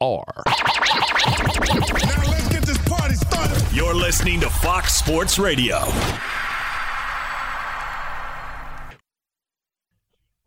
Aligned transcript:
Now 0.00 0.22
let's 2.30 2.48
get 2.48 2.62
this 2.62 2.78
party 2.86 3.14
started. 3.14 3.60
You're 3.74 3.94
listening 3.94 4.38
to 4.42 4.48
Fox 4.48 4.94
Sports 4.94 5.40
Radio. 5.40 5.80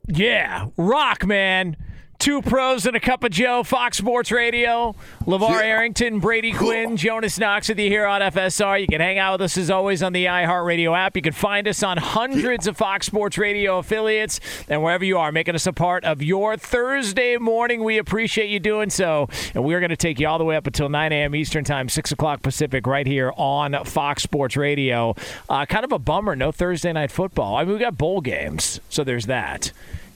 Yeah, 0.07 0.67
rock, 0.77 1.25
man. 1.25 1.75
Two 2.21 2.43
pros 2.43 2.85
and 2.85 2.95
a 2.95 2.99
cup 2.99 3.23
of 3.23 3.31
Joe, 3.31 3.63
Fox 3.63 3.97
Sports 3.97 4.31
Radio. 4.31 4.93
LaVar 5.25 5.59
Arrington, 5.59 6.19
Brady 6.19 6.51
Quinn, 6.51 6.95
Jonas 6.95 7.39
Knox 7.39 7.67
with 7.67 7.79
you 7.79 7.89
here 7.89 8.05
on 8.05 8.21
FSR. 8.21 8.79
You 8.79 8.85
can 8.85 9.01
hang 9.01 9.17
out 9.17 9.39
with 9.39 9.41
us 9.41 9.57
as 9.57 9.71
always 9.71 10.03
on 10.03 10.13
the 10.13 10.25
iHeartRadio 10.25 10.95
app. 10.95 11.15
You 11.15 11.23
can 11.23 11.33
find 11.33 11.67
us 11.67 11.81
on 11.81 11.97
hundreds 11.97 12.67
of 12.67 12.77
Fox 12.77 13.07
Sports 13.07 13.39
Radio 13.39 13.79
affiliates 13.79 14.39
and 14.69 14.83
wherever 14.83 15.03
you 15.03 15.17
are, 15.17 15.31
making 15.31 15.55
us 15.55 15.65
a 15.65 15.73
part 15.73 16.05
of 16.05 16.21
your 16.21 16.57
Thursday 16.57 17.37
morning. 17.37 17.83
We 17.83 17.97
appreciate 17.97 18.51
you 18.51 18.59
doing 18.59 18.91
so. 18.91 19.27
And 19.55 19.63
we're 19.63 19.79
going 19.79 19.89
to 19.89 19.97
take 19.97 20.19
you 20.19 20.27
all 20.27 20.37
the 20.37 20.45
way 20.45 20.55
up 20.55 20.67
until 20.67 20.89
9 20.89 21.11
a.m. 21.11 21.33
Eastern 21.33 21.63
Time, 21.63 21.89
6 21.89 22.11
o'clock 22.11 22.43
Pacific, 22.43 22.85
right 22.85 23.07
here 23.07 23.33
on 23.35 23.83
Fox 23.83 24.21
Sports 24.21 24.55
Radio. 24.55 25.15
Uh, 25.49 25.65
kind 25.65 25.83
of 25.83 25.91
a 25.91 25.97
bummer, 25.97 26.35
no 26.35 26.51
Thursday 26.51 26.93
night 26.93 27.09
football. 27.09 27.55
I 27.55 27.63
mean, 27.63 27.73
we 27.73 27.79
got 27.79 27.97
bowl 27.97 28.21
games, 28.21 28.79
so 28.89 29.03
there's 29.03 29.25
that. 29.25 29.71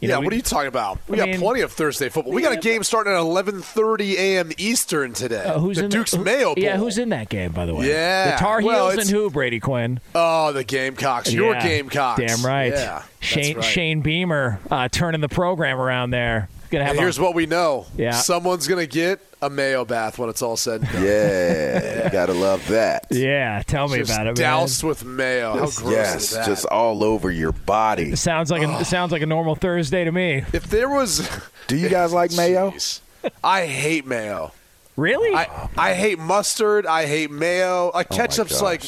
You 0.05 0.09
yeah, 0.09 0.15
know, 0.15 0.19
we- 0.21 0.25
what 0.27 0.33
are 0.33 0.37
you 0.37 0.41
talking 0.41 0.67
about? 0.67 0.99
We 1.07 1.15
I 1.17 1.25
got 1.25 1.29
mean- 1.29 1.39
plenty 1.39 1.61
of 1.61 1.71
Thursday 1.71 2.09
football. 2.09 2.33
We 2.33 2.41
got 2.41 2.53
a 2.53 2.57
game 2.59 2.83
starting 2.83 3.13
at 3.13 3.19
11:30 3.19 4.17
a.m. 4.17 4.51
Eastern 4.57 5.13
today. 5.13 5.43
Uh, 5.43 5.59
who's 5.59 5.77
the 5.77 5.85
in 5.85 5.89
Duke's 5.89 6.13
who- 6.13 6.23
Mayo 6.23 6.55
Bowl. 6.55 6.63
Yeah, 6.63 6.77
who's 6.77 6.97
in 6.97 7.09
that 7.09 7.29
game, 7.29 7.51
by 7.51 7.65
the 7.65 7.73
way? 7.75 7.89
Yeah. 7.89 8.31
The 8.31 8.37
Tar 8.37 8.59
Heels 8.59 8.71
Well, 8.73 8.99
and 8.99 9.09
who, 9.09 9.29
Brady 9.29 9.59
Quinn? 9.59 9.99
Oh, 10.13 10.51
the 10.51 10.63
Gamecocks. 10.63 11.31
Your 11.33 11.53
Yeah. 11.53 11.63
Gamecocks. 11.67 12.21
Damn 12.21 12.45
right. 12.45 12.71
Yeah, 12.73 13.01
Shane 13.19 13.55
right. 13.57 13.63
Shane 13.65 14.01
Beamer 14.01 14.59
uh, 14.69 14.87
turning 14.91 15.21
the 15.21 15.29
program 15.29 15.79
around 15.79 16.11
there. 16.11 16.49
Gonna 16.75 16.85
have 16.85 16.95
And 16.95 16.99
here's 16.99 17.17
a, 17.17 17.21
what 17.21 17.33
we 17.33 17.45
know. 17.45 17.85
Yeah. 17.97 18.11
Someone's 18.11 18.67
gonna 18.67 18.85
get 18.85 19.21
a 19.41 19.49
Mayo 19.49 19.85
bath 19.85 20.17
when 20.19 20.27
it's 20.29 20.41
all 20.41 20.57
said 20.57 20.81
and 20.81 20.91
done. 20.91 21.03
Yeah, 21.05 22.03
you 22.05 22.09
gotta 22.11 22.33
love 22.33 22.67
that. 22.67 23.07
Yeah, 23.11 23.63
tell 23.65 23.87
me 23.87 23.99
Just 23.99 24.11
about 24.11 24.27
it, 24.27 24.29
man. 24.31 24.35
doused 24.35 24.83
with 24.83 25.05
mayo. 25.05 25.53
How 25.53 25.59
gross 25.59 25.81
yes, 25.91 26.23
is 26.23 26.31
that? 26.31 26.45
just 26.45 26.65
all 26.65 27.03
over 27.03 27.31
your 27.31 27.53
body. 27.53 28.11
It 28.11 28.17
sounds 28.17 28.51
like 28.51 28.61
a, 28.63 28.79
it 28.79 28.85
sounds 28.85 29.11
like 29.13 29.21
a 29.21 29.25
normal 29.25 29.55
Thursday 29.55 30.03
to 30.03 30.11
me. 30.11 30.43
if 30.51 30.65
there 30.69 30.89
was, 30.89 31.29
Do 31.67 31.77
you 31.77 31.87
guys 31.87 32.11
like 32.11 32.33
mayo? 32.33 32.71
Jeez. 32.71 32.99
I 33.43 33.65
hate 33.67 34.05
mayo. 34.05 34.51
Really? 34.97 35.33
I 35.33 35.69
I 35.77 35.93
hate 35.93 36.19
mustard. 36.19 36.85
I 36.85 37.05
hate 37.05 37.31
mayo. 37.31 37.91
Like 37.93 38.09
ketchup's 38.09 38.53
gosh. 38.53 38.61
like. 38.61 38.83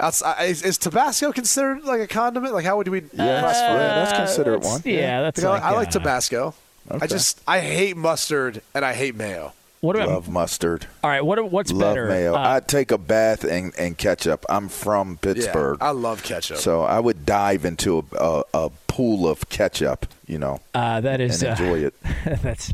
Outside, 0.00 0.46
is, 0.46 0.62
is 0.64 0.78
Tabasco 0.78 1.30
considered 1.32 1.84
like 1.84 2.00
a 2.00 2.08
condiment? 2.08 2.54
Like 2.54 2.64
how 2.64 2.76
would 2.78 2.88
we? 2.88 3.02
Yeah, 3.12 3.40
classify 3.40 3.74
it? 3.74 3.78
yeah, 3.78 3.94
that's 4.04 4.12
considered 4.12 4.62
That's- 4.62 4.72
one. 4.72 4.82
Yeah, 4.84 5.22
that's 5.22 5.40
Like, 5.42 5.46
I- 5.48 5.52
like, 5.52 5.62
I 5.62 5.76
like 5.76 5.88
uh, 5.88 5.90
Tabasco. 5.92 6.54
I 7.00 7.06
just 7.06 7.40
I 7.46 7.60
hate 7.60 7.96
mustard 7.96 8.62
and 8.74 8.84
I 8.84 8.92
hate 8.94 9.14
mayo. 9.14 9.52
What 9.80 9.96
about 9.96 10.10
Love 10.10 10.28
mustard. 10.28 10.86
all 11.02 11.10
right? 11.10 11.24
What 11.24 11.50
what's 11.50 11.72
Love 11.72 11.94
better? 11.96 12.06
mayo. 12.06 12.34
Uh, 12.34 12.38
I'd 12.38 12.68
take 12.68 12.92
a 12.92 12.98
bath 12.98 13.42
and, 13.42 13.72
and 13.76 13.98
ketchup. 13.98 14.44
I'm 14.48 14.68
from 14.68 15.16
Pittsburgh. 15.16 15.78
Yeah, 15.80 15.88
I 15.88 15.90
love 15.90 16.22
ketchup. 16.22 16.58
so 16.58 16.82
I 16.82 17.00
would 17.00 17.26
dive 17.26 17.64
into 17.64 17.98
a, 18.12 18.16
a, 18.16 18.44
a 18.54 18.70
pool 18.86 19.26
of 19.28 19.48
ketchup, 19.48 20.06
you 20.32 20.38
know, 20.38 20.60
uh, 20.74 21.00
that 21.02 21.20
is 21.20 21.42
and 21.42 21.50
uh, 21.60 21.62
enjoy 21.62 21.78
it. 21.86 21.94
that's 22.42 22.72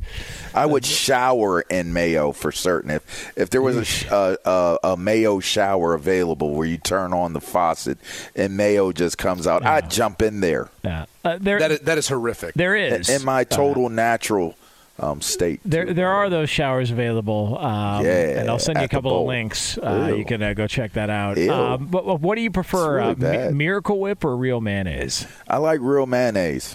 I 0.54 0.64
would 0.64 0.84
shower 0.86 1.60
in 1.62 1.92
mayo 1.92 2.30
for 2.32 2.52
certain. 2.52 2.91
If 2.91 3.36
if 3.36 3.50
there 3.50 3.60
was 3.60 3.76
a, 3.76 3.84
sh- 3.84 4.06
a, 4.06 4.38
a, 4.44 4.78
a 4.92 4.96
mayo 4.96 5.41
shower 5.41 5.94
available 5.94 6.54
where 6.54 6.66
you 6.68 6.78
turn 6.78 7.12
on 7.12 7.32
the 7.32 7.41
faucet 7.41 7.98
and 8.36 8.56
mayo 8.56 8.92
just 8.92 9.18
comes 9.18 9.47
out, 9.47 9.66
I'd 9.66 9.91
jump 9.91 10.22
in 10.22 10.41
there 10.41 10.70
yeah. 10.84 11.06
Uh, 11.24 11.38
there 11.41 11.58
that 11.58 11.72
is, 11.72 11.80
that 11.80 11.98
is 11.98 12.08
horrific. 12.08 12.54
there 12.54 12.76
is 12.76 13.08
in 13.10 13.24
my 13.24 13.42
total 13.44 13.88
natural 13.88 14.54
um, 15.00 15.20
state. 15.20 15.60
There, 15.64 15.92
there 15.94 16.08
are 16.08 16.28
those 16.28 16.50
showers 16.50 16.91
available. 16.91 17.56
Um, 17.58 18.04
Yeah, 18.04 18.41
and 18.41 18.50
I'll 18.50 18.58
send 18.58 18.78
you 18.78 18.84
a 18.84 18.88
couple 18.88 19.20
of 19.20 19.26
links. 19.26 19.78
Uh, 19.78 20.12
you 20.16 20.24
can 20.24 20.42
uh, 20.42 20.54
go 20.54 20.66
check 20.66 20.94
that 20.94 21.10
out. 21.10 21.38
Um, 21.38 21.86
but 21.86 22.04
but 22.04 22.20
what 22.20 22.34
do 22.34 22.42
you 22.42 22.50
prefer, 22.50 22.97
really 23.14 23.36
uh, 23.36 23.50
Mi- 23.50 23.56
Miracle 23.56 24.00
Whip 24.00 24.24
or 24.24 24.36
real 24.36 24.60
mayonnaise? 24.60 25.26
I 25.47 25.58
like 25.58 25.80
real 25.80 26.06
mayonnaise. 26.06 26.74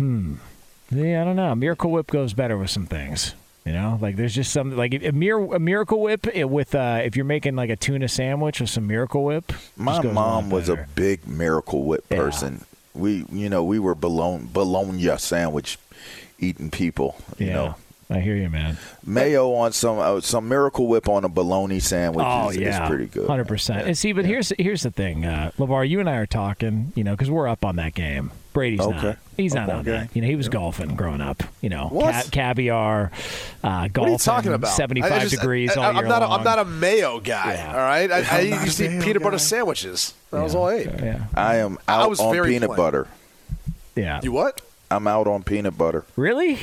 Yeah, 0.95 1.21
I 1.21 1.25
don't 1.25 1.35
know. 1.35 1.53
Miracle 1.55 1.91
Whip 1.91 2.07
goes 2.07 2.33
better 2.33 2.57
with 2.57 2.69
some 2.69 2.85
things. 2.85 3.33
You 3.65 3.71
know, 3.71 3.97
like 4.01 4.17
there's 4.17 4.35
just 4.35 4.51
some 4.51 4.75
like 4.75 4.93
a, 4.93 5.11
mir- 5.11 5.53
a 5.53 5.59
Miracle 5.59 6.01
Whip 6.01 6.27
it, 6.27 6.49
with 6.49 6.75
uh, 6.75 7.01
if 7.03 7.15
you're 7.15 7.23
making 7.25 7.55
like 7.55 7.69
a 7.69 7.77
tuna 7.77 8.09
sandwich 8.09 8.59
with 8.59 8.69
some 8.69 8.87
Miracle 8.87 9.23
Whip. 9.23 9.53
My 9.77 9.93
just 9.93 10.03
a 10.03 10.07
lot 10.07 10.13
mom 10.13 10.49
was 10.49 10.67
a 10.67 10.85
big 10.95 11.25
Miracle 11.27 11.83
Whip 11.83 12.03
Yeah. 12.11 12.17
person. 12.17 12.65
We, 12.93 13.25
you 13.31 13.49
know, 13.49 13.63
we 13.63 13.79
were 13.79 13.95
bologna, 13.95 14.47
bologna 14.51 15.17
sandwich 15.17 15.79
eating 16.39 16.69
people. 16.71 17.15
You 17.37 17.47
yeah. 17.47 17.53
know, 17.53 17.75
I 18.13 18.19
hear 18.19 18.35
you, 18.35 18.49
man. 18.49 18.77
mayo 19.05 19.53
on 19.53 19.71
some 19.73 19.97
uh, 19.99 20.21
some 20.21 20.47
Miracle 20.47 20.87
Whip 20.87 21.09
on 21.09 21.23
a 21.25 21.29
bologna 21.29 21.79
sandwich 21.79 22.25
Oh 22.27 22.49
is, 22.49 22.57
yeah, 22.57 22.83
is 22.83 22.89
pretty 22.89 23.07
good. 23.07 23.27
hundred 23.27 23.47
percent. 23.47 23.87
And 23.87 23.97
see, 23.97 24.13
but 24.13 24.25
here's 24.25 24.51
here's 24.59 24.83
the 24.83 24.91
thing, 24.91 25.25
uh, 25.25 25.51
LaVar. 25.57 25.87
You 25.89 25.99
and 25.99 26.09
I 26.09 26.17
are 26.17 26.25
talking, 26.25 26.91
you 26.95 27.03
know, 27.03 27.11
because 27.11 27.29
we're 27.31 27.47
up 27.47 27.65
on 27.65 27.75
that 27.77 27.93
game. 27.93 28.31
Brady's 28.53 28.79
not. 28.81 29.03
Okay. 29.03 29.15
He's 29.35 29.55
not 29.55 29.67
on 29.67 29.77
on 29.77 29.83
game. 29.83 29.93
that. 29.95 30.15
You 30.15 30.21
know, 30.21 30.27
he 30.27 30.35
was 30.35 30.47
golfing 30.47 30.95
growing 30.95 31.21
up. 31.21 31.41
You 31.61 31.69
know, 31.69 31.87
What? 31.87 32.13
ca- 32.13 32.29
caviar, 32.31 33.09
uh, 33.63 33.87
golfing. 33.87 34.01
what 34.01 34.07
are 34.09 34.11
you 34.11 34.17
talking 34.19 34.53
about? 34.53 34.69
Seventy-five 34.69 35.11
I- 35.11 35.15
I 35.15 35.19
just- 35.21 35.35
degrees 35.35 35.75
I, 35.75 35.81
all 35.81 35.89
I'm 35.89 35.95
year 35.95 36.05
not. 36.07 36.21
A, 36.21 36.27
long. 36.27 36.37
I'm 36.39 36.43
not 36.45 36.59
a 36.59 36.65
mayo 36.65 37.19
guy. 37.19 37.53
Yeah. 37.55 37.71
All 37.71 37.77
right. 37.77 38.11
I, 38.11 38.17
I 38.19 38.49
not 38.51 38.63
used 38.65 38.77
to 38.77 38.85
eat 38.85 38.89
mayo 38.89 39.01
peanut 39.03 39.23
butter 39.23 39.37
guy. 39.37 39.41
sandwiches. 39.41 40.13
That 40.29 40.43
was 40.43 40.53
all 40.53 40.67
I 40.67 40.73
ate. 40.75 40.85
Yeah, 41.01 41.23
I 41.33 41.55
am 41.57 41.79
I 41.87 42.05
was 42.05 42.19
on 42.19 42.31
very 42.31 42.49
peanut 42.51 42.67
plain. 42.69 42.77
butter. 42.77 43.07
yeah. 43.95 44.19
You 44.21 44.31
what? 44.31 44.61
I'm 44.91 45.07
out 45.07 45.25
on 45.25 45.41
peanut 45.41 45.75
butter. 45.75 46.05
really? 46.15 46.59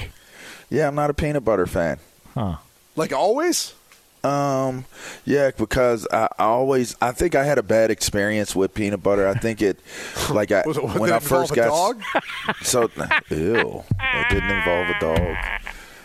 Yeah, 0.70 0.88
I'm 0.88 0.94
not 0.94 1.10
a 1.10 1.14
peanut 1.14 1.44
butter 1.44 1.66
fan. 1.66 1.98
Huh? 2.34 2.56
Like 2.96 3.12
always? 3.12 3.74
Um, 4.22 4.84
yeah, 5.24 5.50
because 5.56 6.06
I, 6.12 6.28
I 6.38 6.44
always 6.44 6.94
I 7.00 7.12
think 7.12 7.34
I 7.34 7.42
had 7.44 7.56
a 7.58 7.62
bad 7.62 7.90
experience 7.90 8.54
with 8.54 8.74
peanut 8.74 9.02
butter. 9.02 9.26
I 9.26 9.34
think 9.34 9.62
it, 9.62 9.80
like 10.30 10.52
I 10.52 10.62
Was 10.66 10.76
it- 10.76 10.84
when 10.84 10.94
did 11.04 11.12
I 11.12 11.18
first 11.20 11.56
involve 11.56 11.96
got 11.96 11.96
a 11.96 12.48
dog? 12.50 12.54
so 12.62 12.82
ew, 13.30 13.82
it 14.00 14.28
didn't 14.28 14.50
involve 14.50 14.88
a 14.90 14.98
dog. 15.00 15.36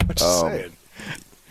I'm 0.01 0.15
just 0.15 0.23
Um, 0.43 0.51
saying. 0.51 0.71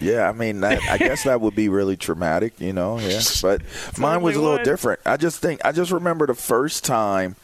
Yeah, 0.01 0.29
I 0.29 0.33
mean, 0.33 0.61
that, 0.61 0.83
I 0.91 0.99
guess 0.99 1.23
that 1.25 1.41
would 1.41 1.55
be 1.55 1.69
really 1.69 1.97
traumatic, 1.97 2.61
you 2.61 2.73
know. 2.73 2.99
Yeah, 2.99 3.21
but 3.41 3.63
mine 3.99 4.23
was 4.23 4.35
a 4.37 4.41
little 4.41 4.57
would. 4.57 4.65
different. 4.65 5.01
I 5.07 5.17
just 5.17 5.41
think 5.41 5.61
I 5.65 5.73
just 5.73 5.93
remember 5.93 6.27
the 6.27 6.35
first 6.35 6.85
time, 6.85 7.37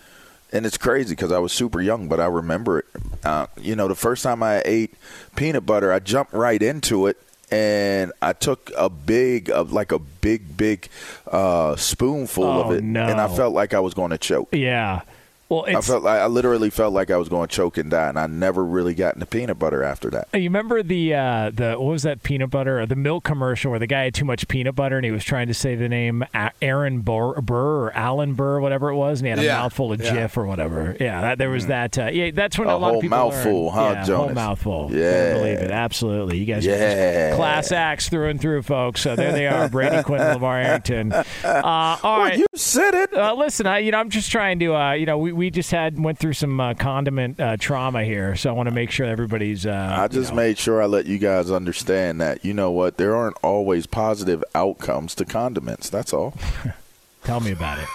and 0.53 0.67
it's 0.67 0.77
crazy 0.79 1.15
because 1.15 1.33
I 1.33 1.39
was 1.39 1.53
super 1.53 1.81
young, 1.81 2.09
but 2.09 2.21
I 2.21 2.27
remember 2.27 2.81
it. 2.81 2.87
Uh, 3.25 3.47
you 3.61 3.77
know, 3.77 3.89
the 3.89 3.95
first 3.95 4.23
time 4.23 4.43
I 4.43 4.63
ate 4.65 4.95
peanut 5.37 5.67
butter, 5.67 5.93
I 5.93 5.99
jumped 5.99 6.33
right 6.33 6.61
into 6.63 7.07
it, 7.07 7.17
and 7.51 8.13
I 8.23 8.33
took 8.33 8.71
a 8.77 8.89
big, 8.89 9.51
of 9.51 9.73
like 9.73 9.93
a 9.93 9.99
big, 9.99 10.57
big 10.57 10.89
uh, 11.31 11.77
spoonful 11.77 12.45
Oh, 12.45 12.63
of 12.63 12.73
it, 12.77 12.83
no. 12.85 13.05
and 13.07 13.21
I 13.21 13.29
felt 13.35 13.55
like 13.55 13.75
I 13.75 13.81
was 13.81 13.95
going 13.95 14.11
to 14.11 14.19
choke. 14.19 14.49
Yeah. 14.53 15.03
Well, 15.51 15.65
I 15.67 15.81
felt 15.81 16.05
like 16.05 16.21
I 16.21 16.27
literally 16.27 16.71
felt 16.71 16.95
like 16.95 17.11
I 17.11 17.17
was 17.17 17.29
going 17.29 17.49
to 17.49 17.55
choke 17.55 17.77
and 17.77 17.91
die, 17.91 18.09
and 18.09 18.19
I 18.19 18.27
never 18.29 18.65
really 18.65 18.95
got 18.95 19.15
into 19.15 19.27
peanut 19.27 19.59
butter 19.59 19.83
after 19.83 20.09
that. 20.11 20.29
You 20.33 20.45
remember 20.45 20.83
the 20.83 21.13
uh, 21.15 21.51
the 21.53 21.73
what 21.73 21.91
was 21.91 22.03
that 22.05 22.23
peanut 22.23 22.51
butter 22.51 22.79
or 22.81 22.87
the 22.87 22.95
milk 22.97 23.25
commercial 23.25 23.71
where 23.71 23.81
the 23.81 23.89
guy 23.89 24.05
had 24.05 24.15
too 24.15 24.25
much 24.25 24.47
peanut 24.49 24.77
butter 24.77 24.97
and 24.97 25.05
he 25.05 25.11
was 25.11 25.25
trying 25.25 25.49
to 25.49 25.55
say 25.55 25.75
the 25.75 25.89
name 25.89 26.25
Aaron 26.63 27.01
Burr, 27.01 27.41
Burr 27.41 27.87
or 27.87 27.93
Alan 27.97 28.35
Burr, 28.35 28.61
whatever 28.61 28.91
it 28.91 28.95
was, 28.97 29.21
and 29.21 29.27
he 29.27 29.31
had 29.31 29.39
a 29.41 29.45
Yeah. 29.45 29.59
mouthful 29.59 29.93
of 29.93 30.01
Yeah. 30.01 30.15
Jif 30.29 30.37
or 30.37 30.47
whatever. 30.47 30.97
Yeah, 31.01 31.21
that, 31.21 31.39
there 31.39 31.51
was 31.51 31.67
that. 31.67 31.99
Uh, 31.99 32.07
yeah, 32.13 32.31
that's 32.33 32.57
when 32.59 32.69
a, 32.69 32.75
A 32.75 32.79
lot 32.79 32.95
of 32.95 33.01
people 33.01 33.19
mouthful, 33.19 33.65
learn. 33.67 33.75
huh, 33.75 34.05
yeah, 34.07 34.17
whole 34.17 34.29
mouthful. 34.31 34.89
Yeah. 34.93 34.99
Couldn't 35.33 35.39
believe 35.39 35.59
it. 35.59 35.71
Absolutely, 35.73 36.39
you 36.39 36.47
guys 36.47 36.65
are 36.67 36.71
Yeah. 36.71 37.29
just 37.31 37.37
class 37.37 37.73
acts 37.73 38.09
through 38.09 38.29
and 38.29 38.41
through, 38.41 38.63
folks. 38.63 39.01
So 39.01 39.17
there 39.17 39.33
they 39.33 39.49
are, 39.49 39.69
Brady 39.71 40.03
Quinn, 40.05 40.21
and 40.21 40.41
LaVar 40.41 40.65
Arrington. 40.65 41.13
Uh, 41.13 41.23
all 41.45 42.19
Well, 42.19 42.29
right. 42.29 42.39
you 42.39 42.47
said 42.55 42.95
it. 42.95 43.13
Uh, 43.13 43.35
listen, 43.35 43.67
I 43.67 43.79
you 43.81 43.91
know 43.91 43.99
I'm 43.99 44.11
just 44.11 44.31
trying 44.31 44.61
to 44.61 44.77
uh, 44.77 44.93
you 44.93 45.07
know 45.07 45.19
we, 45.19 45.33
we 45.41 45.49
just 45.51 45.71
had 45.71 45.99
went 45.99 46.19
through 46.19 46.35
some 46.35 46.61
uh, 46.61 46.75
condiment 46.75 47.41
uh, 47.41 47.57
trauma 47.57 48.05
here, 48.05 48.37
so 48.37 48.51
I 48.51 48.53
want 48.53 48.69
to 48.69 48.75
make 48.75 48.91
sure 48.91 49.07
everybody's. 49.07 49.65
Uh, 49.65 49.71
I 49.71 50.03
you 50.03 50.09
just 50.11 50.31
know- 50.33 50.37
made 50.37 50.59
sure 50.59 50.83
I 50.83 50.85
let 50.85 51.07
you 51.07 51.17
guys 51.17 51.51
understand 51.51 52.21
that 52.21 52.45
you 52.45 52.53
know 52.53 52.71
what 52.71 52.99
there 52.99 53.17
aren't 53.17 53.39
always 53.43 53.87
positive 53.87 54.45
outcomes 54.55 55.15
to 55.15 55.25
condiments. 55.25 55.89
That's 55.89 56.13
all. 56.13 56.35
Tell 57.25 57.41
me 57.41 57.53
about 57.53 57.79
it. 57.79 57.89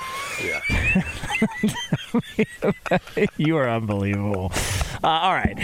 Yeah. 0.44 1.72
you 3.38 3.58
are 3.58 3.70
unbelievable. 3.70 4.52
Uh, 5.04 5.08
all 5.08 5.34
right. 5.34 5.58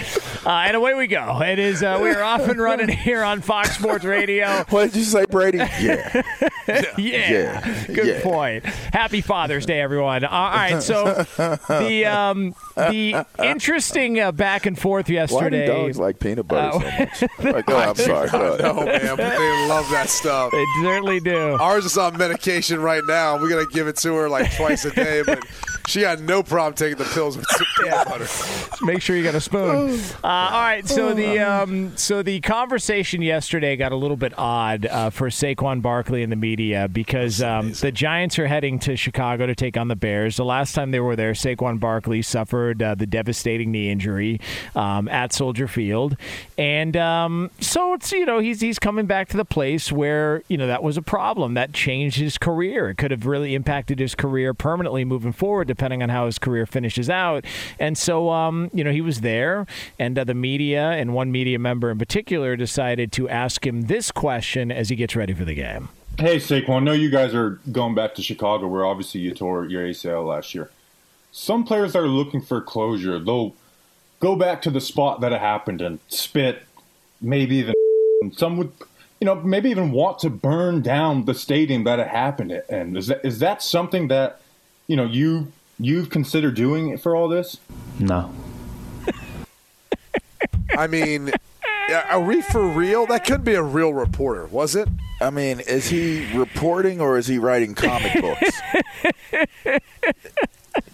Uh, 0.45 0.49
and 0.49 0.75
away 0.75 0.93
we 0.93 1.07
go. 1.07 1.41
It 1.41 1.59
is, 1.59 1.81
uh, 1.83 1.99
we 2.01 2.09
are 2.11 2.23
off 2.23 2.41
and 2.41 2.59
running 2.61 2.89
here 2.89 3.23
on 3.23 3.41
Fox 3.41 3.77
Sports 3.77 4.05
Radio. 4.05 4.65
What 4.69 4.85
did 4.91 4.95
you 4.97 5.03
say, 5.03 5.25
Brady? 5.25 5.57
Yeah. 5.81 6.21
Yeah. 6.67 6.91
Yeah. 6.97 7.85
Good 7.87 8.05
Yeah. 8.07 8.21
point. 8.21 8.65
Happy 8.65 9.21
Father's 9.21 9.65
Day, 9.65 9.81
everyone. 9.81 10.23
Uh, 10.23 10.29
all 10.29 10.51
right. 10.51 10.81
So 10.81 11.25
the 11.37 12.05
um, 12.05 12.55
the 12.77 13.25
interesting 13.43 14.19
uh, 14.19 14.31
back 14.31 14.65
and 14.65 14.77
forth 14.79 15.09
yesterday. 15.09 15.43
Why 15.43 15.49
do 15.49 15.57
yesterday. 15.57 15.81
dogs 15.83 15.99
like 15.99 16.19
peanut 16.19 16.47
butter 16.47 16.79
so 16.79 16.79
much? 17.39 17.53
Like, 17.55 17.69
oh, 17.69 17.77
I'm 17.77 17.95
sorry. 17.95 18.29
Go 18.29 18.53
ahead. 18.53 18.61
Oh 18.61 18.85
man, 18.85 19.17
but 19.17 19.37
they 19.37 19.67
love 19.67 19.89
that 19.91 20.07
stuff. 20.09 20.51
They 20.51 20.65
certainly 20.81 21.19
do. 21.19 21.57
Ours 21.59 21.85
is 21.85 21.97
on 21.97 22.15
medication 22.17 22.79
right 22.79 23.03
now. 23.07 23.37
We're 23.41 23.49
gonna 23.49 23.65
give 23.73 23.87
it 23.87 23.97
to 23.97 24.13
her 24.15 24.29
like 24.29 24.55
twice 24.55 24.85
a 24.85 24.91
day, 24.91 25.23
but 25.25 25.39
she 25.87 26.01
had 26.01 26.21
no 26.21 26.43
problem 26.43 26.73
taking 26.73 26.97
the 26.97 27.09
pills 27.13 27.37
with 27.37 27.45
peanut 27.79 28.07
butter. 28.07 28.27
Make 28.81 29.01
sure 29.01 29.15
you 29.15 29.23
got 29.23 29.35
a 29.35 29.41
spoon. 29.41 29.99
Uh, 30.23 30.27
all 30.27 30.61
right, 30.61 30.87
so 30.87 31.13
the 31.13 31.39
um, 31.39 31.95
so 31.97 32.21
the 32.21 32.39
conversation 32.41 33.21
yesterday 33.21 33.75
got 33.75 33.91
a 33.91 33.95
little 33.95 34.17
bit 34.17 34.33
odd 34.37 34.85
uh, 34.85 35.09
for 35.09 35.29
Saquon 35.29 35.81
Barkley 35.81 36.21
and 36.21 36.31
the 36.31 36.35
media 36.35 36.87
because 36.87 37.41
um, 37.41 37.73
the 37.73 37.91
Giants 37.91 38.37
are 38.37 38.45
heading 38.47 38.77
to 38.79 38.95
Chicago 38.95 39.47
to 39.47 39.55
take 39.55 39.77
on 39.77 39.87
the 39.87 39.95
Bears. 39.95 40.37
The 40.37 40.45
last 40.45 40.73
time 40.73 40.91
they 40.91 40.99
were 40.99 41.15
there, 41.15 41.33
Saquon 41.33 41.79
Barkley 41.79 42.21
suffered 42.21 42.83
uh, 42.83 42.95
the 42.95 43.07
devastating 43.07 43.71
knee 43.71 43.89
injury 43.89 44.39
um, 44.75 45.07
at 45.07 45.33
Soldier 45.33 45.67
Field, 45.67 46.17
and 46.57 46.95
um, 46.95 47.49
so 47.59 47.93
it's 47.93 48.11
you 48.11 48.25
know 48.25 48.39
he's 48.39 48.61
he's 48.61 48.79
coming 48.79 49.07
back 49.07 49.27
to 49.29 49.37
the 49.37 49.45
place 49.45 49.91
where 49.91 50.43
you 50.47 50.57
know 50.57 50.67
that 50.67 50.83
was 50.83 50.97
a 50.97 51.01
problem 51.01 51.55
that 51.55 51.73
changed 51.73 52.19
his 52.19 52.37
career. 52.37 52.89
It 52.91 52.97
could 52.97 53.11
have 53.11 53.25
really 53.25 53.55
impacted 53.55 53.99
his 53.99 54.13
career 54.13 54.53
permanently 54.53 55.03
moving 55.03 55.31
forward, 55.31 55.67
depending 55.71 56.03
on 56.03 56.09
how 56.09 56.25
his 56.25 56.37
career 56.37 56.65
finishes 56.65 57.09
out. 57.09 57.45
And 57.79 57.97
so, 57.97 58.29
um, 58.29 58.69
you 58.73 58.83
know, 58.83 58.91
he 58.91 59.01
was 59.01 59.21
there, 59.21 59.65
and 59.97 60.19
uh, 60.19 60.23
the 60.25 60.33
media 60.33 60.91
and 60.91 61.13
one 61.13 61.31
media 61.31 61.59
member 61.59 61.89
in 61.89 61.97
particular 61.97 62.55
decided 62.55 63.11
to 63.13 63.29
ask 63.29 63.65
him 63.65 63.83
this 63.83 64.11
question 64.11 64.71
as 64.71 64.89
he 64.89 64.95
gets 64.95 65.15
ready 65.15 65.33
for 65.33 65.45
the 65.45 65.55
game. 65.55 65.89
Hey 66.19 66.37
Saquon, 66.37 66.77
I 66.77 66.79
know 66.79 66.91
you 66.91 67.09
guys 67.09 67.33
are 67.33 67.59
going 67.71 67.95
back 67.95 68.15
to 68.15 68.21
Chicago, 68.21 68.67
where 68.67 68.85
obviously 68.85 69.21
you 69.21 69.33
tore 69.33 69.65
your 69.65 69.87
ACL 69.87 70.27
last 70.27 70.53
year. 70.53 70.69
Some 71.31 71.63
players 71.63 71.95
are 71.95 72.07
looking 72.07 72.41
for 72.41 72.59
closure. 72.59 73.17
They'll 73.17 73.55
go 74.19 74.35
back 74.35 74.61
to 74.63 74.69
the 74.69 74.81
spot 74.81 75.21
that 75.21 75.31
it 75.31 75.39
happened 75.39 75.81
and 75.81 75.99
spit, 76.09 76.63
maybe 77.21 77.55
even 77.55 77.73
some 78.33 78.57
would, 78.57 78.71
you 79.19 79.25
know, 79.25 79.35
maybe 79.35 79.69
even 79.69 79.91
want 79.91 80.19
to 80.19 80.29
burn 80.29 80.81
down 80.81 81.25
the 81.25 81.33
stadium 81.33 81.85
that 81.85 81.99
it 81.99 82.07
happened 82.07 82.51
in. 82.69 82.97
Is 82.97 83.07
that 83.07 83.25
is 83.25 83.39
that 83.39 83.63
something 83.63 84.09
that 84.09 84.41
you 84.87 84.95
know 84.95 85.05
you 85.05 85.51
you've 85.81 86.09
considered 86.09 86.55
doing 86.55 86.89
it 86.89 87.01
for 87.01 87.15
all 87.15 87.27
this? 87.27 87.57
No. 87.99 88.31
I 90.77 90.87
mean, 90.87 91.31
yeah, 91.89 92.07
are 92.09 92.21
we 92.21 92.41
for 92.41 92.65
real? 92.65 93.05
That 93.07 93.25
could 93.25 93.43
be 93.43 93.53
a 93.55 93.61
real 93.63 93.93
reporter, 93.93 94.45
was 94.47 94.75
it? 94.75 94.87
I 95.19 95.29
mean, 95.29 95.59
is 95.59 95.89
he 95.89 96.31
reporting 96.35 97.01
or 97.01 97.17
is 97.17 97.27
he 97.27 97.37
writing 97.37 97.75
comic 97.75 98.21
books? 98.21 98.61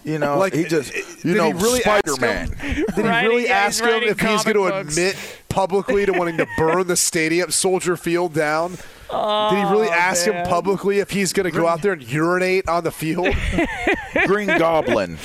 You 0.04 0.18
know, 0.18 0.38
Like, 0.38 0.54
he 0.54 0.64
just 0.64 0.92
you 1.24 1.34
know 1.34 1.50
really 1.52 1.80
Spider 1.80 2.16
Man. 2.20 2.48
Did 2.48 2.60
he 2.60 3.02
Writing- 3.02 3.28
really 3.30 3.44
yeah, 3.44 3.66
he's 3.66 3.80
ask 3.80 3.84
him 3.84 4.02
if 4.02 4.18
he's 4.20 4.42
going 4.42 4.56
to 4.56 4.76
admit 4.78 5.16
publicly 5.48 6.04
to 6.06 6.12
wanting 6.12 6.38
to 6.38 6.46
burn 6.58 6.86
the 6.88 6.96
stadium, 6.96 7.50
Soldier 7.50 7.96
Field 7.96 8.32
down? 8.34 8.76
Did 9.10 9.58
he 9.58 9.72
really 9.72 9.88
ask 9.88 10.26
man. 10.26 10.36
him 10.36 10.46
publicly 10.46 10.98
if 10.98 11.10
he's 11.10 11.32
going 11.32 11.50
to 11.50 11.56
go 11.56 11.66
out 11.66 11.82
there 11.82 11.92
and 11.92 12.02
urinate 12.02 12.68
on 12.68 12.84
the 12.84 12.90
field? 12.90 13.34
Green 14.26 14.48
Goblin. 14.48 15.18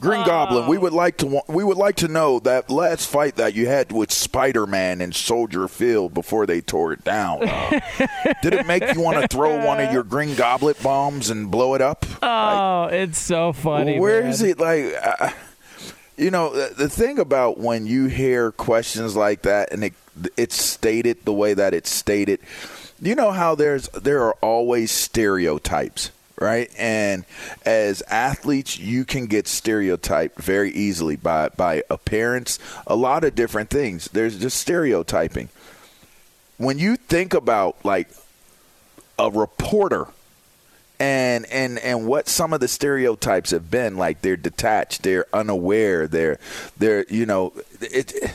Green 0.00 0.24
Goblin. 0.26 0.66
We 0.68 0.76
would 0.76 0.92
like 0.92 1.16
to 1.18 1.26
wa- 1.26 1.42
we 1.48 1.64
would 1.64 1.78
like 1.78 1.96
to 1.96 2.08
know 2.08 2.38
that 2.40 2.68
last 2.68 3.08
fight 3.08 3.36
that 3.36 3.54
you 3.54 3.66
had 3.66 3.90
with 3.90 4.12
Spider-Man 4.12 5.00
in 5.00 5.12
Soldier 5.12 5.66
Field 5.66 6.12
before 6.12 6.44
they 6.46 6.60
tore 6.60 6.92
it 6.92 7.04
down. 7.04 7.48
Uh, 7.48 7.80
did 8.42 8.52
it 8.52 8.66
make 8.66 8.94
you 8.94 9.00
want 9.00 9.20
to 9.20 9.28
throw 9.28 9.64
one 9.64 9.80
of 9.80 9.92
your 9.92 10.02
Green 10.02 10.34
Goblin 10.34 10.74
bombs 10.82 11.30
and 11.30 11.50
blow 11.50 11.74
it 11.74 11.80
up? 11.80 12.04
Oh, 12.22 12.84
it's 12.92 13.18
so 13.18 13.54
funny. 13.54 13.98
Where 13.98 14.20
man. 14.20 14.30
is 14.30 14.42
it? 14.42 14.58
Like, 14.58 14.94
uh, 15.02 15.30
you 16.16 16.30
know, 16.30 16.50
the, 16.50 16.88
thing 16.88 17.18
about 17.18 17.58
when 17.58 17.86
you 17.86 18.06
hear 18.06 18.52
questions 18.52 19.16
like 19.16 19.42
that 19.42 19.72
and 19.72 19.84
it, 19.84 19.94
it's 20.36 20.54
stated 20.54 21.24
the 21.24 21.32
way 21.32 21.54
that 21.54 21.74
it's 21.74 21.90
stated, 21.90 22.40
you 23.00 23.14
know 23.14 23.32
how 23.32 23.54
there's 23.54 23.88
there 23.88 24.22
are 24.22 24.34
always 24.40 24.90
stereotypes, 24.90 26.10
right? 26.40 26.70
And 26.78 27.24
as 27.66 28.02
athletes, 28.02 28.78
you 28.78 29.04
can 29.04 29.26
get 29.26 29.48
stereotyped 29.48 30.38
very 30.40 30.70
easily 30.70 31.16
by 31.16 31.48
by 31.50 31.82
appearance, 31.90 32.58
a 32.86 32.94
lot 32.94 33.24
of 33.24 33.34
different 33.34 33.70
things. 33.70 34.08
There's 34.12 34.38
just 34.38 34.58
stereotyping. 34.58 35.48
When 36.56 36.78
you 36.78 36.96
think 36.96 37.34
about 37.34 37.76
like 37.84 38.08
a 39.18 39.30
reporter 39.30 40.06
and 41.00 41.44
and 41.46 41.78
and 41.80 42.06
what 42.06 42.28
some 42.28 42.52
of 42.52 42.60
the 42.60 42.68
stereotypes 42.68 43.50
have 43.50 43.70
been 43.70 43.96
like 43.96 44.22
they're 44.22 44.36
detached 44.36 45.02
they're 45.02 45.26
unaware 45.32 46.06
they're 46.06 46.38
they're 46.78 47.04
you 47.08 47.26
know 47.26 47.52
it 47.80 48.32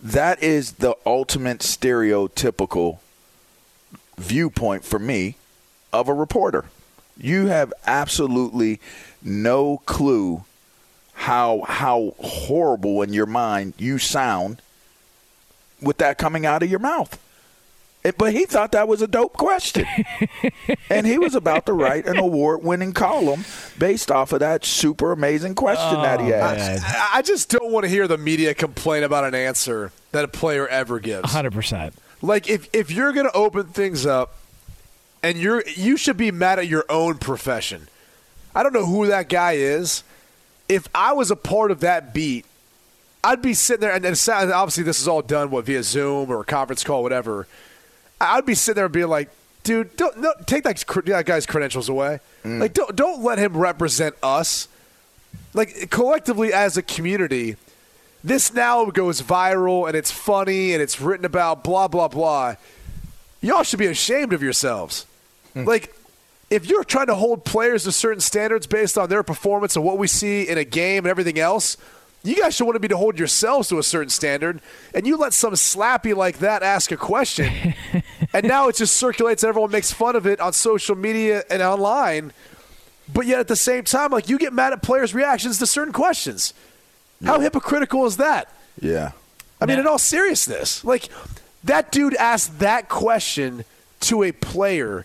that 0.00 0.42
is 0.42 0.72
the 0.72 0.96
ultimate 1.04 1.58
stereotypical 1.58 2.98
viewpoint 4.16 4.84
for 4.84 4.98
me 4.98 5.36
of 5.92 6.08
a 6.08 6.14
reporter. 6.14 6.66
You 7.16 7.46
have 7.46 7.72
absolutely 7.86 8.80
no 9.22 9.78
clue 9.86 10.44
how 11.14 11.62
how 11.66 12.14
horrible 12.20 13.02
in 13.02 13.12
your 13.12 13.26
mind 13.26 13.74
you 13.76 13.98
sound 13.98 14.62
with 15.82 15.98
that 15.98 16.16
coming 16.16 16.46
out 16.46 16.62
of 16.62 16.70
your 16.70 16.78
mouth 16.78 17.18
but 18.16 18.32
he 18.32 18.46
thought 18.46 18.72
that 18.72 18.88
was 18.88 19.02
a 19.02 19.06
dope 19.06 19.34
question 19.34 19.86
and 20.90 21.06
he 21.06 21.18
was 21.18 21.34
about 21.34 21.66
to 21.66 21.72
write 21.72 22.06
an 22.06 22.16
award-winning 22.16 22.92
column 22.92 23.44
based 23.78 24.10
off 24.10 24.32
of 24.32 24.40
that 24.40 24.64
super 24.64 25.12
amazing 25.12 25.54
question 25.54 26.00
that 26.02 26.20
he 26.20 26.32
asked. 26.32 26.84
I 26.84 27.18
I 27.18 27.22
just 27.22 27.50
don't 27.50 27.72
want 27.72 27.84
to 27.84 27.88
hear 27.88 28.06
the 28.06 28.18
media 28.18 28.54
complain 28.54 29.02
about 29.02 29.24
an 29.24 29.34
answer 29.34 29.92
that 30.12 30.24
a 30.24 30.28
player 30.28 30.66
ever 30.68 31.00
gives. 31.00 31.32
100%. 31.32 31.92
Like 32.22 32.48
if 32.48 32.68
if 32.72 32.90
you're 32.90 33.12
going 33.12 33.26
to 33.26 33.36
open 33.36 33.66
things 33.66 34.06
up 34.06 34.34
and 35.22 35.38
you're 35.38 35.62
you 35.66 35.96
should 35.96 36.16
be 36.16 36.30
mad 36.30 36.58
at 36.58 36.66
your 36.66 36.84
own 36.88 37.18
profession. 37.18 37.88
I 38.54 38.62
don't 38.62 38.72
know 38.72 38.86
who 38.86 39.06
that 39.06 39.28
guy 39.28 39.52
is. 39.52 40.02
If 40.68 40.88
I 40.94 41.12
was 41.12 41.30
a 41.30 41.36
part 41.36 41.70
of 41.70 41.80
that 41.80 42.12
beat, 42.12 42.44
I'd 43.22 43.42
be 43.42 43.54
sitting 43.54 43.80
there 43.80 43.92
and, 43.92 44.04
and 44.04 44.52
obviously 44.52 44.84
this 44.84 45.00
is 45.00 45.08
all 45.08 45.22
done 45.22 45.50
what 45.50 45.64
via 45.64 45.82
Zoom 45.82 46.30
or 46.30 46.40
a 46.40 46.44
conference 46.44 46.84
call 46.84 47.02
whatever. 47.02 47.46
I'd 48.20 48.46
be 48.46 48.54
sitting 48.54 48.76
there 48.76 48.86
and 48.86 48.94
being 48.94 49.08
like, 49.08 49.30
dude, 49.62 49.96
don't 49.96 50.18
no, 50.18 50.32
take 50.46 50.64
that, 50.64 50.84
that 51.06 51.26
guy's 51.26 51.46
credentials 51.46 51.88
away. 51.88 52.20
Mm. 52.44 52.60
Like 52.60 52.74
don't 52.74 52.94
don't 52.94 53.22
let 53.22 53.38
him 53.38 53.56
represent 53.56 54.14
us. 54.22 54.68
Like 55.54 55.90
collectively 55.90 56.52
as 56.52 56.76
a 56.76 56.82
community, 56.82 57.56
this 58.24 58.52
now 58.52 58.84
goes 58.86 59.22
viral 59.22 59.86
and 59.86 59.96
it's 59.96 60.10
funny 60.10 60.72
and 60.72 60.82
it's 60.82 61.00
written 61.00 61.24
about 61.24 61.62
blah 61.64 61.88
blah 61.88 62.08
blah 62.08 62.56
y'all 63.40 63.62
should 63.62 63.78
be 63.78 63.86
ashamed 63.86 64.32
of 64.32 64.42
yourselves 64.42 65.06
hmm. 65.54 65.64
like 65.64 65.94
if 66.50 66.68
you're 66.68 66.84
trying 66.84 67.06
to 67.06 67.14
hold 67.14 67.44
players 67.44 67.84
to 67.84 67.92
certain 67.92 68.20
standards 68.20 68.66
based 68.66 68.96
on 68.96 69.08
their 69.08 69.22
performance 69.22 69.76
and 69.76 69.84
what 69.84 69.98
we 69.98 70.06
see 70.06 70.48
in 70.48 70.58
a 70.58 70.64
game 70.64 71.04
and 71.04 71.08
everything 71.08 71.38
else 71.38 71.76
you 72.28 72.36
guys 72.36 72.54
should 72.54 72.64
want 72.64 72.76
to 72.76 72.80
be 72.80 72.88
to 72.88 72.96
hold 72.96 73.18
yourselves 73.18 73.68
to 73.68 73.78
a 73.78 73.82
certain 73.82 74.10
standard 74.10 74.60
and 74.94 75.06
you 75.06 75.16
let 75.16 75.32
some 75.32 75.54
slappy 75.54 76.14
like 76.14 76.38
that 76.38 76.62
ask 76.62 76.92
a 76.92 76.96
question 76.96 77.74
and 78.32 78.46
now 78.46 78.68
it 78.68 78.76
just 78.76 78.96
circulates 78.96 79.42
and 79.42 79.48
everyone 79.48 79.70
makes 79.70 79.92
fun 79.92 80.16
of 80.16 80.26
it 80.26 80.40
on 80.40 80.52
social 80.52 80.96
media 80.96 81.42
and 81.50 81.62
online 81.62 82.32
but 83.12 83.26
yet 83.26 83.40
at 83.40 83.48
the 83.48 83.56
same 83.56 83.84
time 83.84 84.10
like 84.10 84.28
you 84.28 84.38
get 84.38 84.52
mad 84.52 84.72
at 84.72 84.82
players 84.82 85.14
reactions 85.14 85.58
to 85.58 85.66
certain 85.66 85.92
questions 85.92 86.54
how 87.24 87.40
hypocritical 87.40 88.06
is 88.06 88.16
that 88.18 88.52
Yeah. 88.80 89.12
I 89.60 89.66
mean, 89.66 89.78
in 89.80 89.86
all 89.86 89.98
seriousness, 89.98 90.84
like 90.84 91.08
that 91.64 91.90
dude 91.90 92.14
asked 92.14 92.60
that 92.60 92.88
question 92.88 93.64
to 94.00 94.22
a 94.22 94.32
player, 94.32 95.04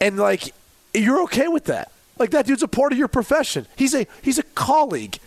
and 0.00 0.16
like 0.16 0.52
you're 0.92 1.22
okay 1.22 1.48
with 1.48 1.66
that. 1.66 1.92
Like 2.18 2.30
that 2.30 2.46
dude's 2.46 2.62
a 2.62 2.68
part 2.68 2.92
of 2.92 2.98
your 2.98 3.08
profession. 3.08 3.66
He's 3.76 3.94
a 3.94 4.06
he's 4.22 4.38
a 4.38 4.42
colleague. 4.42 5.18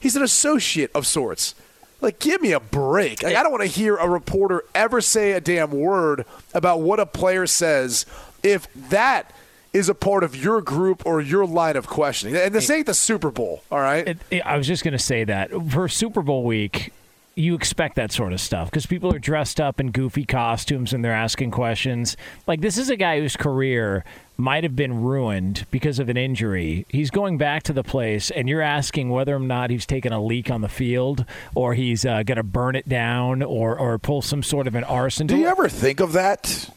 He's 0.00 0.16
an 0.16 0.22
associate 0.22 0.90
of 0.94 1.06
sorts. 1.06 1.54
Like, 2.00 2.20
give 2.20 2.40
me 2.40 2.52
a 2.52 2.60
break. 2.60 3.22
Like, 3.22 3.34
I 3.34 3.42
don't 3.42 3.50
want 3.50 3.62
to 3.62 3.68
hear 3.68 3.96
a 3.96 4.08
reporter 4.08 4.64
ever 4.74 5.00
say 5.00 5.32
a 5.32 5.40
damn 5.40 5.72
word 5.72 6.24
about 6.54 6.80
what 6.80 7.00
a 7.00 7.06
player 7.06 7.46
says 7.46 8.06
if 8.44 8.68
that 8.90 9.32
is 9.72 9.88
a 9.88 9.94
part 9.94 10.22
of 10.22 10.36
your 10.36 10.60
group 10.62 11.04
or 11.04 11.20
your 11.20 11.44
line 11.44 11.76
of 11.76 11.86
questioning. 11.88 12.36
And 12.36 12.54
this 12.54 12.70
ain't 12.70 12.86
the 12.86 12.94
Super 12.94 13.30
Bowl, 13.32 13.62
all 13.70 13.80
right? 13.80 14.06
It, 14.06 14.18
it- 14.30 14.46
I 14.46 14.56
was 14.56 14.66
just 14.66 14.84
going 14.84 14.92
to 14.92 14.98
say 14.98 15.24
that 15.24 15.50
for 15.72 15.88
Super 15.88 16.22
Bowl 16.22 16.44
week, 16.44 16.92
you 17.38 17.54
expect 17.54 17.94
that 17.96 18.10
sort 18.10 18.32
of 18.32 18.40
stuff 18.40 18.68
because 18.68 18.84
people 18.84 19.14
are 19.14 19.18
dressed 19.18 19.60
up 19.60 19.78
in 19.78 19.92
goofy 19.92 20.24
costumes 20.24 20.92
and 20.92 21.04
they're 21.04 21.12
asking 21.12 21.52
questions. 21.52 22.16
Like 22.46 22.60
this 22.60 22.76
is 22.76 22.90
a 22.90 22.96
guy 22.96 23.20
whose 23.20 23.36
career 23.36 24.04
might 24.36 24.64
have 24.64 24.74
been 24.74 25.02
ruined 25.02 25.64
because 25.70 25.98
of 25.98 26.08
an 26.08 26.16
injury. 26.16 26.84
He's 26.88 27.10
going 27.10 27.38
back 27.38 27.64
to 27.64 27.72
the 27.72 27.82
place, 27.82 28.30
and 28.30 28.48
you're 28.48 28.62
asking 28.62 29.10
whether 29.10 29.34
or 29.34 29.40
not 29.40 29.70
he's 29.70 29.86
taken 29.86 30.12
a 30.12 30.22
leak 30.22 30.50
on 30.50 30.60
the 30.60 30.68
field, 30.68 31.24
or 31.54 31.74
he's 31.74 32.04
uh, 32.04 32.22
going 32.22 32.36
to 32.36 32.42
burn 32.42 32.76
it 32.76 32.88
down, 32.88 33.42
or 33.42 33.78
or 33.78 33.98
pull 33.98 34.22
some 34.22 34.42
sort 34.42 34.66
of 34.66 34.74
an 34.74 34.84
arson. 34.84 35.26
Do 35.26 35.36
you 35.36 35.46
ever 35.46 35.68
think 35.68 36.00
of 36.00 36.12
that? 36.12 36.70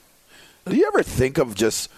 Do 0.65 0.75
you 0.75 0.87
ever 0.87 1.03
think 1.03 1.37
of 1.37 1.55
just 1.55 1.89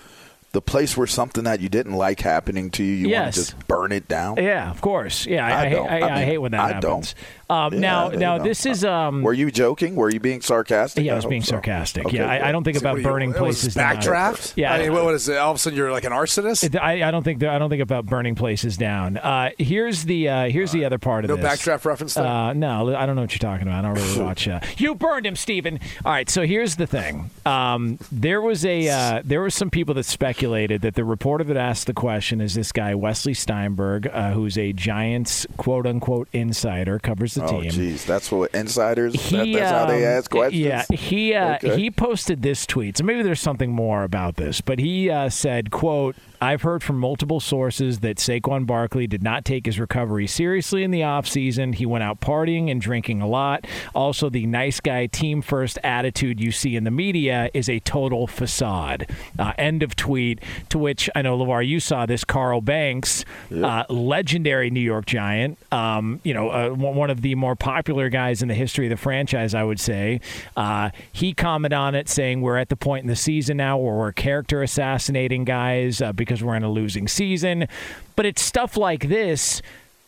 the 0.54 0.62
place 0.62 0.96
where 0.96 1.08
something 1.08 1.44
that 1.44 1.60
you 1.60 1.68
didn't 1.70 1.94
like 1.94 2.22
happening 2.22 2.70
to 2.72 2.84
you, 2.84 2.94
you 2.94 3.08
Yes. 3.10 3.22
want 3.22 3.34
to 3.34 3.40
just 3.42 3.68
burn 3.68 3.92
it 3.92 4.08
down? 4.08 4.38
Yeah, 4.38 4.70
of 4.72 4.80
course. 4.82 5.26
Yeah, 5.26 5.46
I, 5.46 5.50
I 5.52 5.66
I, 5.66 5.70
don't. 5.70 5.90
I, 5.90 6.00
I 6.00 6.10
I 6.10 6.16
mean, 6.20 6.26
hate 6.28 6.38
when 6.38 6.52
that 6.52 6.62
I 6.62 6.68
happens. 6.74 6.82
don't. 6.82 7.16
Um, 7.50 7.74
Yeah, 7.74 7.80
now, 7.80 8.10
now 8.10 8.38
know. 8.38 8.44
this 8.44 8.66
is 8.66 8.86
um. 8.86 9.22
Were 9.24 9.34
you 9.34 9.52
joking? 9.52 9.96
Were 9.96 10.10
you 10.10 10.20
being 10.20 10.42
sarcastic? 10.42 11.04
yeah, 11.04 11.12
I 11.14 11.16
was 11.16 11.26
hope 11.26 11.30
being 11.32 11.42
so. 11.44 11.52
sarcastic. 11.56 12.06
Okay, 12.06 12.18
yeah, 12.18 12.30
I, 12.30 12.50
I 12.50 12.52
don't 12.52 12.64
think 12.64 12.78
So 12.78 12.82
about 12.82 12.92
what 12.94 12.98
are 12.98 13.02
you- 13.02 13.08
burning 13.08 13.34
places 13.34 13.74
down. 13.74 13.98
backdraft? 13.98 14.54
Yeah, 14.56 14.74
I 14.74 14.80
mean, 14.80 14.94
what, 14.94 15.04
what 15.06 15.16
is 15.16 15.28
it? 15.28 15.38
All 15.38 15.52
of 15.52 15.56
a 15.56 15.60
sudden, 15.60 15.76
you're 15.78 15.92
like 15.92 16.04
an 16.06 16.14
arsonist. 16.14 16.80
I, 16.80 17.08
I 17.08 17.12
don't 17.12 17.24
think 17.24 17.44
I 17.44 17.58
don't 17.60 17.70
think 17.70 17.82
about 17.82 18.06
burning 18.06 18.36
places 18.36 18.78
down. 18.78 19.18
Uh, 19.18 19.50
here's 19.58 20.04
the 20.06 20.30
uh, 20.30 20.50
here's 20.50 20.72
the 20.72 20.86
other 20.86 21.00
part 21.00 21.26
of 21.26 21.30
no 21.30 21.36
this. 21.36 21.44
No 21.44 21.50
backdraft 21.74 21.86
reference? 21.86 22.16
Uh, 22.16 22.54
no, 22.54 22.96
I 22.96 23.06
don't 23.08 23.16
know 23.16 23.24
what 23.24 23.32
you're 23.34 23.40
talking 23.40 23.68
about. 23.68 23.84
I 23.84 23.88
don't 23.88 23.96
really 24.00 24.22
watch. 24.24 24.48
Uh, 24.48 24.60
you 24.78 24.94
burned 24.96 25.26
him, 25.26 25.36
Steven. 25.36 25.80
All 26.06 26.12
right, 26.12 26.30
so 26.30 26.44
here's 26.46 26.76
the 26.76 26.86
thing. 26.88 27.32
Um, 27.46 27.98
there 28.12 28.40
was 28.42 28.64
a 28.66 28.88
uh, 28.88 29.22
there 29.26 29.42
were 29.42 29.50
some 29.50 29.72
people 29.72 29.96
that 29.96 30.04
speculated 30.06 30.43
that 30.44 30.96
the 30.96 31.04
reporter 31.06 31.44
that 31.46 31.58
asked 31.58 31.88
the 31.88 31.94
question 31.94 32.42
is 32.42 32.54
this 32.56 32.72
guy 32.72 32.96
Wesley 32.96 33.34
Steinberg, 33.34 34.08
uh, 34.08 34.32
who's 34.32 34.58
a 34.58 34.74
Giants 34.74 35.46
quote 35.58 35.86
unquote 35.88 36.28
insider, 36.34 37.00
covers 37.00 37.36
the 37.36 37.44
Oh, 37.46 37.62
team. 37.62 37.72
jeez, 37.72 38.06
that's 38.06 38.32
what 38.32 38.54
insiders. 38.54 39.14
He, 39.14 39.38
that, 39.54 39.60
that's 39.60 39.72
how 39.72 39.86
they 39.86 40.06
um, 40.06 40.18
ask 40.18 40.30
questions. 40.32 40.64
Yeah, 40.66 40.86
he 40.90 41.34
uh, 41.34 41.56
Okay. 41.56 41.76
he 41.80 41.92
posted 41.92 42.42
this 42.42 42.66
tweet. 42.66 42.98
So 42.98 43.04
maybe 43.04 43.22
there's 43.22 43.40
something 43.42 43.72
more 43.72 44.04
about 44.04 44.36
this, 44.36 44.62
but 44.62 44.80
he 44.80 45.10
uh, 45.10 45.30
said, 45.30 45.72
"quote 45.72 46.16
I've 46.44 46.64
heard 46.64 46.84
from 46.84 47.00
multiple 47.00 47.40
sources 47.40 48.00
that 48.00 48.18
Saquon 48.18 48.66
Barkley 48.66 49.08
did 49.08 49.24
not 49.24 49.46
take 49.46 49.66
his 49.66 49.80
recovery 49.80 50.28
seriously 50.28 50.84
in 50.84 50.92
the 50.92 51.00
offseason. 51.00 51.74
He 51.74 51.86
went 51.86 52.04
out 52.04 52.20
partying 52.20 52.70
and 52.70 52.82
drinking 52.82 53.22
a 53.22 53.28
lot. 53.28 53.66
Also, 53.96 54.30
the 54.30 54.46
nice 54.46 54.82
guy, 54.82 55.06
team 55.06 55.42
first 55.42 55.80
attitude 55.86 56.42
you 56.42 56.52
see 56.52 56.76
in 56.76 56.84
the 56.84 56.92
media 56.92 57.50
is 57.54 57.70
a 57.70 57.80
total 57.80 58.28
facade. 58.28 59.10
Uh, 59.40 59.54
end 59.58 59.84
of 59.84 59.96
tweet. 59.96 60.42
To 60.68 60.78
which 60.78 61.10
I 61.16 61.22
know, 61.22 61.38
LaVar, 61.38 61.66
you 61.66 61.80
saw 61.80 62.06
this. 62.06 62.26
Carl 62.26 62.60
Banks, 62.60 63.24
uh, 63.50 63.86
legendary 63.88 64.70
New 64.70 64.82
York 64.82 65.06
Giant, 65.06 65.58
um, 65.72 66.20
you 66.24 66.34
know, 66.34 66.50
uh, 66.50 66.70
one 66.72 67.10
of 67.10 67.22
the 67.22 67.36
more 67.36 67.56
popular 67.56 68.10
guys 68.10 68.42
in 68.42 68.50
the 68.50 68.54
history 68.54 68.88
of 68.88 68.90
the 68.90 68.98
franchise, 68.98 69.54
I 69.54 69.64
would 69.64 69.80
say. 69.80 70.20
Uh, 70.58 70.90
he 71.14 71.34
commented 71.34 71.78
on 71.78 71.96
it 71.96 72.10
saying, 72.10 72.42
We're 72.42 72.58
at 72.58 72.68
the 72.68 72.76
point 72.76 73.04
in 73.04 73.08
the 73.08 73.16
season 73.16 73.56
now 73.56 73.78
where 73.78 73.96
we're 73.96 74.12
character 74.12 74.62
assassinating 74.62 75.46
guys 75.46 76.02
uh, 76.02 76.12
because 76.34 76.44
we're 76.44 76.56
in 76.56 76.64
a 76.64 76.72
losing 76.72 77.08
season. 77.08 77.68
But 78.16 78.26
it's 78.26 78.42
stuff 78.42 78.76
like 78.76 79.08
this 79.08 79.62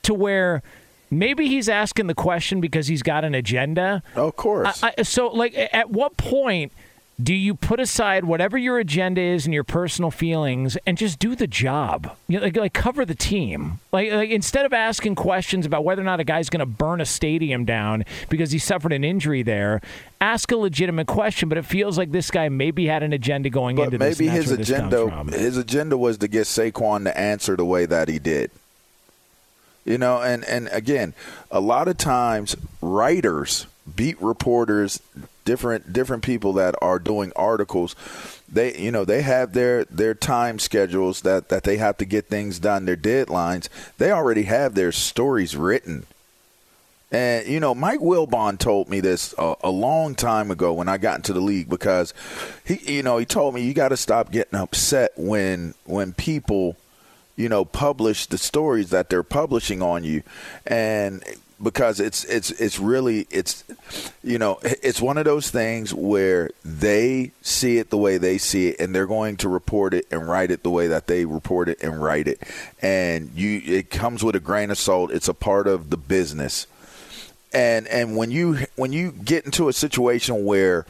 to 0.04 0.14
where 0.14 0.64
maybe 1.12 1.48
he's 1.48 1.70
asking 1.70 2.08
the 2.08 2.16
question 2.16 2.62
because 2.62 2.88
he's 2.88 3.04
got 3.04 3.24
an 3.24 3.36
agenda. 3.36 4.02
of 4.16 4.36
course. 4.36 4.84
I, 4.84 4.94
I, 4.98 5.04
so, 5.04 5.28
like, 5.28 5.56
at 5.56 5.92
what 5.92 6.18
point 6.18 6.72
do 7.22 7.34
you 7.34 7.56
put 7.56 7.80
aside 7.80 8.26
whatever 8.26 8.58
your 8.58 8.78
agenda 8.78 9.22
is 9.22 9.46
and 9.46 9.54
your 9.54 9.64
personal 9.64 10.12
feelings 10.12 10.78
and 10.86 10.98
just 10.98 11.18
do 11.18 11.34
the 11.34 11.48
job? 11.48 12.16
You 12.28 12.40
know, 12.40 12.46
like, 12.46 12.58
like 12.58 12.74
cover 12.74 13.06
the 13.06 13.16
team. 13.16 13.80
Like, 13.94 14.12
like 14.12 14.30
instead 14.32 14.66
of 14.66 14.74
asking 14.74 15.16
questions 15.16 15.66
about 15.66 15.86
whether 15.86 16.02
or 16.02 16.06
not 16.06 16.20
a 16.20 16.26
guy's 16.26 16.50
going 16.50 16.60
to 16.60 16.66
burn 16.66 17.00
a 17.00 17.06
stadium 17.06 17.64
down 17.64 18.04
because 18.28 18.52
he 18.52 18.60
suffered 18.60 18.92
an 18.92 19.06
injury 19.06 19.44
there, 19.44 19.82
ask 20.20 20.52
a 20.52 20.58
legitimate 20.58 21.08
question. 21.08 21.48
But 21.48 21.58
it 21.58 21.66
feels 21.66 21.98
like 21.98 22.12
this 22.12 22.30
guy 22.30 22.50
maybe 22.50 22.88
had 22.88 23.02
an 23.02 23.14
agenda 23.14 23.50
going 23.50 23.78
but 23.78 23.86
into 23.86 23.98
this. 23.98 24.20
maybe 24.20 24.30
his 24.30 24.48
where 24.48 24.58
this 24.58 24.70
comes 24.72 24.94
agenda 24.94 25.38
his 25.38 25.58
agenda 25.58 25.98
was 25.98 26.18
to 26.18 26.28
get 26.28 26.44
Saquon 26.44 27.06
to 27.06 27.18
answer 27.18 27.56
the 27.56 27.66
way 27.66 27.86
that 27.86 28.10
he 28.10 28.20
did. 28.20 28.52
You 29.86 29.98
know, 30.00 30.22
and 30.22 30.44
and 30.46 30.68
again, 30.72 31.14
a 31.50 31.62
lot 31.62 31.88
of 31.88 31.98
times 31.98 32.58
writers, 32.82 33.68
beat 33.96 34.20
reporters, 34.20 35.00
different 35.46 35.94
different 35.94 36.24
people 36.24 36.52
that 36.54 36.76
are 36.82 37.00
doing 37.00 37.32
articles, 37.36 37.96
they 38.52 38.78
you 38.78 38.92
know, 38.92 39.06
they 39.06 39.22
have 39.22 39.54
their 39.54 39.86
their 39.86 40.14
time 40.14 40.60
schedules 40.60 41.22
that 41.22 41.50
that 41.50 41.64
they 41.64 41.78
have 41.78 41.98
to 41.98 42.06
get 42.06 42.28
things 42.28 42.60
done, 42.60 42.86
their 42.86 42.98
deadlines. 42.98 43.70
They 43.98 44.12
already 44.12 44.44
have 44.44 44.76
their 44.76 44.92
stories 44.92 45.56
written. 45.56 46.06
And 47.12 47.48
you 47.48 47.60
know, 47.60 47.74
Mike 47.74 48.00
Wilbon 48.00 48.58
told 48.58 48.90
me 48.90 49.00
this 49.00 49.34
a, 49.38 49.56
a 49.64 49.70
long 49.70 50.16
time 50.16 50.52
ago 50.52 50.74
when 50.74 50.90
I 50.90 50.98
got 50.98 51.18
into 51.18 51.34
the 51.34 51.40
league 51.40 51.70
because 51.70 52.14
he, 52.66 52.96
you 52.96 53.04
know, 53.04 53.18
he 53.18 53.26
told 53.26 53.54
me 53.54 53.62
you 53.62 53.74
got 53.74 53.90
to 53.90 53.98
stop 53.98 54.32
getting 54.32 54.60
upset 54.60 55.12
when 55.16 55.76
when 55.86 56.14
people, 56.14 56.76
you 57.36 57.48
know, 57.48 57.64
publish 57.64 58.26
the 58.26 58.38
stories 58.38 58.90
that 58.90 59.10
they're 59.10 59.24
publishing 59.24 59.82
on 59.82 60.04
you, 60.04 60.24
and 60.66 61.24
because 61.62 62.00
it's 62.00 62.24
it's 62.26 62.52
it's 62.52 62.80
really 62.80 63.28
it's 63.32 63.64
you 64.24 64.38
know 64.38 64.60
it's 64.64 65.02
one 65.02 65.18
of 65.18 65.26
those 65.26 65.50
things 65.50 65.94
where 65.94 66.50
they 66.64 67.32
see 67.42 67.78
it 67.78 67.90
the 67.90 67.98
way 67.98 68.18
they 68.18 68.38
see 68.38 68.70
it 68.70 68.80
and 68.80 68.94
they're 68.94 69.08
going 69.08 69.38
to 69.38 69.48
report 69.48 69.94
it 69.94 70.06
and 70.12 70.28
write 70.28 70.52
it 70.52 70.64
the 70.64 70.70
way 70.70 70.88
that 70.88 71.08
they 71.08 71.24
report 71.24 71.70
it 71.70 71.82
and 71.82 72.02
write 72.02 72.28
it. 72.28 72.42
And 72.82 73.32
you 73.36 73.62
it 73.66 73.90
comes 73.90 74.24
with 74.24 74.36
a 74.36 74.40
grain 74.40 74.70
of 74.70 74.78
salt. 74.78 75.12
It's 75.12 75.28
a 75.28 75.34
part 75.34 75.68
of 75.68 75.90
the 75.90 75.98
business. 75.98 76.68
And 77.54 77.88
and 77.88 78.18
when 78.18 78.32
you 78.32 78.66
when 78.76 78.92
you 78.92 79.12
get 79.12 79.46
into 79.46 79.70
a 79.70 79.74
situation 79.74 80.44
where 80.44 80.86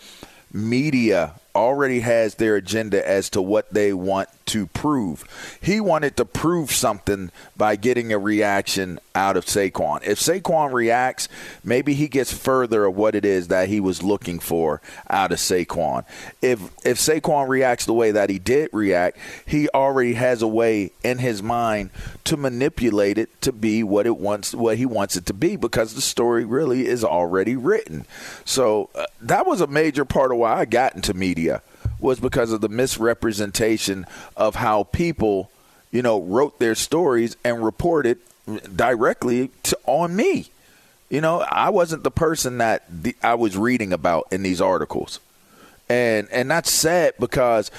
media 0.52 1.34
already 1.56 2.02
has 2.02 2.36
their 2.36 2.56
agenda 2.56 3.08
as 3.08 3.30
to 3.32 3.42
what 3.42 3.74
they 3.74 3.94
want 3.94 4.30
to 4.48 4.68
prove. 4.68 5.24
He 5.62 5.80
wanted 5.80 6.18
to 6.18 6.26
prove 6.26 6.72
something 6.72 7.32
by 7.58 7.76
getting 7.76 8.14
a 8.14 8.20
reaction 8.20 9.00
out 9.16 9.38
of 9.38 9.46
Saquon. 9.46 10.06
If 10.06 10.20
Saquon 10.20 10.74
reacts, 10.74 11.28
maybe 11.64 11.94
he 11.94 12.08
gets 12.08 12.32
further 12.32 12.86
of 12.86 12.96
what 12.96 13.16
it 13.16 13.26
is 13.26 13.48
that 13.48 13.70
he 13.70 13.80
was 13.80 14.04
looking 14.04 14.40
for 14.40 14.82
out 15.10 15.32
of 15.32 15.40
Saquon. 15.40 16.06
If 16.42 16.60
if 16.86 16.98
Saquon 16.98 17.48
reacts 17.48 17.86
the 17.86 17.94
way 17.94 18.12
that 18.12 18.30
he 18.30 18.38
did 18.38 18.70
react, 18.72 19.18
he 19.46 19.70
already 19.70 20.14
has 20.14 20.42
a 20.42 20.48
way 20.48 20.92
in 21.04 21.20
his 21.20 21.42
mind 21.42 21.90
to 22.26 22.38
manipulate 22.38 23.18
it 23.18 23.42
to 23.42 23.52
be 23.52 23.84
what 23.84 24.06
it 24.06 24.18
wants 24.18 24.54
what 24.54 24.78
he 24.78 24.86
wants 24.86 25.16
it 25.16 25.26
to 25.28 25.34
be 25.34 25.56
because 25.56 25.96
the 25.96 26.02
story 26.02 26.46
really 26.46 26.86
is 26.86 27.04
already 27.04 27.56
written. 27.56 28.06
So 28.44 28.90
uh, 28.94 29.06
that 29.22 29.48
was 29.48 29.62
a 29.62 29.68
major 29.68 30.06
part 30.06 30.32
of 30.32 30.38
why 30.38 30.60
I 30.60 30.66
got 30.66 30.96
into 30.96 31.14
media 31.14 31.45
was 32.00 32.20
because 32.20 32.52
of 32.52 32.62
the 32.62 32.70
misrepresentation 32.70 34.06
of 34.36 34.56
how 34.56 34.84
people, 34.84 35.50
you 35.92 36.02
know, 36.02 36.22
wrote 36.22 36.60
their 36.60 36.76
stories 36.76 37.36
and 37.44 37.64
reported 37.64 38.20
directly 38.76 39.50
to, 39.64 39.78
on 39.86 40.16
me. 40.16 40.48
You 41.10 41.22
know, 41.22 41.42
I 41.42 41.70
wasn't 41.70 42.04
the 42.04 42.12
person 42.12 42.58
that 42.58 42.84
the, 42.90 43.16
I 43.22 43.36
was 43.36 43.58
reading 43.58 43.94
about 43.94 44.28
in 44.32 44.44
these 44.44 44.60
articles, 44.60 45.20
and 45.88 46.28
and 46.32 46.50
that's 46.50 46.72
sad 46.72 47.14
because 47.20 47.70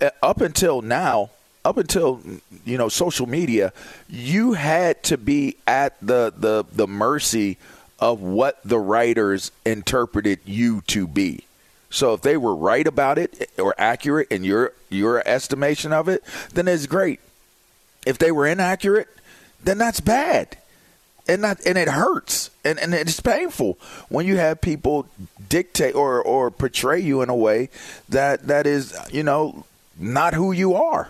uh, 0.00 0.10
up 0.22 0.40
until 0.40 0.80
now, 0.80 1.30
up 1.64 1.76
until 1.76 2.20
you 2.64 2.78
know 2.78 2.88
social 2.88 3.26
media, 3.26 3.72
you 4.08 4.52
had 4.52 5.02
to 5.04 5.18
be 5.18 5.56
at 5.66 5.96
the 6.00 6.32
the 6.36 6.64
the 6.72 6.86
mercy 6.86 7.58
of 7.98 8.20
what 8.20 8.60
the 8.64 8.78
writers 8.78 9.50
interpreted 9.64 10.38
you 10.44 10.82
to 10.82 11.08
be. 11.08 11.44
So 11.90 12.14
if 12.14 12.20
they 12.20 12.36
were 12.36 12.54
right 12.54 12.86
about 12.86 13.18
it 13.18 13.50
eh, 13.56 13.62
or 13.62 13.74
accurate 13.78 14.28
in 14.30 14.44
your 14.44 14.72
your 14.90 15.26
estimation 15.26 15.92
of 15.92 16.08
it, 16.08 16.22
then 16.52 16.68
it's 16.68 16.86
great. 16.86 17.20
If 18.06 18.18
they 18.18 18.30
were 18.30 18.46
inaccurate, 18.46 19.08
then 19.62 19.78
that's 19.78 20.00
bad. 20.00 20.58
And 21.26 21.44
that 21.44 21.64
and 21.66 21.76
it 21.76 21.88
hurts. 21.88 22.50
And 22.64 22.78
and 22.78 22.94
it's 22.94 23.20
painful 23.20 23.78
when 24.08 24.26
you 24.26 24.36
have 24.36 24.60
people 24.60 25.06
dictate 25.48 25.94
or 25.94 26.22
or 26.22 26.50
portray 26.50 27.00
you 27.00 27.22
in 27.22 27.28
a 27.28 27.36
way 27.36 27.70
that 28.08 28.46
that 28.46 28.66
is, 28.66 28.96
you 29.10 29.22
know, 29.22 29.64
not 29.98 30.34
who 30.34 30.52
you 30.52 30.74
are. 30.74 31.08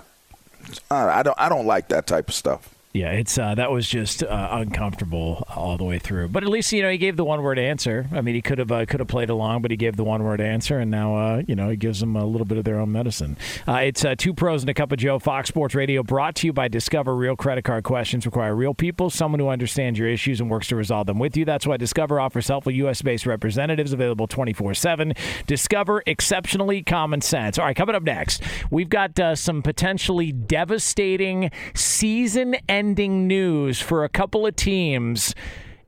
I 0.91 1.21
I 1.21 1.23
don't 1.23 1.39
I 1.39 1.49
don't 1.49 1.67
like 1.67 1.89
that 1.89 2.07
type 2.07 2.29
of 2.29 2.35
stuff. 2.35 2.75
Yeah, 2.95 3.11
it's 3.11 3.37
uh, 3.37 3.55
that 3.55 3.71
was 3.71 3.87
just 3.87 4.23
uh, 4.23 4.49
uncomfortable 4.51 5.47
all 5.55 5.77
the 5.77 5.85
way 5.85 5.99
through. 5.99 6.29
But 6.29 6.43
at 6.43 6.49
least 6.49 6.73
you 6.73 6.81
know 6.83 6.91
he 6.91 6.97
gave 6.97 7.17
the 7.17 7.25
one 7.25 7.43
word 7.43 7.59
answer. 7.59 8.09
I 8.13 8.23
mean, 8.23 8.35
he 8.35 8.41
could 8.41 8.59
have 8.59 8.73
uh, 8.73 8.87
could 8.87 9.01
have 9.01 9.09
played 9.09 9.29
along, 9.29 9.61
but 9.61 9.71
he 9.71 9.77
gave 9.77 9.97
the 9.97 10.05
one 10.05 10.25
word 10.25 10.41
answer, 10.41 10.79
and 10.79 10.91
now 10.91 11.15
uh, 11.15 11.43
you 11.47 11.55
know 11.55 11.69
he 11.69 11.77
gives 11.77 12.01
them 12.01 12.17
a 12.17 12.25
little 12.25 12.47
bit 12.47 12.57
of 12.57 12.65
their 12.65 12.81
own 12.81 12.91
medicine. 12.91 13.37
Uh, 13.67 13.75
it's 13.75 14.07
uh, 14.07 14.15
two 14.17 14.33
pros 14.33 14.63
and 14.63 14.71
a 14.71 14.75
cup 14.75 14.91
of 14.91 14.99
Joe. 14.99 15.19
Fox 15.19 15.49
Sports 15.49 15.75
Radio, 15.75 16.03
brought 16.03 16.35
to 16.37 16.47
you 16.47 16.53
by 16.55 16.67
Discover. 16.67 17.15
Real 17.15 17.37
credit 17.37 17.63
card 17.63 17.85
questions 17.85 18.25
require 18.25 18.55
real 18.55 18.73
people, 18.73 19.11
someone 19.11 19.39
who 19.39 19.49
understands 19.49 19.99
your 19.99 20.09
issues 20.09 20.41
and 20.41 20.49
works 20.49 20.69
to 20.69 20.77
resolve 20.77 21.07
them 21.07 21.19
with 21.19 21.37
you. 21.37 21.45
That's 21.45 21.67
why 21.67 21.77
Discover 21.77 22.19
offers 22.19 22.49
helpful 22.49 22.73
U.S. 22.73 23.03
based 23.03 23.27
representatives 23.27 23.93
available 23.93 24.27
twenty 24.27 24.55
four 24.55 24.73
seven. 24.73 25.13
Discover 25.47 26.05
exceptionally 26.07 26.83
common 26.83 27.21
sense. 27.21 27.59
All 27.59 27.67
right, 27.67 27.77
coming 27.77 27.95
up 27.95 28.03
next, 28.03 28.43
we've 28.71 28.89
got 28.89 29.13
some 29.35 29.63
potentially 29.63 30.33
devastating 30.33 31.51
season 31.75 32.57
ending 32.79 33.27
news 33.27 33.81
for 33.81 34.05
a 34.05 34.09
couple 34.09 34.47
of 34.47 34.55
teams. 34.55 35.35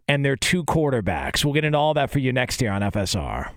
and 0.09 0.25
their 0.25 0.35
two 0.35 0.64
quarterbacks. 0.64 1.44
We'll 1.44 1.54
get 1.54 1.64
into 1.64 1.78
all 1.78 1.94
that 1.94 2.11
for 2.11 2.18
you 2.18 2.32
next 2.32 2.61
year 2.61 2.73
on 2.73 2.82
FSR. 2.82 3.52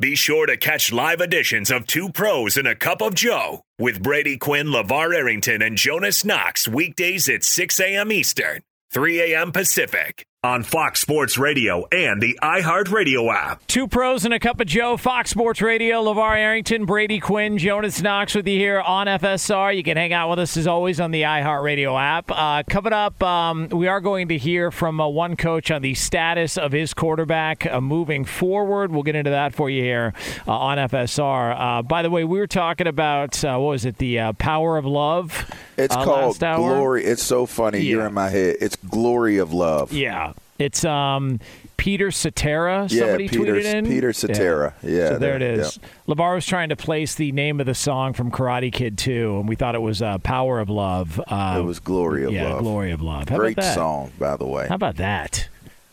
Be 0.00 0.16
sure 0.16 0.44
to 0.46 0.56
catch 0.56 0.92
live 0.92 1.20
editions 1.20 1.70
of 1.70 1.86
Two 1.86 2.10
Pros 2.10 2.56
and 2.56 2.66
a 2.66 2.74
Cup 2.74 3.00
of 3.00 3.14
Joe 3.14 3.62
with 3.78 4.02
Brady 4.02 4.36
Quinn, 4.36 4.66
LaVar 4.66 5.14
Arrington, 5.14 5.62
and 5.62 5.76
Jonas 5.76 6.24
Knox 6.24 6.66
weekdays 6.66 7.28
at 7.28 7.44
6 7.44 7.78
a.m. 7.78 8.10
Eastern, 8.10 8.62
3 8.92 9.20
a.m. 9.34 9.52
Pacific 9.52 10.24
on 10.44 10.62
Fox 10.62 11.00
Sports 11.00 11.36
Radio 11.36 11.88
and 11.90 12.22
the 12.22 12.38
iHeartRadio 12.40 13.34
app. 13.34 13.66
Two 13.66 13.88
pros 13.88 14.24
and 14.24 14.32
a 14.32 14.38
cup 14.38 14.60
of 14.60 14.68
Joe, 14.68 14.96
Fox 14.96 15.30
Sports 15.30 15.60
Radio, 15.60 16.00
LaVar 16.00 16.36
Arrington, 16.36 16.84
Brady 16.86 17.18
Quinn, 17.18 17.58
Jonas 17.58 18.00
Knox 18.00 18.36
with 18.36 18.46
you 18.46 18.56
here 18.56 18.80
on 18.80 19.08
FSR. 19.08 19.76
You 19.76 19.82
can 19.82 19.96
hang 19.96 20.12
out 20.12 20.30
with 20.30 20.38
us 20.38 20.56
as 20.56 20.68
always 20.68 21.00
on 21.00 21.10
the 21.10 21.22
iHeartRadio 21.22 22.00
app. 22.00 22.30
Uh, 22.30 22.62
coming 22.70 22.92
up, 22.92 23.20
um, 23.20 23.68
we 23.70 23.88
are 23.88 24.00
going 24.00 24.28
to 24.28 24.38
hear 24.38 24.70
from 24.70 25.00
uh, 25.00 25.08
one 25.08 25.34
coach 25.34 25.72
on 25.72 25.82
the 25.82 25.94
status 25.94 26.56
of 26.56 26.70
his 26.70 26.94
quarterback 26.94 27.66
uh, 27.66 27.80
moving 27.80 28.24
forward. 28.24 28.92
We'll 28.92 29.02
get 29.02 29.16
into 29.16 29.30
that 29.30 29.54
for 29.54 29.68
you 29.68 29.82
here 29.82 30.14
uh, 30.46 30.52
on 30.56 30.78
FSR. 30.78 31.56
Uh, 31.58 31.82
by 31.82 32.02
the 32.02 32.10
way, 32.10 32.22
we 32.22 32.38
were 32.38 32.46
talking 32.46 32.86
about, 32.86 33.44
uh, 33.44 33.58
what 33.58 33.70
was 33.70 33.84
it, 33.84 33.98
the 33.98 34.32
power 34.38 34.76
of 34.76 34.86
love? 34.86 35.50
It's 35.76 35.94
called 35.94 36.38
Glory. 36.38 37.04
It's 37.04 37.24
so 37.24 37.44
funny. 37.44 37.78
Yeah. 37.78 37.90
You're 37.90 38.06
in 38.06 38.14
my 38.14 38.28
head. 38.28 38.56
It's 38.60 38.76
Glory 38.76 39.38
of 39.38 39.52
Love. 39.52 39.92
Yeah. 39.92 40.27
It's 40.58 40.84
um, 40.84 41.38
Peter 41.76 42.10
Cetera. 42.10 42.88
Somebody 42.88 43.24
yeah, 43.24 43.30
Peter, 43.30 43.54
tweeted 43.54 43.64
in. 43.64 43.86
Peter 43.86 44.12
Cetera. 44.12 44.74
Yeah. 44.82 44.90
yeah 44.90 45.08
so 45.10 45.18
there 45.18 45.36
it 45.36 45.42
is. 45.42 45.78
Yeah. 45.80 46.14
LaVar 46.14 46.34
was 46.34 46.46
trying 46.46 46.70
to 46.70 46.76
place 46.76 47.14
the 47.14 47.30
name 47.32 47.60
of 47.60 47.66
the 47.66 47.74
song 47.74 48.12
from 48.12 48.30
Karate 48.30 48.72
Kid 48.72 48.98
2, 48.98 49.38
and 49.38 49.48
we 49.48 49.54
thought 49.54 49.74
it 49.74 49.82
was 49.82 50.02
uh, 50.02 50.18
Power 50.18 50.58
of 50.58 50.68
Love. 50.68 51.20
Uh, 51.28 51.58
it 51.60 51.64
was 51.64 51.78
Glory 51.78 52.24
of 52.24 52.32
yeah, 52.32 52.48
Love. 52.48 52.52
Yeah, 52.56 52.60
Glory 52.60 52.90
of 52.90 53.00
Love. 53.00 53.28
How 53.28 53.36
Great 53.36 53.62
song, 53.62 54.10
by 54.18 54.36
the 54.36 54.46
way. 54.46 54.66
How 54.68 54.74
about 54.74 54.96
that? 54.96 55.48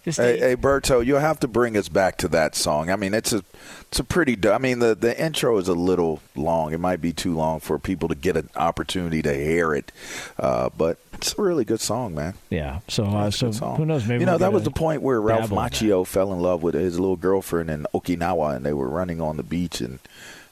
Just 0.06 0.20
hey, 0.20 0.38
hey, 0.38 0.56
Berto, 0.56 1.04
you'll 1.04 1.20
have 1.20 1.40
to 1.40 1.48
bring 1.48 1.76
us 1.76 1.90
back 1.90 2.20
to 2.20 2.28
that 2.28 2.54
song. 2.56 2.92
I 2.92 2.96
mean, 2.96 3.16
it's 3.16 3.34
a, 3.34 3.44
it's 3.88 4.00
a 4.00 4.04
pretty. 4.04 4.38
I 4.48 4.60
mean, 4.60 4.78
the 4.78 4.94
the 4.94 5.20
intro 5.20 5.58
is 5.58 5.68
a 5.68 5.74
little 5.74 6.22
long. 6.36 6.74
It 6.74 6.80
might 6.80 7.02
be 7.02 7.12
too 7.12 7.34
long 7.34 7.60
for 7.60 7.80
people 7.80 8.08
to 8.10 8.16
get 8.16 8.38
an 8.38 8.52
opportunity 8.56 9.24
to 9.24 9.34
hear 9.34 9.74
it, 9.74 9.92
uh, 10.38 10.70
but 10.78 11.00
it's 11.14 11.36
a 11.36 11.42
really 11.42 11.66
good 11.66 11.82
song, 11.82 12.14
man. 12.14 12.36
Yeah. 12.52 12.82
So, 12.88 13.04
uh, 13.04 13.32
so 13.32 13.52
who 13.52 13.84
knows? 13.84 14.06
Maybe 14.06 14.20
you 14.20 14.28
know 14.28 14.34
we'll 14.34 14.40
that 14.40 14.54
was 14.54 14.62
the 14.62 14.70
point 14.70 15.02
where 15.02 15.20
Ralph 15.20 15.50
Macchio 15.50 16.06
fell 16.06 16.32
in 16.32 16.40
love 16.40 16.62
with 16.62 16.76
his 16.76 17.00
little 17.00 17.16
girlfriend 17.16 17.72
in 17.72 17.88
Okinawa, 17.92 18.56
and 18.56 18.64
they 18.64 18.74
were 18.74 18.88
running 18.88 19.20
on 19.20 19.38
the 19.38 19.44
beach, 19.44 19.82
and 19.82 19.98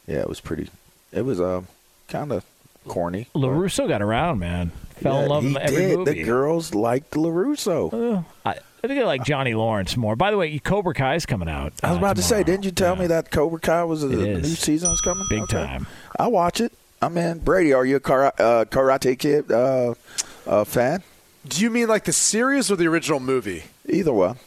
yeah, 0.08 0.22
it 0.22 0.30
was 0.30 0.40
pretty. 0.40 0.72
It 1.12 1.26
was 1.26 1.40
uh, 1.40 1.62
kind 2.08 2.32
of 2.32 2.44
corny. 2.88 3.28
LaRusso 3.36 3.88
got 3.88 4.02
around, 4.02 4.40
man. 4.40 4.72
Fell 4.96 5.14
yeah, 5.14 5.24
in 5.24 5.30
love 5.30 5.46
in 5.46 5.58
every 5.58 5.76
did. 5.76 5.98
movie. 6.00 6.14
The 6.14 6.24
girls 6.24 6.74
liked 6.74 7.12
LaRusso. 7.12 7.94
Uh, 7.94 8.24
I, 8.46 8.58
I 8.84 8.90
think 8.90 9.00
I 9.00 9.06
like 9.06 9.24
Johnny 9.24 9.54
Lawrence 9.54 9.96
more. 9.96 10.18
By 10.18 10.30
the 10.30 10.36
way, 10.36 10.60
Cobra 10.60 10.94
Kai 10.94 11.16
is 11.16 11.26
coming 11.26 11.48
out. 11.48 11.72
I 11.82 11.88
was 11.88 11.96
uh, 11.96 12.00
about 12.00 12.00
tomorrow. 12.00 12.14
to 12.16 12.22
say, 12.22 12.44
didn't 12.44 12.66
you 12.66 12.72
tell 12.72 12.96
yeah. 12.96 13.02
me 13.02 13.08
that 13.08 13.32
Cobra 13.32 13.58
Kai 13.58 13.86
was 13.86 14.04
a, 14.04 14.10
new 14.10 14.44
season 14.44 14.90
was 14.90 15.00
coming? 15.00 15.26
Big 15.30 15.44
okay. 15.44 15.66
time. 15.66 15.88
I'll 16.20 16.34
watch 16.34 16.60
it. 16.60 16.74
I'm 17.02 17.18
in. 17.18 17.40
Brady, 17.40 17.72
are 17.72 17.86
you 17.86 17.96
a 17.96 18.00
karate, 18.02 18.40
uh, 18.40 18.66
karate 18.66 19.18
Kid 19.18 19.50
uh, 19.50 19.94
uh, 20.46 20.66
fan? 20.66 21.02
Do 21.48 21.62
you 21.62 21.70
mean 21.70 21.88
like 21.88 22.04
the 22.04 22.12
series 22.12 22.70
or 22.70 22.76
the 22.76 22.88
original 22.88 23.22
movie? 23.22 23.64
Either 23.88 24.12
one. 24.12 24.38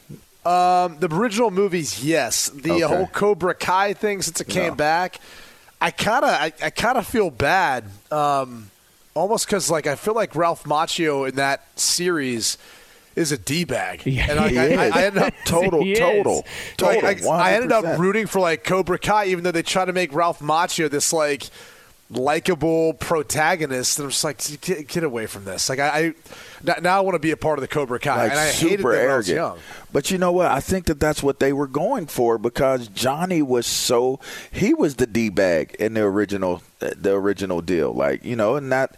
Um, 0.45 0.99
the 0.99 1.09
original 1.11 1.51
movies, 1.51 2.05
yes. 2.05 2.51
The 2.51 2.73
okay. 2.73 2.83
whole 2.83 3.07
Cobra 3.07 3.55
Kai 3.55 3.95
thing 3.95 4.21
since 4.21 4.39
it 4.39 4.49
came 4.49 4.73
no. 4.73 4.75
back, 4.75 5.19
I 5.81 5.91
kind 5.91 6.27
of, 6.27 6.31
I, 6.31 6.53
I 6.63 6.69
kind 6.69 6.99
of 6.99 7.07
feel 7.07 7.31
bad. 7.31 7.85
Um, 8.11 8.71
almost 9.15 9.47
because 9.47 9.71
like 9.71 9.87
I 9.87 9.95
feel 9.95 10.15
like 10.15 10.37
Ralph 10.37 10.65
Macchio 10.65 11.27
in 11.27 11.37
that 11.37 11.67
series 11.79 12.59
is 13.17 13.33
a 13.33 13.39
d 13.39 13.65
bag. 13.65 14.03
Yeah, 14.07 14.27
and 14.31 14.37
like, 14.39 14.57
I, 14.57 14.75
I, 14.75 14.89
I, 14.89 15.05
ended 15.07 15.23
up 15.23 15.35
total, 15.47 15.83
total, 15.95 16.47
total. 16.77 17.03
Like, 17.03 17.25
I, 17.25 17.55
ended 17.55 17.73
up 17.73 17.99
rooting 17.99 18.27
for 18.27 18.41
like 18.41 18.63
Cobra 18.63 18.99
Kai, 18.99 19.27
even 19.27 19.43
though 19.43 19.51
they 19.51 19.63
try 19.63 19.85
to 19.85 19.93
make 19.93 20.15
Ralph 20.15 20.41
Macchio 20.41 20.89
this 20.91 21.13
like 21.13 21.49
likable 22.11 22.95
protagonist, 22.95 23.99
and 23.99 24.05
I'm 24.05 24.11
just 24.11 24.23
like, 24.23 24.61
get, 24.61 24.87
get 24.87 25.03
away 25.03 25.27
from 25.27 25.45
this. 25.45 25.69
Like 25.69 25.79
I, 25.79 26.15
I 26.65 26.81
now 26.81 26.99
I 26.99 27.01
want 27.01 27.15
to 27.15 27.19
be 27.19 27.31
a 27.31 27.37
part 27.37 27.59
of 27.59 27.63
the 27.63 27.69
Cobra 27.69 27.99
Kai, 27.99 28.17
like 28.17 28.31
and 28.31 28.41
I 28.41 28.51
super 28.51 28.71
hated 28.71 28.85
that 28.85 28.93
arrogant. 28.93 29.11
I 29.11 29.17
was 29.17 29.29
young. 29.31 29.59
But 29.93 30.11
you 30.11 30.19
know 30.19 30.33
what? 30.33 30.47
I 30.47 30.61
think 30.61 30.87
that 30.87 31.01
that's 31.01 31.23
what 31.23 31.41
they 31.41 31.53
were 31.53 31.67
going 31.67 32.07
for 32.07 32.39
because 32.39 32.89
Johnny 32.89 33.43
was 33.43 33.67
so 33.67 34.21
he 34.53 34.75
was 34.75 34.97
the 34.97 35.07
d 35.07 35.31
bag 35.31 35.75
in 35.79 35.95
the 35.95 36.03
original 36.03 36.63
the 36.79 37.15
original 37.15 37.61
deal. 37.63 37.93
Like 37.93 38.25
you 38.25 38.37
know, 38.37 38.57
and 38.57 38.71
that 38.73 38.97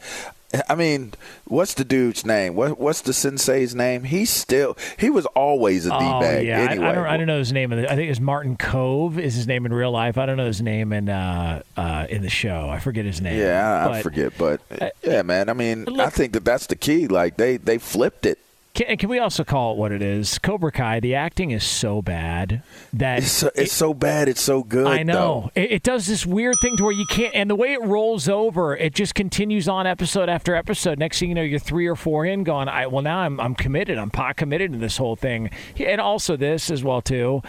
I 0.69 0.75
mean, 0.75 1.13
what's 1.45 1.75
the 1.75 1.85
dude's 1.85 2.25
name? 2.25 2.55
What 2.55 2.81
what's 2.81 3.03
the 3.03 3.13
sensei's 3.13 3.75
name? 3.75 4.05
He's 4.05 4.31
still 4.31 4.79
he 4.97 5.11
was 5.11 5.27
always 5.27 5.85
a 5.85 5.91
d 5.91 5.99
bag. 5.99 6.39
Oh, 6.39 6.41
yeah, 6.41 6.59
anyway. 6.61 6.87
I, 6.87 6.91
I, 6.91 6.95
don't, 6.95 7.07
I 7.07 7.17
don't 7.19 7.27
know 7.27 7.39
his 7.39 7.53
name. 7.53 7.71
I 7.73 7.95
think 7.95 8.11
it's 8.11 8.21
Martin 8.21 8.57
Kove 8.57 9.19
is 9.19 9.35
his 9.35 9.47
name 9.47 9.67
in 9.67 9.75
real 9.75 9.91
life. 9.91 10.17
I 10.17 10.25
don't 10.25 10.39
know 10.39 10.47
his 10.47 10.63
name 10.63 10.95
in 10.95 11.11
uh, 11.11 11.63
uh, 11.77 12.07
in 12.09 12.23
the 12.23 12.31
show. 12.31 12.69
I 12.71 12.79
forget 12.79 13.05
his 13.05 13.21
name. 13.21 13.39
Yeah, 13.39 13.89
I, 13.89 13.99
I 13.99 14.03
forget. 14.03 14.33
But 14.39 14.63
uh, 14.81 14.89
yeah, 15.03 15.21
man. 15.23 15.51
I 15.51 15.53
mean, 15.53 15.85
look, 15.85 16.01
I 16.01 16.09
think 16.09 16.33
that 16.33 16.47
that's 16.47 16.67
the 16.67 16.77
key. 16.77 17.09
Like 17.09 17.37
they 17.37 17.59
they 17.59 17.77
flipped 17.77 18.25
it. 18.25 18.39
Can, 18.75 18.97
can, 18.97 19.09
we 19.09 19.19
also 19.19 19.43
call 19.43 19.73
it 19.73 19.79
what 19.79 19.91
it 19.91 20.03
is? 20.03 20.39
Cobra 20.39 20.71
Kai. 20.71 21.01
The 21.01 21.15
acting 21.15 21.51
is 21.51 21.65
so 21.65 22.01
bad 22.01 22.63
that 22.93 23.19
it's 23.19 23.33
so, 23.33 23.49
it's 23.49 23.59
it, 23.59 23.71
so 23.71 23.93
bad. 23.93 24.29
It's 24.29 24.41
so 24.41 24.63
good. 24.63 24.87
I 24.87 25.03
know 25.03 25.51
it, 25.55 25.73
it, 25.73 25.83
does 25.83 26.07
this 26.07 26.25
weird 26.25 26.55
thing 26.61 26.77
to 26.77 26.85
where 26.85 26.93
you 26.93 27.07
can't, 27.07 27.35
and 27.35 27.51
the 27.51 27.57
way 27.57 27.73
it 27.73 27.83
rolls 27.83 28.29
over, 28.29 28.77
it 28.77 28.95
just 28.95 29.15
continues 29.15 29.69
on 29.69 29.87
episode 29.87 30.29
after 30.29 30.55
episode. 30.55 30.99
Next 30.99 31.19
thing 31.19 31.31
you 31.31 31.35
know, 31.35 31.43
you're 31.43 31.59
three 31.59 31.87
or 31.87 31.97
four 31.97 32.25
in, 32.25 32.45
going, 32.45 32.69
I 32.69 32.87
well 32.87 33.03
now 33.03 33.19
I'm 33.19 33.41
I'm 33.41 33.55
committed. 33.55 33.99
I'm 33.99 34.11
pot 34.11 34.37
committed 34.37 34.73
to 34.73 34.79
this 34.79 34.97
whole 34.97 35.17
thing, 35.17 35.51
and 35.79 36.01
also 36.01 36.37
this 36.37 36.71
as 36.71 36.85
well 36.85 37.03
too. 37.03 37.43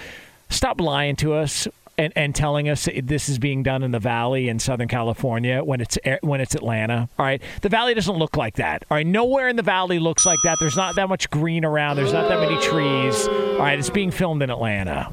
Stop 0.49 0.81
lying 0.81 1.15
to 1.17 1.33
us 1.33 1.67
and, 1.99 2.13
and 2.15 2.33
telling 2.33 2.69
us 2.69 2.87
this 3.03 3.27
is 3.27 3.39
being 3.39 3.61
done 3.61 3.83
in 3.83 3.91
the 3.91 3.99
Valley 3.99 4.47
in 4.47 4.57
Southern 4.57 4.87
California 4.87 5.61
when 5.63 5.81
it's 5.81 5.97
when 6.21 6.39
it's 6.39 6.55
Atlanta. 6.55 7.09
All 7.19 7.25
right, 7.25 7.41
the 7.61 7.69
Valley 7.69 7.93
doesn't 7.93 8.15
look 8.15 8.37
like 8.37 8.55
that. 8.55 8.85
All 8.89 8.95
right, 8.95 9.05
nowhere 9.05 9.49
in 9.49 9.57
the 9.57 9.63
Valley 9.63 9.99
looks 9.99 10.25
like 10.25 10.39
that. 10.45 10.57
There's 10.59 10.77
not 10.77 10.95
that 10.95 11.09
much 11.09 11.29
green 11.29 11.65
around. 11.65 11.97
There's 11.97 12.13
not 12.13 12.29
that 12.29 12.39
many 12.39 12.59
trees. 12.61 13.27
All 13.27 13.59
right, 13.59 13.77
it's 13.77 13.89
being 13.89 14.11
filmed 14.11 14.41
in 14.41 14.49
Atlanta. 14.49 15.11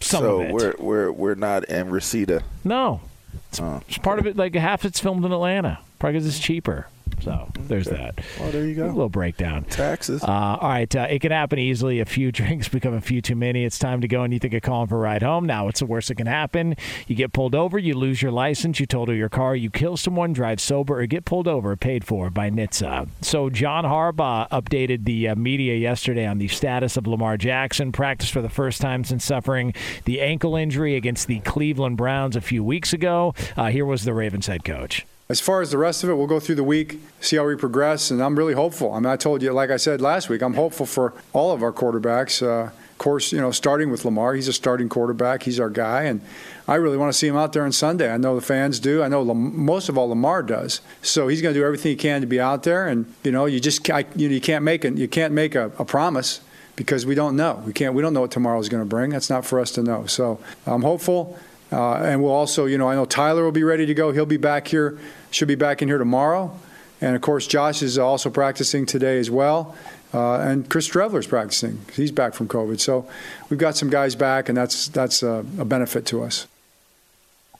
Some 0.00 0.22
so 0.22 0.40
of 0.40 0.48
it. 0.48 0.52
we're 0.52 0.74
we're 0.78 1.12
we're 1.12 1.34
not 1.34 1.64
in 1.64 1.90
Reseda. 1.90 2.44
No, 2.62 3.00
it's, 3.48 3.60
it's 3.88 3.98
part 3.98 4.20
of 4.20 4.26
it. 4.26 4.36
Like 4.36 4.54
half 4.54 4.84
it's 4.84 5.00
filmed 5.00 5.24
in 5.24 5.32
Atlanta, 5.32 5.80
probably 6.00 6.18
because 6.18 6.26
it's 6.26 6.44
cheaper. 6.44 6.88
So 7.20 7.48
there's 7.58 7.88
okay. 7.88 7.96
that. 7.96 8.24
Well, 8.38 8.50
there 8.50 8.64
you 8.64 8.74
go. 8.74 8.86
A 8.86 8.88
little 8.88 9.08
breakdown. 9.08 9.64
Taxes. 9.64 10.22
Uh, 10.22 10.26
all 10.60 10.68
right. 10.68 10.94
Uh, 10.94 11.06
it 11.10 11.20
can 11.20 11.32
happen 11.32 11.58
easily. 11.58 12.00
A 12.00 12.04
few 12.04 12.32
drinks 12.40 12.68
become 12.68 12.94
a 12.94 13.00
few 13.00 13.20
too 13.20 13.36
many. 13.36 13.64
It's 13.64 13.78
time 13.78 14.00
to 14.00 14.08
go 14.08 14.22
and 14.22 14.32
you 14.32 14.38
think 14.38 14.54
of 14.54 14.62
calling 14.62 14.88
for 14.88 14.96
a 14.96 15.00
ride 15.00 15.22
home. 15.22 15.46
Now, 15.46 15.68
it's 15.68 15.80
the 15.80 15.86
worst 15.86 16.08
that 16.08 16.16
can 16.16 16.26
happen. 16.26 16.76
You 17.06 17.14
get 17.14 17.32
pulled 17.32 17.54
over, 17.54 17.78
you 17.78 17.94
lose 17.94 18.22
your 18.22 18.32
license, 18.32 18.80
you 18.80 18.86
total 18.86 19.14
your 19.14 19.28
car, 19.28 19.54
you 19.54 19.70
kill 19.70 19.96
someone, 19.96 20.32
drive 20.32 20.60
sober, 20.60 21.00
or 21.00 21.06
get 21.06 21.24
pulled 21.24 21.48
over, 21.48 21.76
paid 21.76 22.04
for 22.04 22.30
by 22.30 22.50
NHTSA. 22.50 23.08
So 23.20 23.50
John 23.50 23.84
Harbaugh 23.84 24.48
updated 24.50 25.04
the 25.04 25.28
uh, 25.28 25.34
media 25.36 25.74
yesterday 25.74 26.26
on 26.26 26.38
the 26.38 26.48
status 26.48 26.96
of 26.96 27.06
Lamar 27.06 27.36
Jackson. 27.36 27.92
Practiced 27.92 28.32
for 28.32 28.42
the 28.42 28.48
first 28.48 28.80
time 28.80 29.04
since 29.04 29.24
suffering 29.24 29.74
the 30.04 30.20
ankle 30.20 30.56
injury 30.56 30.96
against 30.96 31.26
the 31.26 31.40
Cleveland 31.40 31.96
Browns 31.96 32.36
a 32.36 32.40
few 32.40 32.64
weeks 32.64 32.92
ago. 32.92 33.34
Uh, 33.56 33.66
here 33.66 33.84
was 33.84 34.04
the 34.04 34.14
Ravens 34.14 34.46
head 34.46 34.64
coach. 34.64 35.04
As 35.30 35.38
far 35.38 35.62
as 35.62 35.70
the 35.70 35.78
rest 35.78 36.02
of 36.02 36.10
it, 36.10 36.14
we'll 36.14 36.26
go 36.26 36.40
through 36.40 36.56
the 36.56 36.64
week, 36.64 37.00
see 37.20 37.36
how 37.36 37.46
we 37.46 37.54
progress, 37.54 38.10
and 38.10 38.20
I'm 38.20 38.36
really 38.36 38.52
hopeful. 38.52 38.92
I 38.92 38.98
mean, 38.98 39.06
I 39.06 39.14
told 39.14 39.42
you, 39.42 39.52
like 39.52 39.70
I 39.70 39.76
said 39.76 40.00
last 40.00 40.28
week, 40.28 40.42
I'm 40.42 40.54
hopeful 40.54 40.86
for 40.86 41.14
all 41.32 41.52
of 41.52 41.62
our 41.62 41.72
quarterbacks. 41.72 42.42
Uh, 42.42 42.64
of 42.72 42.98
course, 42.98 43.30
you 43.32 43.40
know, 43.40 43.52
starting 43.52 43.92
with 43.92 44.04
Lamar, 44.04 44.34
he's 44.34 44.48
a 44.48 44.52
starting 44.52 44.88
quarterback, 44.88 45.44
he's 45.44 45.60
our 45.60 45.70
guy, 45.70 46.02
and 46.02 46.20
I 46.66 46.74
really 46.74 46.96
want 46.96 47.12
to 47.12 47.16
see 47.16 47.28
him 47.28 47.36
out 47.36 47.52
there 47.52 47.64
on 47.64 47.70
Sunday. 47.70 48.12
I 48.12 48.16
know 48.16 48.34
the 48.34 48.40
fans 48.40 48.80
do. 48.80 49.04
I 49.04 49.08
know 49.08 49.22
Lam- 49.22 49.64
most 49.64 49.88
of 49.88 49.96
all 49.96 50.08
Lamar 50.08 50.42
does. 50.42 50.80
So 51.00 51.28
he's 51.28 51.40
going 51.40 51.54
to 51.54 51.60
do 51.60 51.64
everything 51.64 51.90
he 51.90 51.96
can 51.96 52.22
to 52.22 52.26
be 52.26 52.40
out 52.40 52.64
there, 52.64 52.88
and 52.88 53.06
you 53.22 53.30
know, 53.30 53.46
you 53.46 53.60
just 53.60 53.88
I, 53.88 54.06
you, 54.16 54.28
know, 54.28 54.34
you 54.34 54.40
can't 54.40 54.64
make 54.64 54.84
it. 54.84 54.96
You 54.96 55.06
can't 55.06 55.32
make 55.32 55.54
a, 55.54 55.70
a 55.78 55.84
promise 55.84 56.40
because 56.74 57.06
we 57.06 57.14
don't 57.14 57.36
know. 57.36 57.62
We 57.64 57.72
can't. 57.72 57.94
We 57.94 58.02
don't 58.02 58.14
know 58.14 58.22
what 58.22 58.32
tomorrow 58.32 58.58
is 58.58 58.68
going 58.68 58.82
to 58.82 58.88
bring. 58.88 59.10
That's 59.10 59.30
not 59.30 59.46
for 59.46 59.60
us 59.60 59.70
to 59.72 59.82
know. 59.84 60.06
So 60.06 60.40
I'm 60.66 60.82
hopeful. 60.82 61.38
Uh, 61.72 61.94
and 61.96 62.22
we'll 62.22 62.32
also, 62.32 62.66
you 62.66 62.78
know, 62.78 62.88
I 62.88 62.94
know 62.94 63.04
Tyler 63.04 63.44
will 63.44 63.52
be 63.52 63.62
ready 63.62 63.86
to 63.86 63.94
go. 63.94 64.12
He'll 64.12 64.26
be 64.26 64.36
back 64.36 64.66
here, 64.66 64.98
should 65.30 65.48
be 65.48 65.54
back 65.54 65.82
in 65.82 65.88
here 65.88 65.98
tomorrow. 65.98 66.58
And 67.00 67.16
of 67.16 67.22
course, 67.22 67.46
Josh 67.46 67.82
is 67.82 67.98
also 67.98 68.30
practicing 68.30 68.86
today 68.86 69.18
as 69.18 69.30
well. 69.30 69.74
Uh, 70.12 70.40
and 70.40 70.68
Chris 70.68 70.88
Streveler's 70.88 71.26
practicing. 71.26 71.80
He's 71.94 72.10
back 72.10 72.34
from 72.34 72.48
COVID. 72.48 72.80
So 72.80 73.08
we've 73.48 73.60
got 73.60 73.76
some 73.76 73.90
guys 73.90 74.14
back, 74.14 74.48
and 74.48 74.58
that's, 74.58 74.88
that's 74.88 75.22
a, 75.22 75.44
a 75.58 75.64
benefit 75.64 76.04
to 76.06 76.22
us. 76.22 76.46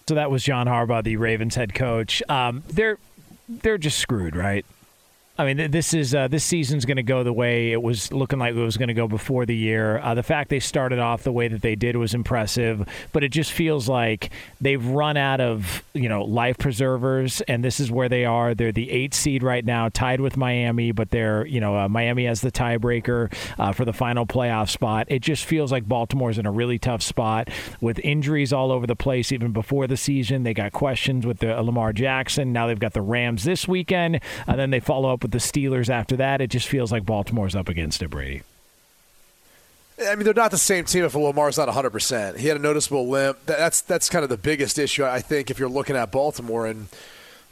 So 0.08 0.16
that 0.16 0.30
was 0.30 0.42
John 0.42 0.66
Harbaugh, 0.66 1.04
the 1.04 1.16
Ravens 1.16 1.54
head 1.54 1.74
coach. 1.74 2.22
Um, 2.28 2.64
they're, 2.68 2.98
they're 3.48 3.78
just 3.78 3.98
screwed, 3.98 4.34
right? 4.34 4.66
I 5.40 5.54
mean, 5.54 5.70
this 5.70 5.94
is 5.94 6.14
uh, 6.14 6.28
this 6.28 6.44
season's 6.44 6.84
going 6.84 6.98
to 6.98 7.02
go 7.02 7.24
the 7.24 7.32
way 7.32 7.72
it 7.72 7.80
was 7.80 8.12
looking 8.12 8.38
like 8.38 8.54
it 8.54 8.58
was 8.58 8.76
going 8.76 8.88
to 8.88 8.94
go 8.94 9.08
before 9.08 9.46
the 9.46 9.56
year. 9.56 9.98
Uh, 9.98 10.12
the 10.12 10.22
fact 10.22 10.50
they 10.50 10.60
started 10.60 10.98
off 10.98 11.22
the 11.22 11.32
way 11.32 11.48
that 11.48 11.62
they 11.62 11.74
did 11.74 11.96
was 11.96 12.12
impressive, 12.12 12.86
but 13.12 13.24
it 13.24 13.30
just 13.30 13.50
feels 13.50 13.88
like 13.88 14.30
they've 14.60 14.84
run 14.84 15.16
out 15.16 15.40
of 15.40 15.82
you 15.94 16.10
know 16.10 16.24
life 16.24 16.58
preservers, 16.58 17.40
and 17.42 17.64
this 17.64 17.80
is 17.80 17.90
where 17.90 18.10
they 18.10 18.26
are. 18.26 18.54
They're 18.54 18.70
the 18.70 18.90
eight 18.90 19.14
seed 19.14 19.42
right 19.42 19.64
now, 19.64 19.88
tied 19.88 20.20
with 20.20 20.36
Miami, 20.36 20.92
but 20.92 21.08
they're 21.08 21.46
you 21.46 21.58
know 21.58 21.74
uh, 21.74 21.88
Miami 21.88 22.26
has 22.26 22.42
the 22.42 22.52
tiebreaker 22.52 23.32
uh, 23.58 23.72
for 23.72 23.86
the 23.86 23.94
final 23.94 24.26
playoff 24.26 24.68
spot. 24.68 25.06
It 25.08 25.20
just 25.20 25.46
feels 25.46 25.72
like 25.72 25.88
Baltimore's 25.88 26.36
in 26.36 26.44
a 26.44 26.52
really 26.52 26.78
tough 26.78 27.00
spot 27.00 27.48
with 27.80 27.98
injuries 28.00 28.52
all 28.52 28.70
over 28.70 28.86
the 28.86 28.94
place. 28.94 29.32
Even 29.32 29.52
before 29.52 29.86
the 29.86 29.96
season, 29.96 30.42
they 30.42 30.52
got 30.52 30.72
questions 30.72 31.24
with 31.24 31.38
the 31.38 31.58
uh, 31.58 31.62
Lamar 31.62 31.94
Jackson. 31.94 32.52
Now 32.52 32.66
they've 32.66 32.78
got 32.78 32.92
the 32.92 33.00
Rams 33.00 33.44
this 33.44 33.66
weekend, 33.66 34.20
and 34.46 34.58
then 34.58 34.68
they 34.68 34.80
follow 34.80 35.10
up 35.10 35.22
with 35.22 35.29
the 35.30 35.38
Steelers 35.38 35.88
after 35.88 36.16
that. 36.16 36.40
It 36.40 36.48
just 36.48 36.68
feels 36.68 36.92
like 36.92 37.04
Baltimore's 37.04 37.54
up 37.54 37.68
against 37.68 38.02
it, 38.02 38.10
Brady. 38.10 38.42
I 40.02 40.14
mean, 40.14 40.24
they're 40.24 40.32
not 40.32 40.50
the 40.50 40.58
same 40.58 40.86
team 40.86 41.04
if 41.04 41.14
Lamar's 41.14 41.58
not 41.58 41.68
100%. 41.68 42.38
He 42.38 42.48
had 42.48 42.56
a 42.56 42.60
noticeable 42.60 43.08
limp. 43.08 43.38
That's 43.44 43.82
that's 43.82 44.08
kind 44.08 44.22
of 44.22 44.30
the 44.30 44.38
biggest 44.38 44.78
issue, 44.78 45.04
I 45.04 45.20
think, 45.20 45.50
if 45.50 45.58
you're 45.58 45.68
looking 45.68 45.94
at 45.94 46.10
Baltimore. 46.10 46.66
And, 46.66 46.88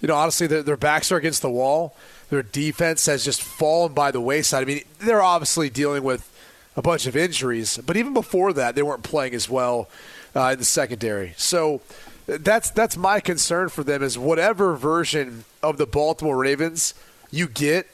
you 0.01 0.09
know, 0.09 0.14
honestly, 0.14 0.47
their, 0.47 0.62
their 0.62 0.77
backs 0.77 1.12
are 1.12 1.17
against 1.17 1.43
the 1.43 1.51
wall. 1.51 1.95
Their 2.31 2.43
defense 2.43 3.05
has 3.07 3.25
just 3.25 3.43
fallen 3.43 3.93
by 3.93 4.11
the 4.11 4.21
wayside. 4.21 4.62
I 4.62 4.67
mean, 4.67 4.83
they're 4.99 5.23
obviously 5.23 5.69
dealing 5.69 6.05
with 6.05 6.31
a 6.77 6.83
bunch 6.83 7.07
of 7.07 7.17
injuries, 7.17 7.79
but 7.85 7.97
even 7.97 8.14
before 8.14 8.53
that, 8.55 8.75
they 8.75 8.83
weren't 8.83 9.03
playing 9.03 9.35
as 9.35 9.51
well 9.51 9.88
uh, 10.35 10.51
in 10.53 10.59
the 10.59 10.64
secondary. 10.64 11.35
So 11.37 11.83
that's 12.27 12.71
that's 12.71 12.97
my 12.97 13.21
concern 13.21 13.69
for 13.69 13.83
them 13.83 14.03
is 14.03 14.19
whatever 14.19 14.75
version 14.75 15.45
of 15.62 15.79
the 15.79 15.87
Baltimore 15.87 16.37
Ravens 16.37 16.95
you 17.31 17.49
get 17.49 17.87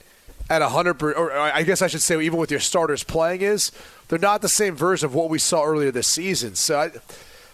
at 0.51 0.61
100 0.61 1.03
or 1.03 1.33
I 1.33 1.62
guess 1.62 1.83
I 1.83 1.87
should 1.87 2.03
say 2.03 2.20
even 2.20 2.38
with 2.38 2.51
your 2.51 2.61
starters 2.61 3.03
playing 3.03 3.40
is 3.40 3.73
they're 4.09 4.18
not 4.18 4.42
the 4.42 4.49
same 4.49 4.77
version 4.77 5.07
of 5.07 5.14
what 5.14 5.31
we 5.31 5.38
saw 5.38 5.64
earlier 5.64 5.90
this 5.90 6.07
season. 6.09 6.55
So 6.55 6.79
I, 6.79 6.90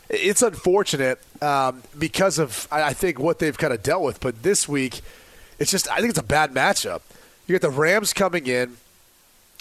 it's 0.08 0.42
unfortunate 0.42 1.20
um, 1.40 1.82
because 1.98 2.38
of 2.38 2.66
I 2.70 2.92
think 2.92 3.18
what 3.18 3.38
they've 3.38 3.56
kind 3.56 3.72
of 3.72 3.82
dealt 3.82 4.02
with. 4.02 4.20
But 4.20 4.42
this 4.42 4.68
week, 4.68 5.00
it's 5.58 5.70
just 5.70 5.90
I 5.90 5.98
think 5.98 6.10
it's 6.10 6.18
a 6.18 6.24
bad 6.24 6.52
matchup. 6.52 7.02
You 7.46 7.54
get 7.54 7.62
the 7.62 7.70
Rams 7.70 8.12
coming 8.12 8.46
in, 8.46 8.76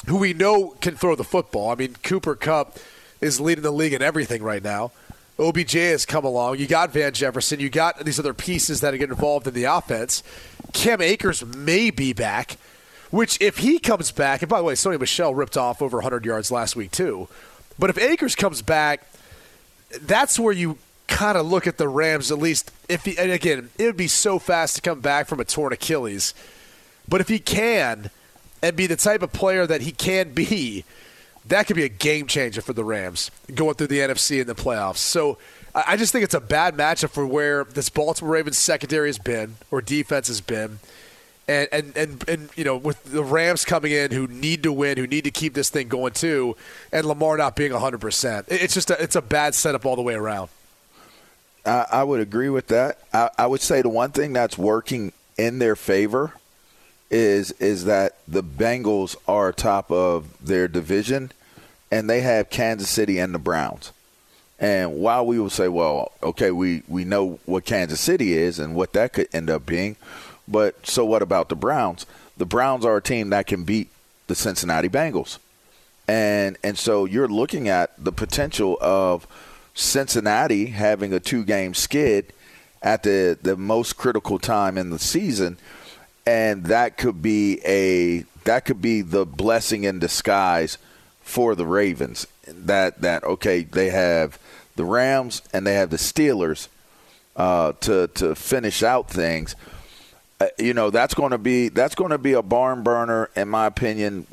who 0.08 0.18
we 0.18 0.34
know 0.34 0.76
can 0.82 0.96
throw 0.96 1.16
the 1.16 1.24
football. 1.24 1.70
I 1.70 1.76
mean, 1.76 1.96
Cooper 2.04 2.36
Kupp 2.36 2.78
is 3.22 3.40
leading 3.40 3.64
the 3.64 3.72
league 3.72 3.94
in 3.94 4.02
everything 4.02 4.42
right 4.42 4.64
now. 4.64 4.92
OBJ 5.38 5.74
has 5.74 6.06
come 6.06 6.26
along. 6.26 6.58
You 6.58 6.68
got 6.68 6.92
Van 6.92 7.14
Jefferson. 7.14 7.60
You 7.60 7.70
got 7.70 8.04
these 8.04 8.20
other 8.20 8.34
pieces 8.34 8.82
that 8.82 8.92
get 8.98 9.10
involved 9.10 9.48
in 9.48 9.54
the 9.54 9.64
offense. 9.64 10.22
Cam 10.74 11.02
Akers 11.02 11.46
may 11.46 11.90
be 11.90 12.14
back, 12.14 12.58
which 13.12 13.40
if 13.42 13.60
he 13.60 13.80
comes 13.80 14.12
back, 14.12 14.42
and 14.42 14.50
by 14.50 14.58
the 14.60 14.64
way, 14.64 14.74
Sony 14.74 15.00
Michel 15.00 15.34
ripped 15.34 15.58
off 15.58 15.82
over 15.82 15.98
100 15.98 16.26
yards 16.26 16.52
last 16.52 16.76
week 16.76 16.92
too. 16.92 17.28
But 17.78 17.90
if 17.90 17.98
Akers 17.98 18.36
comes 18.36 18.62
back, 18.62 19.08
that's 20.02 20.40
where 20.40 20.54
you 20.54 20.78
kind 21.08 21.38
of 21.38 21.46
look 21.46 21.66
at 21.66 21.78
the 21.78 21.88
Rams 21.88 22.32
at 22.32 22.38
least. 22.38 22.72
If 22.88 23.06
he, 23.06 23.18
and 23.18 23.32
again, 23.32 23.70
it 23.78 23.86
would 23.86 23.98
be 23.98 24.08
so 24.08 24.38
fast 24.38 24.76
to 24.76 24.82
come 24.82 25.00
back 25.00 25.28
from 25.28 25.40
a 25.40 25.46
torn 25.46 25.74
Achilles, 25.74 26.34
but 27.08 27.22
if 27.22 27.28
he 27.28 27.40
can 27.40 28.12
and 28.62 28.76
be 28.76 28.88
the 28.88 28.96
type 28.96 29.22
of 29.22 29.32
player 29.32 29.66
that 29.66 29.82
he 29.82 29.92
can 29.92 30.34
be, 30.34 30.84
that 31.46 31.66
could 31.66 31.76
be 31.76 31.84
a 31.84 31.90
game 31.90 32.28
changer 32.28 32.62
for 32.62 32.74
the 32.74 32.84
Rams 32.84 33.32
going 33.56 33.76
through 33.76 33.88
the 33.88 34.00
NFC 34.00 34.42
in 34.42 34.48
the 34.48 34.56
playoffs. 34.56 34.98
So 34.98 35.38
I 35.74 35.98
just 35.98 36.12
think 36.12 36.24
it's 36.24 36.34
a 36.34 36.40
bad 36.40 36.76
matchup 36.76 37.10
for 37.10 37.26
where 37.26 37.64
this 37.64 37.90
Baltimore 37.90 38.34
Ravens 38.34 38.58
secondary 38.58 39.10
has 39.10 39.18
been 39.18 39.56
or 39.72 39.82
defense 39.82 40.28
has 40.28 40.42
been. 40.42 40.80
And, 41.48 41.68
and, 41.72 41.98
and, 41.98 42.30
and, 42.30 42.50
you 42.56 42.64
know, 42.64 42.78
with 42.78 43.04
the 43.06 43.24
Rams 43.24 43.66
coming 43.66 43.92
in 43.92 44.12
who 44.12 44.28
need 44.28 44.62
to 44.64 44.72
win, 44.72 44.98
who 44.98 45.08
need 45.08 45.24
to 45.24 45.32
keep 45.32 45.56
this 45.56 45.70
thing 45.70 45.88
going 45.88 46.14
too, 46.14 46.56
and 46.92 47.08
Lamar 47.08 47.38
not 47.38 47.56
being 47.56 47.72
100%. 47.72 48.46
It's 48.50 48.74
just 48.74 48.92
a, 48.92 49.02
it's 49.02 49.16
a 49.16 49.22
bad 49.22 49.56
setup 49.56 49.86
all 49.86 49.96
the 49.96 50.04
way 50.04 50.14
around. 50.14 50.50
I, 51.66 51.86
I 51.92 52.04
would 52.04 52.20
agree 52.20 52.50
with 52.50 52.68
that. 52.68 53.00
I, 53.14 53.30
I 53.38 53.48
would 53.48 53.62
say 53.62 53.82
the 53.82 53.90
one 53.90 54.12
thing 54.12 54.34
that's 54.34 54.58
working 54.58 55.12
in 55.38 55.60
their 55.60 55.76
favor 55.76 56.34
is 57.10 57.52
is 57.54 57.86
that 57.86 58.18
the 58.28 58.44
Bengals 58.44 59.16
are 59.28 59.52
top 59.52 59.92
of 59.92 60.28
their 60.46 60.68
division, 60.68 61.32
and 61.92 62.10
they 62.10 62.22
have 62.22 62.50
Kansas 62.50 62.90
City 62.90 63.18
and 63.18 63.34
the 63.34 63.40
Browns. 63.40 63.92
And 64.60 64.98
while 64.98 65.26
we 65.26 65.40
will 65.40 65.50
say, 65.50 65.68
well, 65.68 66.12
okay, 66.22 66.52
we, 66.52 66.84
we 66.88 67.06
know 67.06 67.40
what 67.46 67.66
Kansas 67.66 68.00
City 68.00 68.34
is 68.34 68.60
and 68.60 68.76
what 68.76 68.94
that 68.94 69.14
could 69.14 69.30
end 69.32 69.50
up 69.50 69.66
being, 69.66 69.96
but 70.48 70.86
so 70.86 71.06
what 71.06 71.22
about 71.22 71.50
the 71.50 71.56
Browns? 71.56 72.06
The 72.38 72.46
Browns 72.46 72.84
are 72.84 72.98
a 72.98 73.02
team 73.02 73.30
that 73.30 73.48
can 73.48 73.64
beat 73.64 73.90
the 74.28 74.36
Cincinnati 74.36 74.90
Bengals. 74.90 75.38
And 76.08 76.58
and 76.64 76.78
so 76.78 77.06
you're 77.06 77.28
looking 77.28 77.70
at 77.70 77.92
the 78.04 78.12
potential 78.12 78.78
of 78.82 79.28
Cincinnati 79.76 80.68
having 80.68 81.14
a 81.14 81.20
two 81.20 81.46
game 81.46 81.74
skid 81.74 82.34
at 82.82 83.04
the, 83.04 83.38
the 83.42 83.56
most 83.56 83.96
critical 83.96 84.40
time 84.40 84.78
in 84.78 84.90
the 84.90 85.00
season 85.00 85.58
and 86.30 86.66
that 86.66 86.96
could 86.96 87.24
be 87.24 87.60
a 87.66 88.24
that 88.44 88.64
could 88.66 88.82
be 88.82 89.02
the 89.02 89.26
blessing 89.26 89.84
in 89.84 89.98
disguise 89.98 90.78
for 91.22 91.56
the 91.56 91.66
Ravens. 91.66 92.28
That 92.48 93.02
that 93.02 93.24
okay, 93.24 93.64
they 93.64 93.90
have 93.90 94.38
the 94.80 94.86
Rams 94.86 95.42
and 95.52 95.68
they 95.68 95.74
have 95.74 95.90
the 95.90 95.98
Steelers 95.98 96.70
uh, 97.36 97.74
to 97.82 98.08
to 98.16 98.34
finish 98.34 98.82
out 98.82 99.10
things. 99.10 99.58
Uh, 100.40 100.48
you 100.58 100.74
know 100.74 100.90
that's 100.90 101.14
going 101.14 101.32
to 101.32 101.38
be 101.38 101.68
that's 101.68 101.96
going 101.96 102.12
to 102.12 102.18
be 102.18 102.32
a 102.32 102.42
barn 102.42 102.82
burner 102.82 103.30
in 103.36 103.50
my 103.50 103.66
opinion 103.66 104.26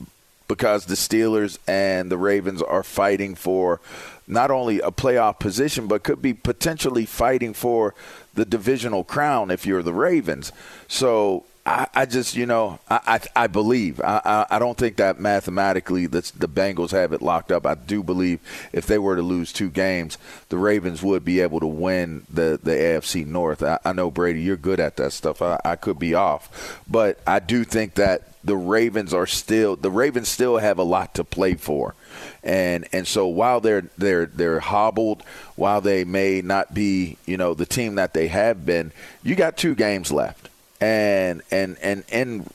because 0.47 0.87
the 0.87 0.95
Steelers 0.95 1.59
and 1.67 2.13
the 2.13 2.17
Ravens 2.17 2.63
are 2.63 2.85
fighting 2.85 3.35
for 3.35 3.81
not 4.29 4.53
only 4.53 4.79
a 4.79 4.93
playoff 4.93 5.41
position 5.41 5.89
but 5.89 6.05
could 6.05 6.23
be 6.23 6.33
potentially 6.33 7.07
fighting 7.07 7.53
for 7.53 7.93
the 8.35 8.45
divisional 8.45 9.03
crown 9.03 9.51
if 9.51 9.67
you're 9.67 9.83
the 9.83 9.93
Ravens. 9.93 10.53
So 10.87 11.43
I, 11.67 11.89
I 11.93 12.07
just, 12.07 12.37
you 12.37 12.47
know, 12.47 12.79
I, 12.89 13.01
I, 13.35 13.43
I 13.45 13.47
believe. 13.49 14.01
I, 14.01 14.47
I, 14.49 14.59
don't 14.61 14.79
think 14.79 14.97
that 14.97 15.19
mathematically 15.19 16.07
the, 16.07 16.21
the 16.39 16.49
Bengals 16.49 16.93
have 16.93 17.13
it 17.13 17.21
locked 17.21 17.51
up. 17.51 17.67
I 17.67 17.75
do 17.75 18.05
believe 18.05 18.39
if 18.73 18.87
they 18.87 18.99
were 18.99 19.17
to 19.17 19.23
lose 19.23 19.53
two 19.53 19.69
games, 19.69 20.17
the 20.49 20.59
Ravens 20.59 21.03
would 21.03 21.25
be 21.25 21.41
able 21.41 21.59
to 21.59 21.67
win 21.67 22.25
the, 22.33 22.61
the 22.63 22.71
AFC 22.71 23.27
North. 23.27 23.65
I, 23.65 23.81
I 23.85 23.93
know, 23.93 24.13
Brady, 24.13 24.43
you're 24.43 24.57
good 24.57 24.79
at 24.79 24.97
that 24.99 25.13
stuff. 25.13 25.43
I, 25.43 25.61
I 25.65 25.75
could 25.75 25.99
be 25.99 26.15
off. 26.15 26.85
But 26.89 27.19
I 27.27 27.41
do 27.41 27.65
think 27.65 27.95
that 27.95 28.23
the 28.45 28.57
Ravens 28.57 29.13
are 29.13 29.27
still 29.27 29.75
the 29.75 29.91
Ravens 29.91 30.29
still 30.29 30.59
have 30.59 30.79
a 30.79 30.85
lot 30.85 31.15
to 31.15 31.25
play 31.25 31.55
for. 31.55 31.97
And 32.45 32.87
and 32.93 33.09
so 33.09 33.27
while 33.27 33.61
they're 33.61 33.91
they're 33.99 34.27
they're 34.27 34.61
hobbled, 34.61 35.25
while 35.57 35.81
they 35.81 36.05
may 36.05 36.43
not 36.43 36.73
be, 36.73 37.17
you 37.27 37.37
know, 37.37 37.55
the 37.55 37.67
team 37.67 37.97
that 37.97 38.15
they 38.15 38.29
have 38.29 38.65
been, 38.65 38.93
you 39.25 39.35
got 39.35 39.57
two 39.57 39.75
games 39.75 40.13
left 40.13 40.46
and 40.81 41.43
and 41.51 41.77
and 41.81 42.05
and 42.11 42.51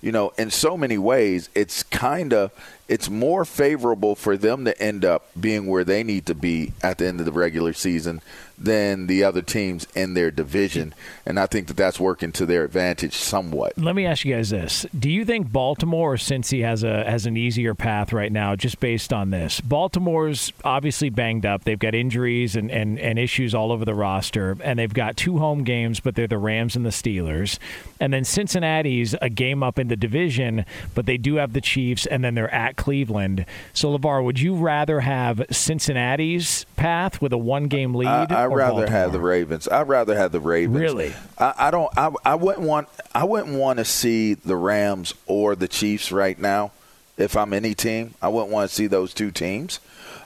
you 0.00 0.12
know 0.12 0.32
in 0.38 0.50
so 0.50 0.76
many 0.76 0.98
ways 0.98 1.48
it's 1.54 1.82
kind 1.82 2.32
of 2.32 2.52
it's 2.88 3.08
more 3.08 3.44
favorable 3.44 4.14
for 4.14 4.36
them 4.36 4.64
to 4.64 4.78
end 4.82 5.04
up 5.04 5.26
being 5.40 5.66
where 5.66 5.84
they 5.84 6.02
need 6.02 6.26
to 6.26 6.34
be 6.34 6.72
at 6.82 6.98
the 6.98 7.06
end 7.06 7.20
of 7.20 7.26
the 7.26 7.32
regular 7.32 7.72
season 7.72 8.20
than 8.58 9.06
the 9.06 9.24
other 9.24 9.42
teams 9.42 9.86
in 9.94 10.14
their 10.14 10.30
division. 10.30 10.94
And 11.26 11.38
I 11.38 11.46
think 11.46 11.68
that 11.68 11.76
that's 11.76 11.98
working 11.98 12.32
to 12.32 12.46
their 12.46 12.64
advantage 12.64 13.14
somewhat. 13.14 13.76
Let 13.76 13.94
me 13.94 14.06
ask 14.06 14.24
you 14.24 14.34
guys 14.34 14.50
this: 14.50 14.86
Do 14.98 15.10
you 15.10 15.24
think 15.24 15.50
Baltimore 15.50 16.14
or 16.14 16.16
Cincy 16.16 16.64
has 16.64 16.82
a 16.82 17.04
has 17.04 17.26
an 17.26 17.36
easier 17.36 17.74
path 17.74 18.12
right 18.12 18.30
now, 18.32 18.56
just 18.56 18.80
based 18.80 19.12
on 19.12 19.30
this? 19.30 19.60
Baltimore's 19.60 20.52
obviously 20.64 21.10
banged 21.10 21.46
up; 21.46 21.64
they've 21.64 21.78
got 21.78 21.94
injuries 21.94 22.56
and, 22.56 22.70
and, 22.70 22.98
and 22.98 23.18
issues 23.18 23.54
all 23.54 23.72
over 23.72 23.84
the 23.84 23.94
roster, 23.94 24.56
and 24.62 24.78
they've 24.78 24.92
got 24.92 25.16
two 25.16 25.38
home 25.38 25.64
games, 25.64 26.00
but 26.00 26.14
they're 26.14 26.26
the 26.26 26.38
Rams 26.38 26.76
and 26.76 26.84
the 26.84 26.90
Steelers. 26.90 27.58
And 28.00 28.12
then 28.12 28.24
Cincinnati's 28.24 29.14
a 29.20 29.30
game 29.30 29.62
up 29.62 29.78
in 29.78 29.88
the 29.88 29.96
division, 29.96 30.64
but 30.94 31.06
they 31.06 31.16
do 31.16 31.36
have 31.36 31.52
the 31.52 31.60
Chiefs, 31.60 32.06
and 32.06 32.22
then 32.22 32.34
they're 32.34 32.52
at 32.52 32.76
Cleveland. 32.76 33.46
So, 33.72 33.96
LaVar, 33.96 34.24
would 34.24 34.40
you 34.40 34.54
rather 34.54 35.00
have 35.00 35.44
Cincinnati's 35.50 36.66
path 36.76 37.22
with 37.22 37.32
a 37.32 37.38
one 37.38 37.68
game 37.68 37.94
lead? 37.94 38.32
I, 38.32 38.43
would 38.46 38.56
rather 38.56 38.72
Baltimore? 38.72 39.00
have 39.00 39.12
the 39.12 39.20
Ravens. 39.20 39.68
I'd 39.68 39.88
rather 39.88 40.16
have 40.16 40.32
the 40.32 40.40
Ravens. 40.40 40.78
Really? 40.78 41.14
I, 41.38 41.54
I 41.58 41.70
don't. 41.70 41.90
I, 41.96 42.10
I 42.24 42.34
wouldn't 42.34 42.66
want. 42.66 42.88
I 43.14 43.24
wouldn't 43.24 43.56
want 43.56 43.78
to 43.78 43.84
see 43.84 44.34
the 44.34 44.56
Rams 44.56 45.14
or 45.26 45.54
the 45.54 45.68
Chiefs 45.68 46.12
right 46.12 46.38
now. 46.38 46.72
If 47.16 47.36
I'm 47.36 47.52
any 47.52 47.74
team, 47.74 48.14
I 48.20 48.28
wouldn't 48.28 48.52
want 48.52 48.68
to 48.68 48.74
see 48.74 48.86
those 48.86 49.14
two 49.14 49.30
teams. 49.30 49.80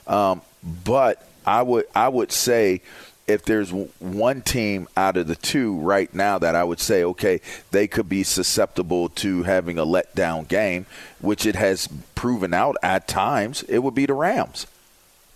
Um, 0.07 0.41
but 0.63 1.27
I 1.45 1.61
would. 1.61 1.85
I 1.95 2.09
would 2.09 2.31
say 2.31 2.81
if 3.29 3.45
there's 3.45 3.71
one 3.71 4.41
team 4.41 4.87
out 4.97 5.15
of 5.15 5.27
the 5.27 5.35
two 5.35 5.77
right 5.79 6.11
now 6.15 6.39
that 6.39 6.55
I 6.55 6.63
would 6.63 6.79
say, 6.79 7.03
okay, 7.03 7.41
they 7.69 7.87
could 7.87 8.09
be 8.09 8.23
susceptible 8.23 9.09
to 9.09 9.43
having 9.43 9.77
a 9.77 9.85
letdown 9.85 10.47
game, 10.47 10.87
which 11.21 11.45
it 11.45 11.55
has 11.55 11.87
proven 12.15 12.55
out 12.55 12.75
at 12.81 13.07
times, 13.07 13.61
it 13.63 13.79
would 13.79 13.93
be 13.93 14.07
the 14.07 14.15
Rams. 14.15 14.65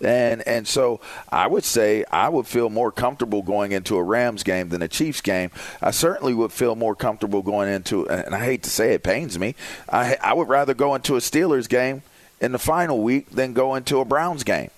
And 0.03 0.41
and 0.47 0.67
so 0.67 0.99
I 1.29 1.47
would 1.47 1.63
say 1.63 2.03
I 2.11 2.29
would 2.29 2.47
feel 2.47 2.69
more 2.69 2.91
comfortable 2.91 3.41
going 3.41 3.71
into 3.71 3.97
a 3.97 4.03
Rams 4.03 4.43
game 4.43 4.69
than 4.69 4.81
a 4.81 4.87
Chiefs 4.87 5.21
game. 5.21 5.51
I 5.81 5.91
certainly 5.91 6.33
would 6.33 6.51
feel 6.51 6.75
more 6.75 6.95
comfortable 6.95 7.41
going 7.41 7.69
into 7.69 8.07
and 8.09 8.35
I 8.35 8.43
hate 8.43 8.63
to 8.63 8.69
say 8.69 8.93
it 8.93 9.03
pains 9.03 9.39
me. 9.39 9.55
I 9.89 10.17
I 10.21 10.33
would 10.33 10.49
rather 10.49 10.73
go 10.73 10.95
into 10.95 11.15
a 11.15 11.19
Steelers 11.19 11.69
game 11.69 12.01
in 12.41 12.51
the 12.51 12.59
final 12.59 13.01
week 13.01 13.29
than 13.29 13.53
go 13.53 13.75
into 13.75 13.99
a 13.99 14.05
Browns 14.05 14.43
game. 14.43 14.69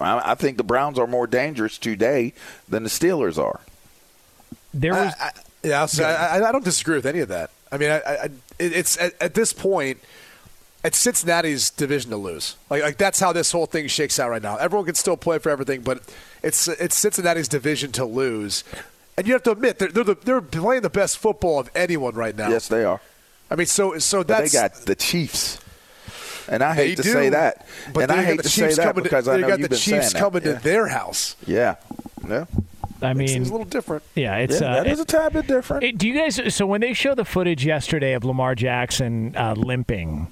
I, 0.00 0.32
I 0.32 0.34
think 0.34 0.56
the 0.58 0.64
Browns 0.64 0.98
are 0.98 1.06
more 1.06 1.26
dangerous 1.26 1.78
today 1.78 2.34
than 2.68 2.82
the 2.82 2.90
Steelers 2.90 3.38
are. 3.38 3.60
There 4.72 4.92
was 4.92 5.14
I, 5.20 5.26
I, 5.26 5.30
yeah, 5.62 5.80
I'll 5.80 5.88
say, 5.88 6.04
I, 6.04 6.46
I 6.48 6.52
don't 6.52 6.64
disagree 6.64 6.96
with 6.96 7.06
any 7.06 7.20
of 7.20 7.28
that. 7.28 7.50
I 7.72 7.78
mean, 7.78 7.90
I, 7.90 7.98
I, 7.98 8.28
it's 8.58 8.98
at, 8.98 9.20
at 9.20 9.34
this 9.34 9.52
point, 9.52 9.98
it's 10.84 10.98
Cincinnati's 10.98 11.70
division 11.70 12.10
to 12.10 12.16
lose. 12.16 12.56
Like, 12.70 12.82
like 12.82 12.96
that's 12.98 13.18
how 13.18 13.32
this 13.32 13.50
whole 13.52 13.66
thing 13.66 13.86
shakes 13.88 14.20
out 14.20 14.30
right 14.30 14.42
now. 14.42 14.56
Everyone 14.56 14.84
can 14.86 14.94
still 14.94 15.16
play 15.16 15.38
for 15.38 15.50
everything, 15.50 15.80
but 15.80 16.02
it's 16.42 16.68
it's 16.68 16.94
Cincinnati's 16.96 17.48
division 17.48 17.90
to 17.92 18.04
lose. 18.04 18.64
And 19.16 19.26
you 19.26 19.32
have 19.32 19.42
to 19.44 19.52
admit 19.52 19.78
they're 19.78 19.88
they're, 19.88 20.04
the, 20.04 20.14
they're 20.24 20.40
playing 20.40 20.82
the 20.82 20.90
best 20.90 21.18
football 21.18 21.58
of 21.58 21.70
anyone 21.74 22.14
right 22.14 22.36
now. 22.36 22.48
Yes, 22.50 22.68
they 22.68 22.84
are. 22.84 23.00
I 23.50 23.56
mean, 23.56 23.66
so 23.66 23.98
so 23.98 24.22
But 24.24 24.42
they 24.42 24.48
got 24.48 24.74
the 24.74 24.94
Chiefs. 24.94 25.60
And 26.46 26.62
I 26.62 26.74
hate 26.74 26.96
to 26.98 27.02
do, 27.02 27.12
say 27.12 27.30
that. 27.30 27.66
but 27.94 28.02
and 28.02 28.12
I 28.12 28.22
hate 28.22 28.36
the 28.36 28.42
to 28.42 28.48
say 28.50 28.64
Chiefs 28.66 28.76
that 28.76 28.88
coming 28.88 29.02
because 29.04 29.24
to, 29.24 29.30
I 29.30 29.34
they 29.36 29.40
know 29.42 29.48
got 29.48 29.58
you've 29.60 29.68
the 29.70 29.74
been 29.76 29.78
Chiefs 29.78 30.10
saying 30.10 30.22
coming 30.22 30.42
that. 30.42 30.58
to 30.58 30.62
their 30.62 30.88
house. 30.88 31.36
Yeah. 31.46 31.76
Yeah. 32.28 32.44
I 33.00 33.12
mean, 33.14 33.28
it's 33.42 33.48
a 33.48 33.52
little 33.52 33.64
different. 33.66 34.02
yeah, 34.14 34.36
it's 34.36 34.60
yeah, 34.60 34.66
uh, 34.72 34.74
that 34.82 34.86
is 34.86 34.98
a 35.00 35.04
tad 35.04 35.32
bit 35.34 35.46
different. 35.46 35.84
It- 35.84 35.98
do 35.98 36.06
you 36.08 36.14
guys? 36.14 36.54
So 36.54 36.66
when 36.66 36.80
they 36.82 36.92
show 36.94 37.14
the 37.14 37.24
footage 37.24 37.64
yesterday 37.64 38.12
of 38.14 38.24
Lamar 38.24 38.54
Jackson 38.54 39.34
uh, 39.36 39.54
limping, 39.56 40.28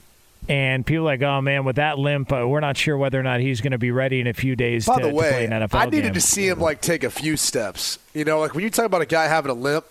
and 0.49 0.85
people 0.85 1.03
are 1.03 1.13
like, 1.13 1.23
oh 1.23 1.41
man, 1.41 1.65
with 1.65 1.77
that 1.77 1.99
limp, 1.99 2.33
uh, 2.33 2.47
we're 2.47 2.61
not 2.61 2.77
sure 2.77 2.97
whether 2.97 3.19
or 3.19 3.23
not 3.23 3.41
he's 3.41 3.61
going 3.61 3.73
to 3.73 3.79
be 3.79 3.91
ready 3.91 4.21
in 4.21 4.27
a 4.27 4.33
few 4.33 4.57
days 4.57 4.87
By 4.87 5.01
to, 5.01 5.07
the 5.09 5.15
way, 5.15 5.49
I 5.51 5.85
needed 5.87 6.03
game. 6.03 6.13
to 6.15 6.21
see 6.21 6.49
him 6.49 6.59
like 6.59 6.81
take 6.81 7.05
a 7.05 7.11
few 7.11 7.37
steps. 7.37 7.99
You 8.15 8.25
know, 8.25 8.41
like 8.41 8.55
when 8.55 8.65
you 8.65 8.71
talk 8.71 8.87
about 8.87 9.03
a 9.03 9.07
guy 9.07 9.27
having 9.27 9.51
a 9.51 9.55
limp, 9.55 9.85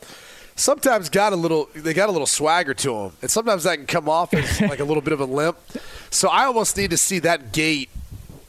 sometimes 0.55 1.09
got 1.09 1.33
a 1.33 1.35
little 1.35 1.69
they 1.75 1.93
got 1.93 2.09
a 2.09 2.11
little 2.11 2.27
swagger 2.27 2.73
to 2.75 2.95
him, 2.95 3.11
and 3.21 3.31
sometimes 3.31 3.63
that 3.63 3.77
can 3.77 3.87
come 3.87 4.09
off 4.09 4.33
as 4.33 4.61
like 4.69 4.79
a 4.79 4.83
little 4.83 5.01
bit 5.01 5.13
of 5.13 5.19
a 5.19 5.25
limp. 5.25 5.57
So 6.09 6.27
I 6.29 6.45
almost 6.45 6.75
need 6.77 6.91
to 6.91 6.97
see 6.97 7.19
that 7.19 7.51
gait 7.51 7.89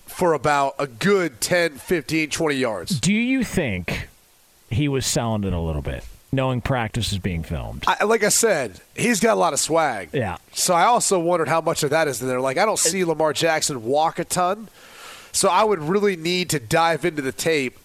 for 0.06 0.34
about 0.34 0.74
a 0.78 0.86
good 0.86 1.40
10, 1.40 1.76
15, 1.76 2.30
20 2.30 2.54
yards. 2.54 3.00
Do 3.00 3.14
you 3.14 3.44
think 3.44 4.08
he 4.70 4.88
was 4.88 5.06
sounding 5.06 5.52
a 5.54 5.62
little 5.62 5.82
bit, 5.82 6.04
knowing 6.32 6.60
practice 6.60 7.12
is 7.12 7.18
being 7.18 7.42
filmed? 7.42 7.84
I, 7.86 8.04
like 8.04 8.24
I 8.24 8.30
said, 8.30 8.80
he's 8.96 9.20
got 9.20 9.34
a 9.34 9.40
lot 9.40 9.52
of 9.52 9.60
swag. 9.60 10.10
Yeah. 10.12 10.38
So 10.52 10.74
I 10.74 10.84
also 10.84 11.18
wondered 11.20 11.48
how 11.48 11.60
much 11.60 11.82
of 11.82 11.90
that 11.90 12.08
is 12.08 12.22
in 12.22 12.28
there. 12.28 12.40
Like 12.40 12.58
I 12.58 12.64
don't 12.64 12.78
see 12.78 13.04
Lamar 13.04 13.32
Jackson 13.32 13.84
walk 13.84 14.18
a 14.18 14.24
ton, 14.24 14.68
so 15.32 15.48
I 15.48 15.64
would 15.64 15.80
really 15.80 16.16
need 16.16 16.50
to 16.50 16.58
dive 16.58 17.04
into 17.04 17.22
the 17.22 17.32
tape 17.32 17.78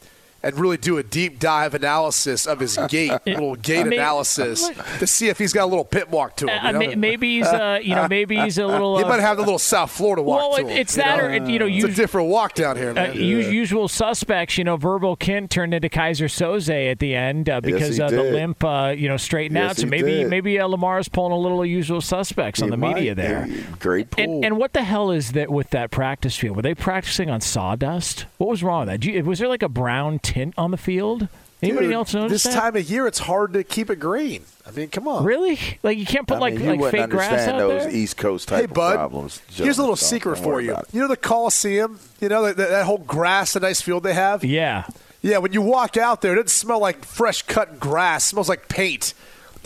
and 0.48 0.60
really 0.60 0.78
do 0.78 0.98
a 0.98 1.04
deep 1.04 1.40
dive 1.40 1.74
analysis 1.74 2.46
of 2.48 2.60
his 2.60 2.78
gait, 2.90 3.12
little 3.26 3.56
gait 3.56 3.84
Maybe- 3.84 3.98
analysis 3.98 4.70
to 5.00 5.06
see 5.08 5.28
if 5.30 5.38
he's 5.38 5.54
got 5.54 5.66
a 5.66 5.68
little 5.68 5.86
pit 5.86 6.10
walk 6.10 6.36
to 6.38 6.48
him. 6.48 6.66
Uh, 6.66 6.80
you 6.80 6.88
know? 6.90 6.96
maybe 6.96 7.38
he's, 7.38 7.48
uh, 7.48 7.80
you 7.82 7.96
know, 7.96 8.08
maybe 8.08 8.38
he's 8.40 8.58
a 8.58 8.66
little. 8.68 8.98
he 8.98 9.04
Uh, 9.04 9.10
might 9.10 9.20
have 9.20 9.38
the 9.38 9.44
little 9.44 9.60
South 9.60 9.92
Florida 9.92 10.22
walk 10.22 10.40
well, 10.40 10.58
to 10.58 10.62
it- 10.62 10.72
him. 10.72 10.78
it's 10.78 10.96
you 10.98 11.04
that, 11.04 11.18
know? 11.18 11.24
or 11.26 11.50
you 11.50 11.60
know, 11.60 11.66
it's 11.66 11.76
you 11.76 11.86
a 11.88 11.92
different 11.92 12.30
walk 12.30 12.54
down 12.54 12.78
here, 12.78 12.92
Uh, 12.92 12.94
man. 12.94 13.12
us- 13.12 13.16
usual 13.18 13.88
suspects, 13.88 14.58
you 14.58 14.64
know, 14.64 14.78
Verbal 14.78 15.18
Kint 15.18 15.50
turned 15.50 15.74
into 15.74 15.90
Keyser 15.90 16.28
Soze 16.30 16.92
at 16.92 17.00
the 17.00 17.14
end 17.16 17.50
uh, 17.50 17.60
because 17.62 17.98
he 17.98 18.02
uh, 18.02 18.10
the 18.10 18.24
limp, 18.24 18.64
uh, 18.64 18.94
you 18.98 19.08
know, 19.10 19.18
straightened 19.18 19.58
Yes, 19.58 19.72
out. 19.72 19.78
So 19.78 19.88
maybe 19.88 20.12
did. 20.12 20.30
maybe 20.30 20.60
uh, 20.60 20.68
Lamar's 20.68 21.08
pulling 21.10 21.34
a 21.34 21.38
little 21.38 21.66
usual 21.66 22.00
suspects 22.02 22.62
on 22.62 22.70
the 22.70 22.78
might. 22.78 22.96
media 22.96 23.16
there. 23.16 23.46
Yeah, 23.48 23.62
Great 23.80 24.12
pool. 24.12 24.24
And, 24.24 24.46
and 24.46 24.58
what 24.58 24.74
the 24.74 24.84
hell 24.84 25.12
is 25.12 25.34
that 25.34 25.50
with 25.50 25.72
that 25.72 25.92
practice 25.92 26.36
field? 26.38 26.56
Were 26.56 26.62
they 26.62 26.74
practicing 26.76 27.30
on 27.30 27.42
sawdust? 27.42 28.26
What 28.38 28.50
was 28.50 28.64
wrong 28.64 28.82
with 28.82 28.90
that? 28.90 29.00
Do 29.02 29.12
you, 29.12 29.24
was 29.24 29.40
there 29.40 29.48
like 29.48 29.64
a 29.64 29.70
brown 29.70 30.20
tint 30.38 30.54
on 30.58 30.72
the 30.72 30.78
field? 30.78 31.28
Anybody 31.62 31.88
Dude, 31.88 31.96
else 31.96 32.14
notice 32.14 32.44
this 32.44 32.54
that? 32.54 32.60
time 32.60 32.76
of 32.76 32.88
year, 32.90 33.08
it's 33.08 33.18
hard 33.20 33.54
to 33.54 33.64
keep 33.64 33.90
it 33.90 33.96
green. 34.00 34.44
I 34.66 34.70
mean, 34.72 34.90
come 34.90 35.08
on. 35.08 35.24
Really? 35.24 35.58
Like 35.82 35.98
you 35.98 36.06
can't 36.06 36.28
put 36.28 36.36
I 36.36 36.40
like 36.40 36.54
mean, 36.54 36.64
you 36.64 36.70
like 36.72 36.80
wouldn't 36.82 37.02
fake 37.04 37.10
grass 37.10 37.32
understand 37.32 37.56
out 37.62 37.68
those 37.70 37.84
there? 37.86 37.96
East 37.96 38.18
Coast 38.18 38.48
type 38.50 38.58
Hey, 38.60 38.64
of 38.66 38.74
bud. 38.74 38.94
problems. 38.96 39.42
Here's 39.50 39.78
a 39.80 39.82
little 39.82 39.96
Joe, 39.96 40.00
so 40.02 40.06
secret 40.06 40.36
don't 40.36 40.44
for 40.44 40.62
you. 40.62 40.76
You 40.94 41.02
know 41.02 41.08
the 41.08 41.18
Coliseum? 41.18 42.00
You 42.22 42.30
know 42.30 42.44
that, 42.44 42.58
that, 42.58 42.70
that 42.70 42.86
whole 42.86 43.00
grass, 43.00 43.54
the 43.54 43.60
nice 43.62 43.82
field 43.82 44.04
they 44.04 44.14
have? 44.14 44.44
yeah. 44.44 44.86
Yeah, 45.24 45.40
when 45.40 45.52
you 45.52 45.64
walk 45.64 45.98
out 45.98 46.22
there, 46.22 46.34
it 46.34 46.36
doesn't 46.36 46.50
smell 46.50 46.80
like 46.80 47.04
fresh 47.04 47.42
cut 47.42 47.80
grass. 47.80 48.26
It 48.26 48.30
smells 48.30 48.48
like 48.50 48.70
paint. 48.70 49.16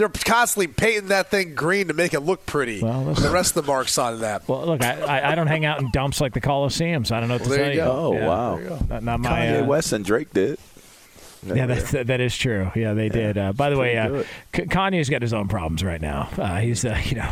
They're 0.02 0.10
constantly 0.26 0.66
painting 0.66 1.10
that 1.10 1.30
thing 1.30 1.54
green 1.54 1.88
to 1.90 1.94
make 1.94 2.16
it 2.16 2.22
look 2.22 2.44
pretty. 2.48 2.82
Well, 2.82 3.14
the 3.14 3.30
rest 3.30 3.56
of 3.56 3.64
the 3.64 3.72
marks 3.72 4.00
on 4.00 4.22
that. 4.22 4.48
Well, 4.48 4.66
look, 4.66 4.84
I, 4.84 5.00
I, 5.00 5.32
I 5.32 5.36
don't 5.36 5.46
hang 5.46 5.64
out 5.64 5.80
in 5.80 5.92
dumps 5.92 6.20
like 6.20 6.34
the 6.34 6.42
Coliseum, 6.42 7.06
so 7.06 7.16
I 7.16 7.20
don't 7.20 7.30
know 7.30 7.36
what 7.36 7.44
to 7.44 7.50
Well, 7.50 7.58
there 7.60 7.66
tell 7.68 7.74
you 7.76 7.80
you. 7.82 7.86
go. 7.86 7.92
Oh, 7.92 8.14
Yeah. 8.14 8.28
wow. 8.28 8.80
Not, 8.90 9.04
not 9.04 9.20
my. 9.20 9.30
Kanye 9.30 9.62
uh, 9.62 9.66
West 9.66 9.94
and 9.94 10.04
Drake 10.04 10.34
did. 10.34 10.58
Yeah, 11.46 11.66
that's, 11.68 11.92
that 11.92 12.20
is 12.20 12.36
true. 12.36 12.72
Yeah, 12.76 12.94
they 12.94 13.10
did. 13.10 13.38
Uh, 13.38 13.54
by 13.54 13.70
the 13.70 13.78
way, 13.78 13.96
uh. 13.98 14.24
K- 14.54 14.66
Kanye's 14.66 15.08
got 15.10 15.22
his 15.22 15.34
own 15.34 15.48
problems 15.48 15.84
right 15.84 16.02
now. 16.02 16.30
Uh, 16.38 16.58
he's, 16.62 16.84
uh, 16.84 17.00
you 17.06 17.16
know, 17.18 17.32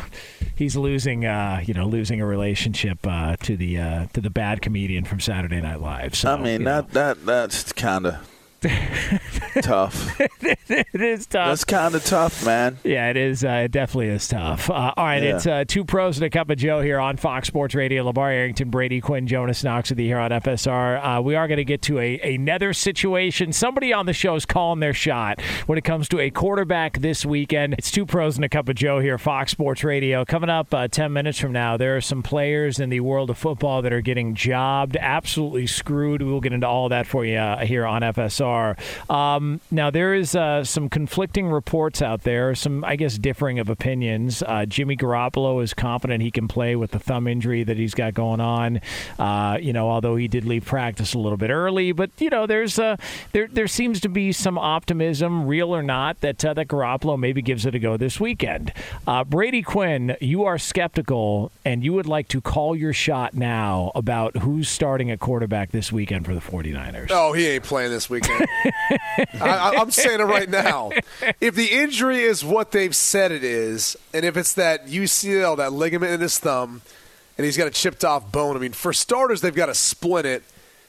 he's 0.55 0.75
losing, 0.75 1.25
uh, 1.25 1.61
you 1.65 1.73
know, 1.73 1.85
losing 1.87 2.21
a 2.21 2.25
relationship 2.25 2.99
uh, 3.07 3.35
to 3.37 3.57
the 3.57 3.79
uh, 3.79 4.05
to 4.13 4.21
the 4.21 4.29
bad 4.29 4.61
comedian 4.61 5.05
from 5.05 5.19
Saturday 5.19 5.59
Night 5.61 5.81
Live. 5.81 6.15
So, 6.15 6.33
I 6.33 6.37
mean, 6.37 6.63
that, 6.65 6.91
that 6.91 7.25
that's 7.25 7.71
kind 7.73 8.05
of 8.07 8.15
tough. 9.61 10.19
it 10.41 10.89
is 10.93 11.25
tough. 11.27 11.49
That's 11.49 11.63
kind 11.65 11.95
of 11.95 12.03
tough, 12.05 12.45
man. 12.45 12.77
Yeah, 12.83 13.09
it 13.09 13.17
is. 13.17 13.43
Uh, 13.43 13.63
it 13.65 13.71
definitely 13.71 14.07
is 14.09 14.27
tough. 14.27 14.69
Uh, 14.69 14.93
all 14.95 15.05
right, 15.05 15.23
Yeah. 15.23 15.35
it's 15.35 15.47
uh, 15.47 15.63
two 15.67 15.85
pros 15.85 16.17
and 16.17 16.25
a 16.25 16.29
cup 16.29 16.49
of 16.49 16.57
Joe 16.57 16.81
here 16.81 16.99
on 16.99 17.17
Fox 17.17 17.47
Sports 17.47 17.75
Radio. 17.75 18.03
LaVar 18.11 18.33
Arrington, 18.33 18.69
Brady 18.69 19.01
Quinn, 19.01 19.27
Jonas 19.27 19.63
Knox 19.63 19.89
with 19.89 19.99
you 19.99 20.05
here 20.07 20.19
on 20.19 20.31
FSR. 20.31 21.17
Uh, 21.17 21.21
we 21.21 21.35
are 21.35 21.47
going 21.47 21.57
to 21.57 21.65
get 21.65 21.81
to 21.83 21.99
a 21.99 22.19
another 22.19 22.73
situation. 22.73 23.53
Somebody 23.53 23.93
on 23.93 24.05
the 24.05 24.13
show 24.13 24.35
is 24.35 24.45
calling 24.45 24.79
their 24.79 24.93
shot 24.93 25.41
when 25.67 25.77
it 25.77 25.83
comes 25.83 26.09
to 26.09 26.19
a 26.19 26.29
quarterback 26.29 26.99
this 26.99 27.25
weekend. 27.25 27.75
It's 27.77 27.91
two 27.91 28.05
pros 28.05 28.35
and 28.35 28.45
a 28.45 28.49
cup 28.49 28.67
of 28.69 28.75
Joe 28.75 28.99
here, 28.99 29.17
Fox 29.17 29.51
Sports 29.51 29.83
Radio. 29.83 30.25
Coming 30.25 30.49
up 30.49 30.73
uh, 30.73 30.87
ten 30.87 31.13
minutes 31.13 31.39
from 31.39 31.51
now, 31.51 31.77
there 31.77 31.95
are 31.95 32.01
some 32.01 32.23
players 32.23 32.79
in 32.79 32.89
the 32.89 32.99
world 32.99 33.29
of 33.29 33.37
football 33.37 33.81
that 33.81 33.93
are 33.93 34.01
getting 34.01 34.35
jobbed, 34.35 34.97
absolutely 34.99 35.67
screwed. 35.67 36.21
We'll 36.21 36.41
get 36.41 36.53
into 36.53 36.67
all 36.67 36.89
that 36.89 37.07
for 37.07 37.25
you 37.25 37.37
uh, 37.37 37.65
here 37.65 37.85
on 37.85 38.01
FSR. 38.01 38.48
Um, 39.09 39.61
now 39.71 39.89
there 39.89 40.13
is 40.13 40.35
uh, 40.35 40.63
some 40.63 40.89
conflicting 40.89 41.47
reports 41.47 42.01
out 42.01 42.23
there, 42.23 42.55
some 42.55 42.83
I 42.83 42.95
guess 42.95 43.17
differing 43.17 43.59
of 43.59 43.69
opinions. 43.69 44.43
Uh, 44.43 44.65
Jimmy 44.65 44.95
Garoppolo 44.95 45.63
is 45.63 45.73
confident 45.73 46.23
he 46.23 46.31
can 46.31 46.47
play 46.47 46.75
with 46.75 46.91
the 46.91 46.99
thumb 46.99 47.27
injury 47.27 47.63
that 47.63 47.77
he's 47.77 47.93
got 47.93 48.13
going 48.13 48.39
on. 48.39 48.81
Uh, 49.17 49.57
you 49.61 49.73
know, 49.73 49.89
although 49.89 50.15
he 50.15 50.27
did 50.27 50.45
leave 50.45 50.65
practice 50.65 51.13
a 51.13 51.19
little 51.19 51.37
bit 51.37 51.49
early, 51.49 51.91
but 51.91 52.09
you 52.19 52.29
know, 52.29 52.45
there's 52.45 52.79
uh, 52.79 52.95
there 53.31 53.47
there 53.47 53.67
seems 53.67 53.99
to 54.01 54.09
be 54.09 54.31
some 54.31 54.57
optimism, 54.57 55.47
real 55.47 55.75
or 55.75 55.83
not, 55.83 56.21
that 56.21 56.43
uh, 56.43 56.53
that 56.53 56.67
Garoppolo 56.67 57.17
maybe 57.17 57.41
gives 57.41 57.65
it 57.65 57.75
a 57.75 57.79
go 57.79 57.97
this 57.97 58.19
weekend. 58.19 58.73
Uh, 59.07 59.23
Brady 59.23 59.61
Quinn, 59.61 60.15
you 60.21 60.43
are 60.45 60.57
skeptical, 60.57 61.51
and 61.65 61.83
you 61.83 61.93
would 61.93 62.07
like 62.07 62.27
to 62.29 62.41
call 62.41 62.75
your 62.75 62.93
shot 62.93 63.33
now 63.33 63.91
about 63.95 64.37
who's 64.37 64.69
starting 64.69 65.11
at 65.11 65.19
quarterback 65.19 65.71
this 65.71 65.91
weekend 65.91 66.25
for 66.25 66.33
the 66.33 66.41
49ers. 66.41 67.07
Oh, 67.09 67.33
he 67.33 67.47
ain't 67.47 67.63
playing 67.63 67.91
this 67.91 68.09
weekend. 68.09 68.38
I, 69.41 69.73
I'm 69.77 69.91
saying 69.91 70.19
it 70.19 70.23
right 70.23 70.49
now. 70.49 70.91
If 71.41 71.55
the 71.55 71.65
injury 71.71 72.19
is 72.21 72.43
what 72.43 72.71
they've 72.71 72.95
said 72.95 73.31
it 73.31 73.43
is, 73.43 73.95
and 74.13 74.25
if 74.25 74.37
it's 74.37 74.53
that 74.53 74.87
UCL, 74.87 75.57
that 75.57 75.73
ligament 75.73 76.11
in 76.13 76.21
his 76.21 76.39
thumb, 76.39 76.81
and 77.37 77.45
he's 77.45 77.57
got 77.57 77.67
a 77.67 77.71
chipped 77.71 78.03
off 78.03 78.31
bone, 78.31 78.55
I 78.55 78.59
mean, 78.59 78.73
for 78.73 78.93
starters, 78.93 79.41
they've 79.41 79.55
got 79.55 79.67
to 79.67 79.75
splint 79.75 80.25
it 80.25 80.43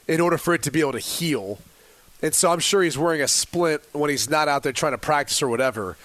in 0.08 0.20
order 0.20 0.38
for 0.38 0.54
it 0.54 0.62
to 0.64 0.70
be 0.70 0.80
able 0.80 0.92
to 0.92 0.98
heal. 0.98 1.58
And 2.22 2.34
so 2.34 2.50
I'm 2.52 2.58
sure 2.58 2.82
he's 2.82 2.98
wearing 2.98 3.22
a 3.22 3.28
splint 3.28 3.82
when 3.92 4.10
he's 4.10 4.28
not 4.28 4.48
out 4.48 4.62
there 4.62 4.72
trying 4.72 4.92
to 4.92 4.98
practice 4.98 5.40
or 5.42 5.48
whatever. 5.48 5.96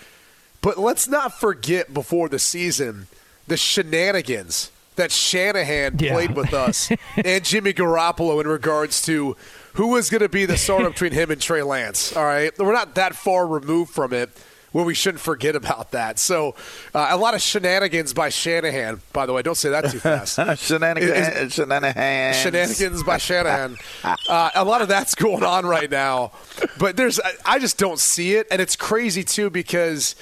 But 0.61 0.77
let's 0.77 1.07
not 1.07 1.33
forget 1.39 1.93
before 1.93 2.29
the 2.29 2.39
season 2.39 3.07
the 3.47 3.57
shenanigans 3.57 4.71
that 4.95 5.11
Shanahan 5.11 5.97
Yeah. 5.99 6.13
played 6.13 6.35
with 6.35 6.53
us 6.53 6.89
and 7.17 7.43
Jimmy 7.43 7.73
Garoppolo 7.73 8.39
in 8.41 8.47
regards 8.47 9.01
to 9.07 9.35
who 9.75 9.87
was 9.87 10.09
going 10.09 10.21
to 10.21 10.29
be 10.29 10.45
the 10.45 10.57
starter 10.65 10.89
between 10.89 11.11
him 11.13 11.31
and 11.31 11.41
Trey 11.41 11.63
Lance. 11.63 12.15
All 12.15 12.23
right, 12.23 12.51
we're 12.57 12.73
not 12.73 12.95
that 12.95 13.15
far 13.15 13.47
removed 13.47 13.91
from 13.91 14.13
it 14.13 14.29
where 14.75 14.83
we 14.83 14.93
shouldn't 14.93 15.21
forget 15.21 15.55
about 15.55 15.91
that. 15.91 16.19
So 16.19 16.53
uh, 16.93 17.07
a 17.09 17.15
lot 17.15 17.33
of 17.33 17.41
shenanigans 17.41 18.13
by 18.13 18.27
Shanahan. 18.27 18.99
By 19.13 19.25
the 19.25 19.31
way, 19.31 19.41
don't 19.41 19.55
say 19.55 19.69
that 19.69 19.89
too 19.89 19.99
fast. 19.99 20.35
Shenanigans. 20.59 21.53
Shenanigans. 21.53 22.35
Shenanigans 22.35 23.01
by 23.03 23.17
Shanahan. 23.17 23.77
Uh, 24.27 24.49
a 24.55 24.65
lot 24.65 24.81
of 24.81 24.87
that's 24.87 25.13
going 25.13 25.43
on 25.43 25.65
right 25.65 25.89
now, 25.89 26.31
but 26.79 26.97
there's 26.97 27.19
I, 27.19 27.31
I 27.45 27.59
just 27.59 27.77
don't 27.77 27.99
see 27.99 28.35
it, 28.35 28.47
and 28.49 28.59
it's 28.59 28.75
crazy 28.75 29.23
too 29.23 29.49
because, 29.49 30.15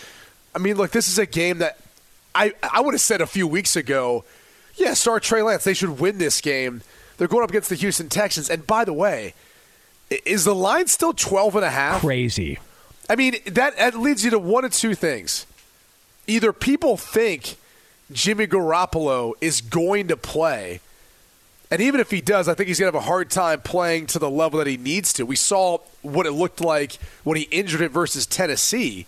I 0.54 0.60
mean, 0.60 0.76
look, 0.76 0.92
this 0.92 1.08
is 1.08 1.18
a 1.18 1.26
game 1.26 1.60
that 1.60 1.80
I 2.36 2.54
I 2.62 2.82
would 2.82 2.94
have 2.94 3.02
said 3.02 3.22
a 3.22 3.26
few 3.26 3.48
weeks 3.48 3.76
ago, 3.76 4.26
yeah, 4.76 4.94
start 4.94 5.24
Trey 5.24 5.42
Lance. 5.42 5.64
They 5.64 5.74
should 5.74 6.00
win 6.00 6.18
this 6.18 6.42
game. 6.42 6.82
They're 7.18 7.28
going 7.28 7.44
up 7.44 7.50
against 7.50 7.70
the 7.70 7.76
Houston 7.76 8.10
Texans, 8.10 8.50
and 8.50 8.66
by 8.66 8.86
the 8.86 8.94
way, 8.94 9.34
is 10.26 10.46
the 10.46 10.56
line 10.56 10.88
still 10.88 11.14
12 11.14 11.56
and 11.56 11.66
a 11.66 11.70
half? 11.70 12.02
Crazy. 12.02 12.60
I 13.10 13.16
mean, 13.16 13.36
that, 13.46 13.78
that 13.78 13.96
leads 13.96 14.24
you 14.24 14.32
to 14.32 14.40
one 14.40 14.66
of 14.66 14.74
two 14.74 14.96
things. 14.96 15.46
Either 16.28 16.54
people 16.54 16.98
think 16.98 17.58
Jimmy 18.12 18.48
Garoppolo 18.48 19.34
is 19.42 19.60
going 19.62 20.08
to 20.08 20.18
play, 20.18 20.80
And 21.74 21.82
even 21.82 22.00
if 22.00 22.12
he 22.12 22.22
does, 22.22 22.48
I 22.48 22.54
think 22.54 22.68
he's 22.68 22.80
going 22.80 22.92
to 22.92 22.96
have 22.96 23.04
a 23.04 23.08
hard 23.08 23.32
time 23.32 23.62
playing 23.62 24.06
to 24.08 24.20
the 24.20 24.30
level 24.30 24.60
that 24.60 24.68
he 24.68 24.78
needs 24.78 25.12
to. 25.14 25.26
We 25.26 25.36
saw 25.36 25.80
what 26.04 26.28
it 26.28 26.32
looked 26.32 26.62
like 26.62 27.00
when 27.24 27.36
he 27.36 27.44
injured 27.46 27.82
it 27.82 27.90
versus 27.90 28.28
Tennessee. 28.28 29.08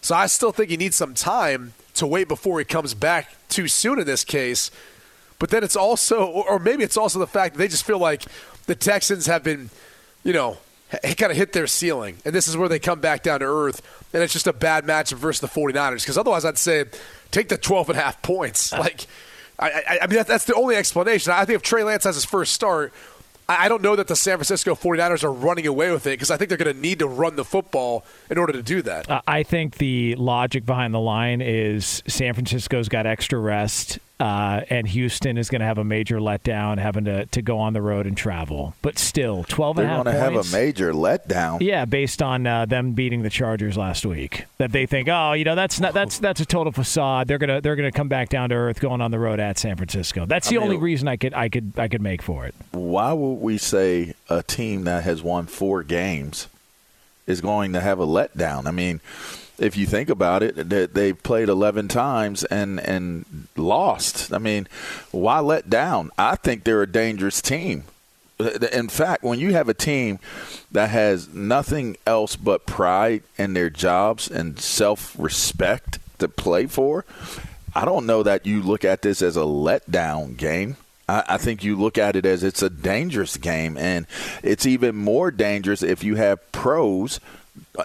So 0.00 0.14
I 0.14 0.24
still 0.24 0.50
think 0.50 0.70
he 0.70 0.78
needs 0.78 0.96
some 0.96 1.12
time 1.12 1.74
to 1.94 2.06
wait 2.06 2.26
before 2.26 2.60
he 2.60 2.64
comes 2.64 2.94
back 2.94 3.36
too 3.50 3.68
soon 3.68 3.98
in 3.98 4.06
this 4.06 4.24
case. 4.24 4.70
But 5.38 5.50
then 5.50 5.62
it's 5.62 5.76
also, 5.76 6.26
or 6.26 6.58
maybe 6.58 6.82
it's 6.84 6.96
also 6.96 7.18
the 7.18 7.26
fact 7.26 7.54
that 7.54 7.58
they 7.58 7.68
just 7.68 7.84
feel 7.84 7.98
like 7.98 8.24
the 8.66 8.74
Texans 8.74 9.26
have 9.26 9.44
been, 9.44 9.70
you 10.24 10.32
know, 10.32 10.58
kind 10.90 11.30
of 11.30 11.36
hit 11.36 11.52
their 11.52 11.66
ceiling. 11.66 12.16
And 12.24 12.34
this 12.34 12.48
is 12.48 12.56
where 12.56 12.68
they 12.68 12.78
come 12.78 13.00
back 13.00 13.22
down 13.22 13.40
to 13.40 13.46
earth. 13.46 13.82
And 14.12 14.22
it's 14.22 14.32
just 14.32 14.46
a 14.46 14.52
bad 14.52 14.84
matchup 14.84 15.18
versus 15.18 15.40
the 15.40 15.48
49ers. 15.48 16.00
Because 16.00 16.18
otherwise, 16.18 16.44
I'd 16.44 16.58
say 16.58 16.84
take 17.30 17.48
the 17.48 17.58
12 17.58 17.90
and 17.90 17.98
a 17.98 18.02
half 18.02 18.20
points. 18.22 18.72
Like, 18.78 19.06
I, 19.58 19.70
I, 19.70 19.98
I 20.02 20.06
mean, 20.06 20.22
that's 20.24 20.44
the 20.44 20.54
only 20.54 20.76
explanation. 20.76 21.32
I 21.32 21.44
think 21.44 21.56
if 21.56 21.62
Trey 21.62 21.82
Lance 21.82 22.04
has 22.04 22.14
his 22.14 22.24
first 22.24 22.52
start, 22.52 22.92
I 23.48 23.68
don't 23.68 23.82
know 23.82 23.96
that 23.96 24.06
the 24.06 24.14
San 24.14 24.36
Francisco 24.36 24.74
49ers 24.74 25.24
are 25.24 25.32
running 25.32 25.66
away 25.66 25.90
with 25.90 26.06
it 26.06 26.10
because 26.10 26.30
I 26.30 26.36
think 26.36 26.50
they're 26.50 26.58
going 26.58 26.72
to 26.72 26.80
need 26.80 26.98
to 27.00 27.08
run 27.08 27.34
the 27.34 27.44
football 27.44 28.04
in 28.30 28.38
order 28.38 28.52
to 28.52 28.62
do 28.62 28.82
that. 28.82 29.10
Uh, 29.10 29.22
I 29.26 29.42
think 29.42 29.78
the 29.78 30.14
logic 30.16 30.64
behind 30.64 30.92
the 30.92 31.00
line 31.00 31.40
is 31.40 32.02
San 32.06 32.34
Francisco's 32.34 32.88
got 32.88 33.06
extra 33.06 33.38
rest. 33.38 33.98
Uh, 34.20 34.62
and 34.68 34.88
Houston 34.88 35.38
is 35.38 35.48
going 35.48 35.60
to 35.60 35.66
have 35.66 35.78
a 35.78 35.84
major 35.84 36.18
letdown, 36.18 36.78
having 36.78 37.04
to, 37.04 37.26
to 37.26 37.40
go 37.40 37.58
on 37.58 37.72
the 37.72 37.80
road 37.80 38.06
and 38.06 38.16
travel. 38.16 38.74
But 38.82 38.98
still, 38.98 39.44
12 39.44 39.76
They're 39.76 39.84
and 39.84 39.92
a 39.92 39.96
half 39.96 40.04
going 40.04 40.16
to 40.16 40.20
have 40.20 40.46
a 40.46 40.56
major 40.56 40.92
letdown. 40.92 41.60
Yeah, 41.60 41.84
based 41.84 42.20
on 42.20 42.46
uh, 42.46 42.66
them 42.66 42.92
beating 42.92 43.22
the 43.22 43.30
Chargers 43.30 43.76
last 43.76 44.04
week, 44.04 44.46
that 44.58 44.72
they 44.72 44.86
think, 44.86 45.08
oh, 45.08 45.34
you 45.34 45.44
know, 45.44 45.54
that's 45.54 45.78
not 45.78 45.94
that's 45.94 46.18
that's 46.18 46.40
a 46.40 46.46
total 46.46 46.72
facade. 46.72 47.28
They're 47.28 47.38
gonna 47.38 47.60
they're 47.60 47.76
gonna 47.76 47.92
come 47.92 48.08
back 48.08 48.28
down 48.28 48.48
to 48.48 48.56
earth, 48.56 48.80
going 48.80 49.00
on 49.00 49.10
the 49.10 49.18
road 49.18 49.38
at 49.38 49.58
San 49.58 49.76
Francisco. 49.76 50.26
That's 50.26 50.48
the 50.48 50.56
I 50.56 50.60
mean, 50.60 50.64
only 50.64 50.76
reason 50.78 51.06
I 51.06 51.16
could 51.16 51.34
I 51.34 51.48
could 51.48 51.72
I 51.76 51.86
could 51.88 52.02
make 52.02 52.22
for 52.22 52.46
it. 52.46 52.54
Why 52.72 53.12
would 53.12 53.34
we 53.34 53.56
say 53.58 54.14
a 54.28 54.42
team 54.42 54.84
that 54.84 55.04
has 55.04 55.22
won 55.22 55.46
four 55.46 55.82
games 55.84 56.48
is 57.28 57.40
going 57.40 57.74
to 57.74 57.80
have 57.80 58.00
a 58.00 58.06
letdown? 58.06 58.66
I 58.66 58.72
mean, 58.72 59.00
if 59.58 59.76
you 59.76 59.86
think 59.86 60.08
about 60.08 60.42
it, 60.42 60.68
that 60.70 60.94
they 60.94 61.12
played 61.12 61.48
11 61.48 61.88
times 61.88 62.44
and 62.44 62.80
and 62.80 63.46
lost. 63.56 64.32
I 64.32 64.38
mean, 64.38 64.66
why 65.10 65.40
let 65.40 65.68
down? 65.68 66.10
I 66.18 66.36
think 66.36 66.64
they're 66.64 66.82
a 66.82 66.90
dangerous 66.90 67.42
team. 67.42 67.84
In 68.72 68.88
fact, 68.88 69.24
when 69.24 69.40
you 69.40 69.52
have 69.52 69.68
a 69.68 69.74
team 69.74 70.20
that 70.70 70.90
has 70.90 71.28
nothing 71.28 71.96
else 72.06 72.36
but 72.36 72.66
pride 72.66 73.24
in 73.36 73.54
their 73.54 73.68
jobs 73.68 74.30
and 74.30 74.60
self-respect 74.60 75.98
to 76.20 76.28
play 76.28 76.66
for, 76.66 77.04
I 77.74 77.84
don't 77.84 78.06
know 78.06 78.22
that 78.22 78.46
you 78.46 78.62
look 78.62 78.84
at 78.84 79.02
this 79.02 79.22
as 79.22 79.36
a 79.36 79.40
letdown 79.40 80.36
game. 80.36 80.76
I, 81.08 81.24
I 81.28 81.36
think 81.38 81.64
you 81.64 81.76
look 81.76 81.98
at 81.98 82.16
it 82.16 82.26
as 82.26 82.42
it's 82.42 82.62
a 82.62 82.70
dangerous 82.70 83.36
game, 83.36 83.76
and 83.76 84.06
it's 84.42 84.66
even 84.66 84.96
more 84.96 85.30
dangerous 85.30 85.82
if 85.82 86.04
you 86.04 86.16
have 86.16 86.52
pros 86.52 87.20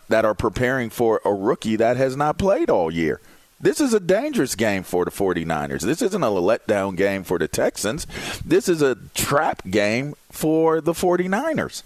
that 0.09 0.25
are 0.25 0.35
preparing 0.35 0.89
for 0.89 1.21
a 1.25 1.33
rookie 1.33 1.75
that 1.75 1.97
has 1.97 2.15
not 2.15 2.37
played 2.37 2.69
all 2.69 2.91
year. 2.91 3.19
This 3.59 3.79
is 3.79 3.93
a 3.93 3.99
dangerous 3.99 4.55
game 4.55 4.83
for 4.83 5.05
the 5.05 5.11
49ers. 5.11 5.81
This 5.81 6.01
isn't 6.01 6.21
a 6.23 6.27
letdown 6.27 6.97
game 6.97 7.23
for 7.23 7.39
the 7.39 7.47
Texans. 7.47 8.05
This 8.43 8.67
is 8.67 8.81
a 8.81 8.95
trap 9.13 9.63
game 9.69 10.15
for 10.29 10.81
the 10.81 10.91
49ers. 10.91 11.83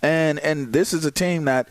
And 0.00 0.38
and 0.38 0.72
this 0.72 0.94
is 0.94 1.04
a 1.04 1.10
team 1.10 1.44
that 1.44 1.68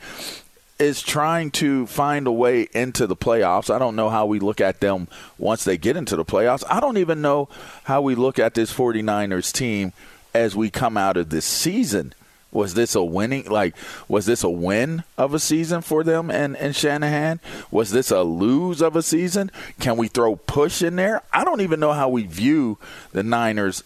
is 0.79 1.01
trying 1.01 1.51
to 1.51 1.87
find 1.87 2.27
a 2.27 2.31
way 2.31 2.67
into 2.73 3.07
the 3.07 3.15
playoffs. 3.15 3.73
I 3.73 3.79
don't 3.79 3.95
know 3.95 4.09
how 4.09 4.25
we 4.25 4.39
look 4.39 4.61
at 4.61 4.79
them 4.79 5.07
once 5.37 5.63
they 5.63 5.77
get 5.77 5.97
into 5.97 6.15
the 6.15 6.25
playoffs. 6.25 6.63
I 6.69 6.79
don't 6.79 6.97
even 6.97 7.21
know 7.21 7.49
how 7.85 8.01
we 8.01 8.15
look 8.15 8.37
at 8.37 8.53
this 8.53 8.71
49ers 8.71 9.51
team 9.51 9.93
as 10.33 10.55
we 10.55 10.69
come 10.69 10.97
out 10.97 11.17
of 11.17 11.29
this 11.29 11.45
season. 11.45 12.13
Was 12.51 12.75
this 12.75 12.95
a 12.95 13.03
winning 13.03 13.45
like 13.45 13.75
was 14.07 14.25
this 14.25 14.43
a 14.43 14.49
win 14.49 15.03
of 15.17 15.33
a 15.33 15.39
season 15.39 15.81
for 15.81 16.03
them 16.03 16.31
and, 16.31 16.55
and 16.55 16.75
Shanahan? 16.75 17.39
Was 17.71 17.91
this 17.91 18.09
a 18.09 18.21
lose 18.23 18.81
of 18.81 18.95
a 18.95 19.03
season? 19.03 19.51
Can 19.79 19.97
we 19.97 20.07
throw 20.07 20.37
push 20.37 20.81
in 20.81 20.95
there? 20.95 21.21
I 21.33 21.43
don't 21.43 21.61
even 21.61 21.79
know 21.79 21.91
how 21.91 22.07
we 22.07 22.23
view 22.23 22.77
the 23.11 23.21
Niners 23.21 23.83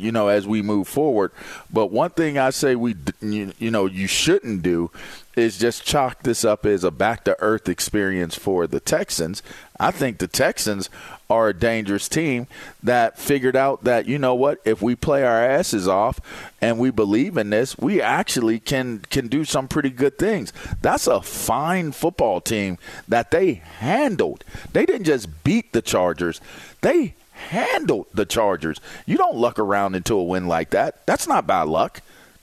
you 0.00 0.12
know 0.12 0.28
as 0.28 0.46
we 0.46 0.62
move 0.62 0.88
forward. 0.88 1.32
But 1.72 1.90
one 1.90 2.10
thing 2.10 2.38
I 2.38 2.50
say 2.50 2.74
we 2.74 2.96
you, 3.20 3.52
you 3.58 3.70
know 3.70 3.86
you 3.86 4.06
shouldn't 4.06 4.62
do 4.62 4.90
is 5.36 5.58
just 5.58 5.84
chalk 5.84 6.22
this 6.22 6.44
up 6.44 6.66
as 6.66 6.84
a 6.84 6.90
back 6.90 7.24
to 7.24 7.40
earth 7.40 7.68
experience 7.68 8.36
for 8.36 8.66
the 8.66 8.80
Texans. 8.80 9.42
I 9.80 9.90
think 9.90 10.18
the 10.18 10.28
Texans 10.28 10.90
are 11.32 11.48
a 11.48 11.54
dangerous 11.54 12.08
team 12.08 12.46
that 12.82 13.18
figured 13.18 13.56
out 13.56 13.84
that 13.84 14.06
you 14.06 14.18
know 14.18 14.34
what 14.34 14.60
if 14.64 14.82
we 14.82 14.94
play 14.94 15.24
our 15.24 15.42
asses 15.42 15.88
off 15.88 16.20
and 16.60 16.78
we 16.78 16.90
believe 16.90 17.38
in 17.38 17.48
this 17.48 17.78
we 17.78 18.02
actually 18.02 18.60
can 18.60 18.98
can 19.10 19.28
do 19.28 19.42
some 19.44 19.66
pretty 19.66 19.88
good 19.88 20.18
things 20.18 20.52
that's 20.82 21.06
a 21.06 21.22
fine 21.22 21.90
football 21.90 22.40
team 22.40 22.76
that 23.08 23.30
they 23.30 23.54
handled 23.54 24.44
they 24.74 24.84
didn't 24.84 25.04
just 25.04 25.42
beat 25.42 25.72
the 25.72 25.80
chargers 25.80 26.38
they 26.82 27.14
handled 27.48 28.06
the 28.14 28.26
chargers. 28.26 28.80
You 29.06 29.16
don't 29.16 29.36
luck 29.36 29.58
around 29.58 29.94
into 29.94 30.14
a 30.14 30.22
win 30.22 30.46
like 30.46 30.70
that. 30.70 31.06
That's 31.06 31.26
not 31.26 31.46
by 31.46 31.62
luck 31.62 32.00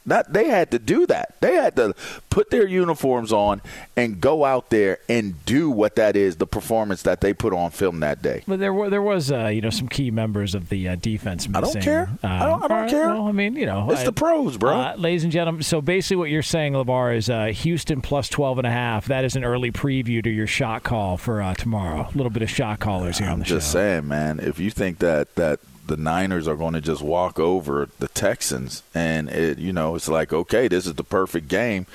that 0.09 0.33
they 0.33 0.45
had 0.45 0.71
to 0.71 0.79
do 0.79 1.05
that. 1.07 1.35
They 1.41 1.55
had 1.55 1.75
to 1.77 1.93
put 2.29 2.49
their 2.49 2.67
uniforms 2.67 3.31
on 3.31 3.61
and 3.95 4.21
go 4.21 4.45
out 4.45 4.69
there 4.69 4.99
and 5.07 5.43
do 5.45 5.69
what 5.69 5.95
that 5.95 6.15
is, 6.15 6.37
the 6.37 6.47
performance 6.47 7.01
that 7.03 7.21
they 7.21 7.33
put 7.33 7.53
on 7.53 7.71
film 7.71 7.99
that 8.01 8.21
day. 8.21 8.43
But 8.47 8.59
there 8.59 8.73
were 8.73 8.89
there 8.89 9.01
was 9.01 9.31
uh, 9.31 9.47
you 9.47 9.61
know 9.61 9.69
some 9.69 9.87
key 9.87 10.11
members 10.11 10.55
of 10.55 10.69
the 10.69 10.89
uh, 10.89 10.95
defense 10.95 11.47
missing. 11.47 11.55
I 11.55 11.61
don't 11.61 11.81
care. 11.81 12.09
Uh, 12.23 12.27
I 12.27 12.45
don't, 12.45 12.63
I 12.63 12.67
don't 12.67 12.89
care. 12.89 13.07
Well, 13.07 13.27
I 13.27 13.31
mean, 13.31 13.55
you 13.55 13.65
know, 13.65 13.89
it's 13.91 14.01
I, 14.01 14.05
the 14.05 14.13
pros, 14.13 14.57
bro. 14.57 14.79
Uh, 14.79 14.95
ladies 14.97 15.23
and 15.23 15.31
gentlemen, 15.31 15.63
so 15.63 15.81
basically 15.81 16.17
what 16.17 16.29
you're 16.29 16.41
saying, 16.41 16.73
LaVar, 16.73 17.15
is 17.15 17.29
uh, 17.29 17.45
Houston 17.45 18.01
plus 18.01 18.29
12 18.29 18.59
and 18.59 18.67
a 18.67 18.71
half. 18.71 19.05
That 19.05 19.23
is 19.25 19.35
an 19.35 19.43
early 19.43 19.71
preview 19.71 20.23
to 20.23 20.29
your 20.29 20.47
shot 20.47 20.83
call 20.83 21.17
for 21.17 21.41
uh, 21.41 21.53
tomorrow. 21.55 22.07
A 22.13 22.17
little 22.17 22.29
bit 22.29 22.43
of 22.43 22.49
shot 22.49 22.79
callers 22.79 23.17
here 23.19 23.27
I'm 23.27 23.33
on 23.33 23.39
the 23.39 23.45
show. 23.45 23.55
just 23.55 23.71
saying, 23.71 24.07
man. 24.07 24.39
If 24.39 24.59
you 24.59 24.71
think 24.71 24.99
that 24.99 25.35
that 25.35 25.59
the 25.89 25.97
Niners 25.97 26.47
are 26.47 26.55
going 26.55 26.75
to 26.75 26.81
just 26.81 27.01
walk 27.01 27.39
over 27.39 27.89
the 27.99 28.07
Texans, 28.07 28.83
and 28.93 29.29
it, 29.29 29.57
you 29.57 29.73
know, 29.73 29.95
it's 29.95 30.07
like, 30.07 30.31
okay, 30.31 30.67
this 30.67 30.85
is 30.85 30.93
the 30.93 31.03
perfect 31.03 31.47
game 31.47 31.85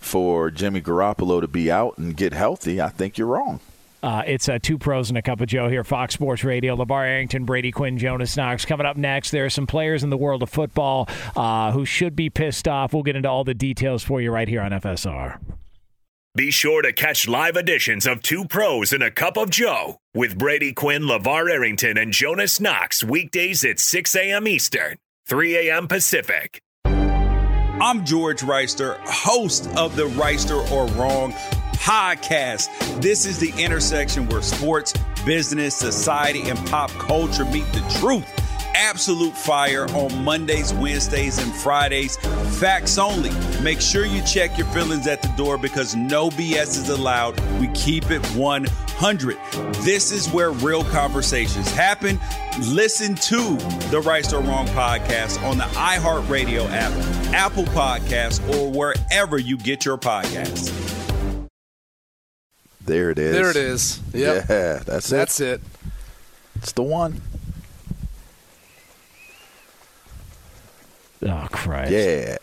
for 0.00 0.50
Jimmy 0.50 0.80
Garoppolo 0.80 1.40
to 1.40 1.46
be 1.46 1.70
out 1.70 1.98
and 1.98 2.16
get 2.16 2.32
healthy. 2.32 2.80
I 2.80 2.88
think 2.88 3.18
you're 3.18 3.28
wrong. 3.28 3.60
Uh, 4.02 4.22
it's 4.26 4.48
uh, 4.48 4.58
two 4.60 4.78
pros 4.78 5.10
and 5.10 5.18
a 5.18 5.22
cup 5.22 5.40
of 5.40 5.46
Joe 5.46 5.68
here, 5.68 5.84
Fox 5.84 6.14
Sports 6.14 6.42
Radio. 6.42 6.74
LaVar 6.74 7.06
Arrington, 7.06 7.44
Brady 7.44 7.70
Quinn, 7.70 7.98
Jonas 7.98 8.36
Knox. 8.36 8.64
Coming 8.64 8.84
up 8.86 8.96
next, 8.96 9.30
there 9.30 9.44
are 9.44 9.50
some 9.50 9.66
players 9.66 10.02
in 10.02 10.10
the 10.10 10.16
world 10.16 10.42
of 10.42 10.50
football 10.50 11.08
uh, 11.36 11.70
who 11.70 11.84
should 11.84 12.16
be 12.16 12.28
pissed 12.28 12.66
off. 12.66 12.92
We'll 12.92 13.04
get 13.04 13.14
into 13.14 13.28
all 13.28 13.44
the 13.44 13.54
details 13.54 14.02
for 14.02 14.20
you 14.20 14.32
right 14.32 14.48
here 14.48 14.60
on 14.60 14.72
FSR. 14.72 15.38
Be 16.34 16.50
sure 16.50 16.80
to 16.80 16.94
catch 16.94 17.28
live 17.28 17.58
editions 17.58 18.06
of 18.06 18.22
Two 18.22 18.46
Pros 18.46 18.94
and 18.94 19.02
a 19.02 19.10
Cup 19.10 19.36
of 19.36 19.50
Joe 19.50 19.98
with 20.14 20.38
Brady 20.38 20.72
Quinn, 20.72 21.02
LaVar 21.02 21.50
Arrington, 21.50 21.98
and 21.98 22.10
Jonas 22.10 22.58
Knox 22.58 23.04
weekdays 23.04 23.62
at 23.66 23.78
6 23.78 24.16
a.m. 24.16 24.48
Eastern, 24.48 24.96
3 25.28 25.68
a.m. 25.68 25.86
Pacific. 25.88 26.62
I'm 26.86 28.06
George 28.06 28.40
Reister, 28.40 28.96
host 29.04 29.68
of 29.76 29.94
the 29.94 30.06
Reister 30.06 30.70
or 30.70 30.86
Wrong 30.94 31.32
podcast. 31.74 32.70
This 33.02 33.26
is 33.26 33.38
the 33.38 33.52
intersection 33.62 34.26
where 34.30 34.40
sports, 34.40 34.94
business, 35.26 35.76
society, 35.76 36.48
and 36.48 36.58
pop 36.68 36.90
culture 36.92 37.44
meet 37.44 37.70
the 37.74 37.98
truth. 38.00 38.24
Absolute 38.74 39.36
fire 39.36 39.86
on 39.94 40.24
Mondays, 40.24 40.72
Wednesdays, 40.74 41.38
and 41.38 41.52
Fridays. 41.54 42.16
Facts 42.58 42.98
only. 42.98 43.30
Make 43.62 43.80
sure 43.80 44.04
you 44.06 44.22
check 44.22 44.56
your 44.56 44.66
feelings 44.68 45.06
at 45.06 45.22
the 45.22 45.28
door 45.36 45.58
because 45.58 45.94
no 45.94 46.30
BS 46.30 46.76
is 46.76 46.88
allowed. 46.88 47.38
We 47.60 47.68
keep 47.68 48.10
it 48.10 48.24
100. 48.34 49.36
This 49.82 50.12
is 50.12 50.28
where 50.30 50.50
real 50.50 50.84
conversations 50.84 51.70
happen. 51.72 52.18
Listen 52.60 53.14
to 53.16 53.56
the 53.90 54.00
Right 54.04 54.30
or 54.32 54.40
Wrong 54.40 54.66
podcast 54.68 55.42
on 55.42 55.58
the 55.58 55.64
iHeartRadio 55.64 56.68
app, 56.70 56.92
Apple 57.34 57.64
Podcasts, 57.64 58.40
or 58.54 58.70
wherever 58.70 59.38
you 59.38 59.56
get 59.56 59.84
your 59.84 59.98
podcasts. 59.98 60.70
There 62.84 63.10
it 63.10 63.18
is. 63.18 63.34
There 63.34 63.50
it 63.50 63.56
is. 63.56 64.00
Yep. 64.12 64.46
Yeah, 64.48 64.82
that's, 64.84 65.12
it. 65.12 65.16
That's 65.16 65.40
it. 65.40 65.60
it. 65.60 65.60
It's 66.56 66.72
the 66.72 66.82
one. 66.82 67.20
Oh, 71.24 71.46
Christ. 71.50 71.92
Yeah. 71.92 72.36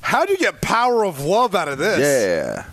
How 0.00 0.24
do 0.24 0.32
you 0.32 0.38
get 0.38 0.60
power 0.60 1.04
of 1.04 1.20
love 1.24 1.54
out 1.54 1.68
of 1.68 1.78
this? 1.78 1.98
Yeah. 1.98 2.66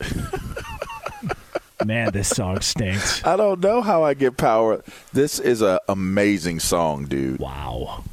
Man, 1.84 2.10
this 2.12 2.28
song 2.28 2.60
stinks. 2.60 3.24
I 3.24 3.36
don't 3.36 3.60
know 3.60 3.82
how 3.82 4.02
I 4.02 4.14
get 4.14 4.36
power. 4.36 4.82
This 5.12 5.38
is 5.38 5.62
an 5.62 5.78
amazing 5.88 6.58
song, 6.60 7.04
dude. 7.06 7.38
Wow. 7.38 8.04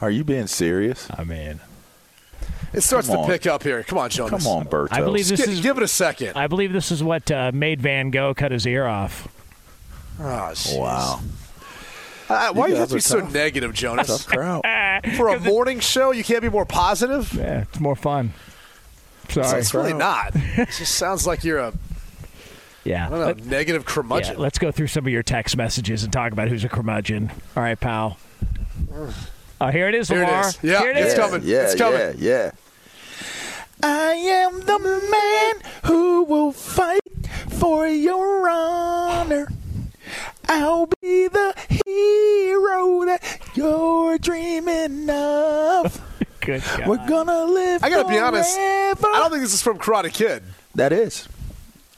Are 0.00 0.10
you 0.10 0.24
being 0.24 0.46
serious? 0.46 1.06
I 1.16 1.24
mean, 1.24 1.60
It 2.72 2.80
starts 2.82 3.08
to 3.08 3.24
pick 3.26 3.46
up 3.46 3.62
here. 3.62 3.82
Come 3.82 3.98
on, 3.98 4.10
Jonas. 4.10 4.42
Come 4.44 4.52
on, 4.52 4.66
Berto. 4.66 4.88
I 4.92 5.00
believe 5.02 5.28
this 5.28 5.44
Gi- 5.44 5.52
is. 5.52 5.60
give 5.60 5.76
it 5.76 5.82
a 5.82 5.88
second. 5.88 6.36
I 6.36 6.46
believe 6.46 6.72
this 6.72 6.90
is 6.90 7.02
what 7.02 7.30
uh, 7.30 7.50
made 7.52 7.80
Van 7.82 8.10
Gogh 8.10 8.34
cut 8.34 8.50
his 8.52 8.66
ear 8.66 8.86
off. 8.86 9.28
Oh, 10.18 10.22
jeez. 10.24 10.78
Wow. 10.78 11.20
Uh, 12.28 12.52
why 12.52 12.66
do 12.66 12.72
you 12.72 12.78
have 12.80 12.88
to 12.88 12.94
be 12.94 12.98
are 12.98 13.00
so 13.00 13.20
tough. 13.20 13.32
negative, 13.32 13.72
Jonas? 13.72 14.08
Tough 14.08 14.26
crowd. 14.26 14.62
For 15.16 15.28
a 15.28 15.38
morning 15.40 15.80
show, 15.80 16.10
you 16.10 16.24
can't 16.24 16.42
be 16.42 16.48
more 16.48 16.64
positive. 16.66 17.32
Yeah, 17.34 17.62
it's 17.62 17.78
more 17.80 17.94
fun. 17.96 18.32
So 19.28 19.42
Sorry. 19.42 19.60
it's 19.60 19.74
really 19.74 19.92
not. 19.92 20.32
It 20.34 20.68
just 20.76 20.94
sounds 20.96 21.26
like 21.26 21.44
you're 21.44 21.58
a 21.58 21.72
Yeah. 22.84 23.06
I 23.06 23.10
don't 23.10 23.18
know, 23.20 23.26
Let- 23.26 23.44
negative 23.46 23.82
yeah. 23.86 23.92
curmudgeon. 23.94 24.38
Let's 24.38 24.58
go 24.58 24.70
through 24.72 24.86
some 24.88 25.06
of 25.06 25.12
your 25.12 25.22
text 25.22 25.56
messages 25.56 26.02
and 26.04 26.12
talk 26.12 26.32
about 26.32 26.48
who's 26.48 26.64
a 26.64 26.68
curmudgeon. 26.68 27.30
All 27.56 27.62
right, 27.62 27.78
pal. 27.78 28.18
Oh, 29.58 29.68
here 29.68 29.88
it 29.88 29.94
is, 29.94 30.08
Here 30.08 30.22
it 30.22 30.26
Lamar. 30.26 30.48
is. 30.48 30.58
Yeah, 30.62 30.80
here 30.80 30.90
it 30.90 30.96
it's 30.98 31.14
is. 31.14 31.18
coming. 31.18 31.40
Yeah, 31.42 31.62
It's 31.62 31.74
coming. 31.76 31.98
yeah, 31.98 32.12
yeah. 32.18 32.50
I 33.82 34.12
am 34.12 34.60
the 34.60 34.78
man 35.10 35.72
who 35.84 36.24
will 36.24 36.52
fight 36.52 37.00
for 37.58 37.88
your 37.88 38.50
honor. 38.50 39.48
I'll 40.48 40.86
be 41.00 41.28
the 41.28 41.54
hero 41.68 43.04
that 43.06 43.38
you're 43.54 44.18
dreaming 44.18 45.08
of. 45.10 46.00
Good 46.40 46.62
God. 46.76 46.86
We're 46.88 47.08
gonna 47.08 47.44
live. 47.44 47.82
I 47.82 47.90
gotta 47.90 48.08
be 48.08 48.18
honest. 48.18 48.56
I 48.56 48.94
forever. 48.96 49.18
don't 49.18 49.30
think 49.30 49.42
this 49.42 49.54
is 49.54 49.62
from 49.62 49.78
Karate 49.78 50.12
Kid. 50.12 50.42
That 50.74 50.92
is. 50.92 51.28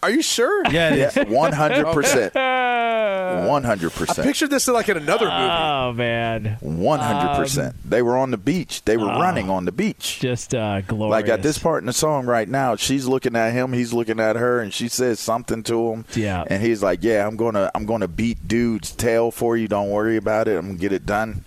Are 0.02 0.10
you 0.10 0.22
sure? 0.22 0.62
Yeah, 0.70 0.90
it 0.94 0.98
is. 0.98 1.16
Yeah, 1.16 1.24
one 1.24 1.52
hundred 1.52 1.86
percent. 1.92 2.34
One 2.34 3.64
hundred 3.64 3.92
I 3.92 3.96
percent. 3.96 4.26
pictured 4.26 4.50
this 4.50 4.68
like 4.68 4.88
in 4.88 4.96
another 4.96 5.24
movie. 5.26 5.36
oh 5.36 5.92
man, 5.92 6.56
One 6.60 7.00
hundred 7.00 7.36
percent. 7.36 7.76
They 7.84 8.00
were 8.02 8.16
on 8.16 8.30
the 8.30 8.36
beach. 8.36 8.84
They 8.84 8.96
were 8.96 9.06
running 9.06 9.50
on 9.50 9.64
the 9.64 9.72
beach. 9.72 10.18
just 10.20 10.54
uh, 10.54 10.80
glorious. 10.82 11.10
Like 11.10 11.28
at 11.28 11.42
this 11.42 11.58
part 11.58 11.82
in 11.82 11.86
the 11.86 11.92
song 11.92 12.26
right 12.26 12.48
now, 12.48 12.76
she's 12.76 13.06
looking 13.06 13.34
at 13.36 13.52
him, 13.52 13.72
he's 13.72 13.92
looking 13.92 14.20
at 14.20 14.36
her, 14.36 14.60
and 14.60 14.72
she 14.72 14.88
says 14.88 15.18
something 15.20 15.62
to 15.64 15.92
him. 15.92 16.04
Yeah. 16.14 16.44
And 16.48 16.62
he's 16.62 16.82
like, 16.82 17.00
"Yeah, 17.02 17.26
I'm 17.26 17.36
gonna, 17.36 17.70
I'm 17.74 17.84
gonna 17.86 18.08
beat 18.08 18.46
dude's 18.46 18.92
tail 18.92 19.30
for 19.30 19.56
you. 19.56 19.68
Don't 19.68 19.90
worry 19.90 20.16
about 20.16 20.46
it. 20.48 20.56
I'm 20.56 20.66
gonna 20.68 20.78
get 20.78 20.92
it 20.92 21.04
done." 21.06 21.44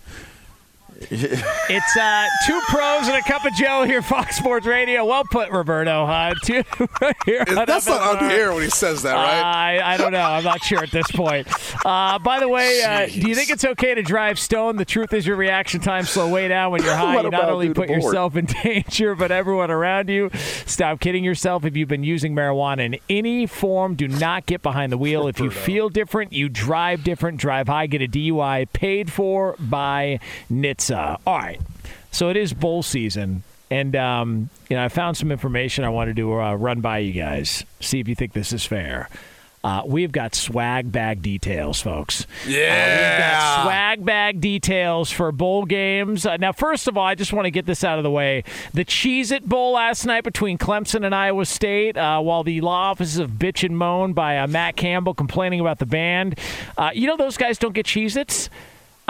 It's 1.69 1.95
uh, 1.97 2.27
two 2.45 2.59
pros 2.67 3.07
and 3.07 3.15
a 3.15 3.21
cup 3.21 3.45
of 3.45 3.53
Joe 3.53 3.85
here, 3.85 4.01
Fox 4.01 4.35
Sports 4.35 4.65
Radio. 4.65 5.05
Well 5.05 5.23
put, 5.31 5.51
Roberto. 5.51 6.05
Uh, 6.05 6.33
two 6.43 6.63
here. 7.25 7.45
That's 7.45 7.87
not 7.87 8.01
on 8.01 8.27
the 8.27 8.33
air 8.33 8.51
when 8.53 8.63
he 8.63 8.69
says 8.69 9.03
that, 9.03 9.13
right? 9.13 9.41
I, 9.41 9.93
I 9.93 9.97
don't 9.97 10.11
know. 10.11 10.19
I'm 10.19 10.43
not 10.43 10.61
sure 10.61 10.83
at 10.83 10.91
this 10.91 11.09
point. 11.11 11.47
Uh, 11.85 12.19
by 12.19 12.41
the 12.41 12.49
way, 12.49 12.83
uh, 12.83 13.05
do 13.05 13.29
you 13.29 13.35
think 13.35 13.51
it's 13.51 13.63
okay 13.63 13.95
to 13.95 14.01
drive 14.01 14.37
stone? 14.37 14.75
The 14.75 14.83
truth 14.83 15.13
is, 15.13 15.25
your 15.25 15.37
reaction 15.37 15.79
time 15.79 16.03
slow 16.03 16.27
way 16.29 16.49
down 16.49 16.71
when 16.71 16.83
you're 16.83 16.93
high. 16.95 17.21
You 17.21 17.29
not 17.29 17.49
only 17.49 17.73
put 17.73 17.89
yourself 17.89 18.35
in 18.35 18.45
danger, 18.45 19.15
but 19.15 19.31
everyone 19.31 19.71
around 19.71 20.09
you. 20.09 20.29
Stop 20.65 20.99
kidding 20.99 21.23
yourself. 21.23 21.63
If 21.63 21.77
you've 21.77 21.87
been 21.87 22.03
using 22.03 22.35
marijuana 22.35 22.85
in 22.85 22.97
any 23.09 23.45
form, 23.45 23.95
do 23.95 24.09
not 24.09 24.45
get 24.45 24.61
behind 24.61 24.91
the 24.91 24.97
wheel. 24.97 25.27
If 25.27 25.39
you 25.39 25.51
feel 25.51 25.87
different, 25.87 26.33
you 26.33 26.49
drive 26.49 27.05
different. 27.05 27.39
Drive 27.39 27.67
high. 27.69 27.87
Get 27.87 28.01
a 28.01 28.07
DUI 28.07 28.71
paid 28.73 29.09
for 29.09 29.55
by 29.57 30.19
NHTSA. 30.51 30.90
All 30.91 31.37
right. 31.37 31.59
So 32.11 32.29
it 32.29 32.37
is 32.37 32.53
bowl 32.53 32.83
season. 32.83 33.43
And 33.69 33.95
um, 33.95 34.49
you 34.69 34.75
know, 34.75 34.83
I 34.83 34.89
found 34.89 35.15
some 35.15 35.31
information 35.31 35.85
I 35.85 35.89
wanted 35.89 36.17
to 36.17 36.39
uh, 36.39 36.53
run 36.55 36.81
by 36.81 36.99
you 36.99 37.13
guys. 37.13 37.63
See 37.79 37.99
if 38.01 38.07
you 38.07 38.15
think 38.15 38.33
this 38.33 38.51
is 38.51 38.65
fair. 38.65 39.07
Uh, 39.63 39.83
we've 39.85 40.11
got 40.11 40.33
swag 40.33 40.91
bag 40.91 41.21
details, 41.21 41.79
folks. 41.79 42.25
yeah. 42.47 42.95
We've 43.13 43.19
got 43.19 43.63
swag 43.63 44.03
bag 44.05 44.41
details 44.41 45.11
for 45.11 45.31
bowl 45.31 45.65
games. 45.65 46.25
Uh, 46.25 46.37
now, 46.37 46.51
first 46.51 46.87
of 46.87 46.97
all, 46.97 47.05
I 47.05 47.13
just 47.13 47.31
want 47.31 47.45
to 47.45 47.51
get 47.51 47.67
this 47.67 47.83
out 47.83 47.99
of 47.99 48.03
the 48.03 48.09
way. 48.09 48.43
The 48.73 48.83
Cheez 48.83 49.31
It 49.31 49.47
Bowl 49.47 49.73
last 49.73 50.05
night 50.07 50.23
between 50.23 50.57
Clemson 50.57 51.05
and 51.05 51.13
Iowa 51.13 51.45
State, 51.45 51.95
uh, 51.95 52.19
while 52.21 52.43
the 52.43 52.59
law 52.61 52.89
offices 52.89 53.19
of 53.19 53.31
bitch 53.33 53.63
and 53.63 53.77
moan 53.77 54.13
by 54.13 54.39
uh, 54.39 54.47
Matt 54.47 54.77
Campbell 54.77 55.13
complaining 55.13 55.59
about 55.59 55.77
the 55.77 55.85
band. 55.85 56.39
Uh, 56.75 56.89
you 56.93 57.05
know, 57.05 57.15
those 57.15 57.37
guys 57.37 57.59
don't 57.59 57.73
get 57.73 57.85
Cheez 57.85 58.17
Its. 58.17 58.49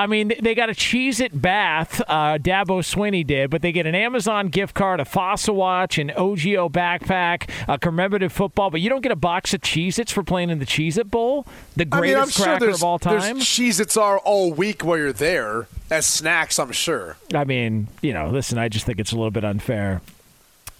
I 0.02 0.08
mean, 0.08 0.34
they 0.42 0.56
got 0.56 0.70
a 0.70 0.74
Cheez 0.74 1.20
It 1.20 1.40
bath, 1.40 2.02
uh, 2.08 2.40
Dabo 2.40 2.82
Swinney 2.82 3.26
did, 3.26 3.52
but 3.52 3.62
they 3.62 3.72
get 3.72 3.86
an 3.86 3.94
Amazon 3.94 4.48
gift 4.48 4.74
card, 4.74 5.00
a 5.00 5.06
Fossil 5.06 5.54
watch, 5.56 6.00
an 6.00 6.10
OGIO 6.18 6.72
backpack, 6.72 7.48
a 7.68 7.78
commemorative 7.78 8.34
football, 8.34 8.72
but 8.72 8.82
you 8.82 8.90
don't 8.90 9.02
get 9.02 9.12
a 9.12 9.16
box 9.16 9.54
of 9.54 9.62
Cheez 9.62 10.00
Its 10.00 10.12
for 10.12 10.24
playing 10.24 10.50
in 10.50 10.58
the 10.58 10.66
Cheez 10.66 10.98
It 10.98 11.12
Bowl, 11.12 11.46
the 11.76 11.86
greatest 11.86 12.16
I 12.16 12.16
mean, 12.16 12.24
I'm 12.24 12.30
sure 12.30 12.46
cracker 12.46 12.66
there's, 12.66 12.78
of 12.78 12.84
all 12.84 12.98
time. 12.98 13.20
there's 13.20 13.46
Cheez-Its 13.46 13.96
are 13.96 14.18
all 14.18 14.52
week 14.52 14.84
while 14.84 14.98
you're 14.98 15.14
there 15.14 15.68
as 15.92 16.08
snacks, 16.08 16.58
I'm 16.58 16.72
sure. 16.72 17.18
I 17.36 17.44
mean, 17.44 17.88
you 18.02 18.14
know, 18.14 18.30
listen, 18.30 18.58
I 18.58 18.70
just 18.70 18.88
think 18.88 19.00
it's 19.00 19.12
a 19.12 19.16
little 19.16 19.30
bit 19.30 19.46
unfair. 19.46 20.02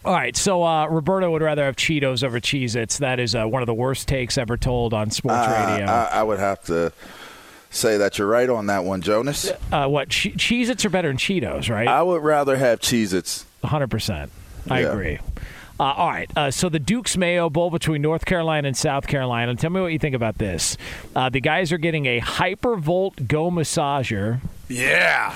All 0.04 0.14
right, 0.14 0.36
so 0.36 0.64
uh, 0.64 0.88
Roberto 0.88 1.30
would 1.30 1.44
rather 1.44 1.64
have 1.64 1.76
Cheetos 1.76 2.24
over 2.24 2.40
Cheez 2.40 2.76
Its. 2.76 2.98
That 2.98 3.20
is 3.20 3.36
uh, 3.36 3.46
one 3.46 3.62
of 3.62 3.68
the 3.68 3.74
worst 3.76 4.08
takes 4.08 4.36
ever 4.36 4.58
told 4.58 4.96
on 4.96 5.12
sports 5.12 5.48
Uh, 5.48 5.68
radio. 5.70 5.86
I, 5.86 6.06
I 6.06 6.24
would 6.24 6.40
have 6.40 6.64
to 6.66 6.92
say 7.72 7.98
that 7.98 8.18
you're 8.20 8.28
right 8.28 8.50
on 8.50 8.68
that 8.68 8.84
one, 8.84 9.02
Jonas. 9.02 9.52
uh, 9.72 9.88
what? 9.88 10.10
Che- 10.10 10.34
Cheez 10.34 10.70
Its 10.70 10.86
are 10.86 10.90
better 10.90 11.08
than 11.08 11.18
Cheetos, 11.18 11.70
right? 11.70 11.88
I 11.88 12.04
would 12.04 12.22
rather 12.22 12.58
have 12.58 12.80
Cheez-Its. 12.80 13.46
100%. 13.64 14.30
I 14.70 14.82
Yeah. 14.82 14.88
agree. 14.92 15.20
Uh, 15.80 15.84
all 15.84 16.10
right. 16.10 16.30
Uh, 16.36 16.52
so 16.52 16.70
the 16.70 16.78
Duke's 16.78 17.18
Mayo 17.18 17.50
Bowl 17.50 17.72
between 17.72 18.04
North 18.04 18.26
Carolina 18.26 18.68
and 18.68 18.78
South 18.78 19.08
Carolina. 19.08 19.56
Tell 19.56 19.72
me 19.72 19.82
what 19.82 19.92
you 19.92 19.98
think 19.98 20.14
about 20.16 20.38
this. 20.38 20.78
Uh, 21.16 21.30
the 21.30 21.42
guys 21.42 21.72
are 21.72 21.80
getting 21.80 22.06
a 22.06 22.20
Hypervolt 22.22 23.28
Go 23.28 23.50
massager, 23.50 24.42
Yeah. 24.68 25.36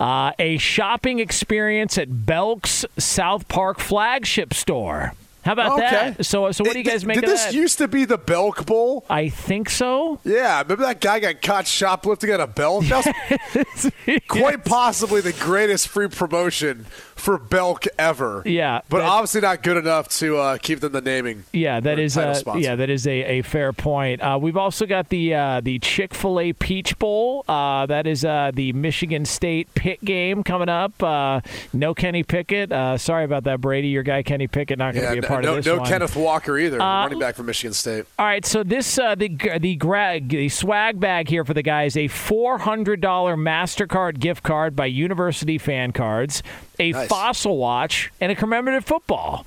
uh, 0.00 0.32
a 0.38 0.56
shopping 0.56 1.18
experience 1.18 1.98
at 1.98 2.24
Belk's 2.24 2.86
South 2.98 3.48
Park 3.48 3.78
flagship 3.78 4.54
store. 4.54 5.12
How 5.46 5.52
about 5.52 5.72
Okay. 5.78 6.12
that? 6.16 6.26
So, 6.26 6.50
so 6.52 6.64
what 6.64 6.72
do 6.72 6.78
you 6.80 6.84
guys 6.84 7.04
make 7.04 7.20
Did 7.20 7.28
this 7.30 7.44
that? 7.46 7.54
used 7.54 7.78
to 7.78 7.88
be 7.88 8.04
the 8.04 8.18
Belk 8.18 8.66
Bowl? 8.66 9.06
I 9.08 9.28
think 9.28 9.70
so. 9.70 10.18
Yeah, 10.24 10.60
remember 10.62 10.84
that 10.84 11.00
guy 11.00 11.20
got 11.20 11.40
caught 11.40 11.66
shoplifting 11.66 12.30
at 12.30 12.40
a 12.40 12.46
Belk? 12.48 12.84
Was 12.90 13.92
quite 14.28 14.64
possibly 14.64 15.20
the 15.20 15.32
greatest 15.32 15.88
free 15.88 16.08
promotion 16.08 16.84
for 17.14 17.38
Belk 17.38 17.84
ever. 17.98 18.42
Yeah, 18.44 18.80
but 18.88 18.98
that- 18.98 19.06
obviously 19.08 19.40
not 19.40 19.62
good 19.62 19.76
enough 19.76 20.08
to 20.18 20.36
uh, 20.36 20.58
keep 20.58 20.80
them 20.80 20.92
the 20.92 21.00
naming. 21.00 21.44
Yeah, 21.52 21.80
that 21.80 21.98
is 21.98 22.14
sponsor. 22.14 22.58
yeah, 22.58 22.74
that 22.76 22.90
is 22.90 23.06
a, 23.06 23.38
a 23.38 23.42
fair 23.42 23.72
point. 23.72 24.20
Uh, 24.20 24.38
we've 24.40 24.56
also 24.56 24.84
got 24.86 25.08
the 25.08 25.34
uh, 25.34 25.60
the 25.60 25.78
Chick 25.78 26.12
Fil 26.14 26.40
A 26.40 26.52
Peach 26.52 26.98
Bowl. 26.98 27.44
Uh, 27.48 27.86
that 27.86 28.06
is 28.06 28.24
uh, 28.24 28.50
the 28.52 28.72
Michigan 28.72 29.24
State 29.24 29.72
Pitt 29.74 30.04
game 30.04 30.42
coming 30.42 30.68
up. 30.68 31.00
Uh, 31.02 31.40
no 31.72 31.94
Kenny 31.94 32.22
Pickett. 32.22 32.72
Uh, 32.72 32.98
sorry 32.98 33.24
about 33.24 33.44
that, 33.44 33.60
Brady. 33.60 33.88
Your 33.88 34.02
guy 34.02 34.22
Kenny 34.22 34.46
Pickett 34.48 34.78
not 34.78 34.94
going 34.94 35.02
to 35.04 35.08
Yeah, 35.08 35.12
be 35.12 35.18
a 35.18 35.22
no, 35.22 35.28
part 35.36 35.44
no, 35.44 35.50
of 35.52 35.56
this 35.56 35.66
no 35.66 35.78
one. 35.78 35.88
Kenneth 35.88 36.16
Walker 36.16 36.58
either, 36.58 36.80
Uh, 36.80 37.04
running 37.04 37.18
back 37.18 37.34
from 37.36 37.46
Michigan 37.46 37.72
State. 37.72 38.04
All 38.18 38.26
right, 38.26 38.44
so 38.44 38.62
this 38.62 38.98
uh, 38.98 39.14
the 39.14 39.28
the 39.60 39.76
gra- 39.76 40.20
the 40.22 40.48
swag 40.48 41.00
bag 41.00 41.28
here 41.28 41.44
for 41.44 41.54
the 41.54 41.62
guys 41.62 41.96
a 41.96 42.08
four 42.08 42.58
hundred 42.58 43.00
dollar 43.00 43.36
Mastercard 43.36 44.18
gift 44.18 44.42
card 44.42 44.74
by 44.76 44.86
University 44.86 45.58
Fan 45.58 45.92
Cards, 45.92 46.42
a 46.78 46.92
Nice. 46.92 47.08
fossil 47.08 47.56
watch, 47.56 48.10
and 48.20 48.30
a 48.30 48.34
commemorative 48.34 48.84
football. 48.84 49.46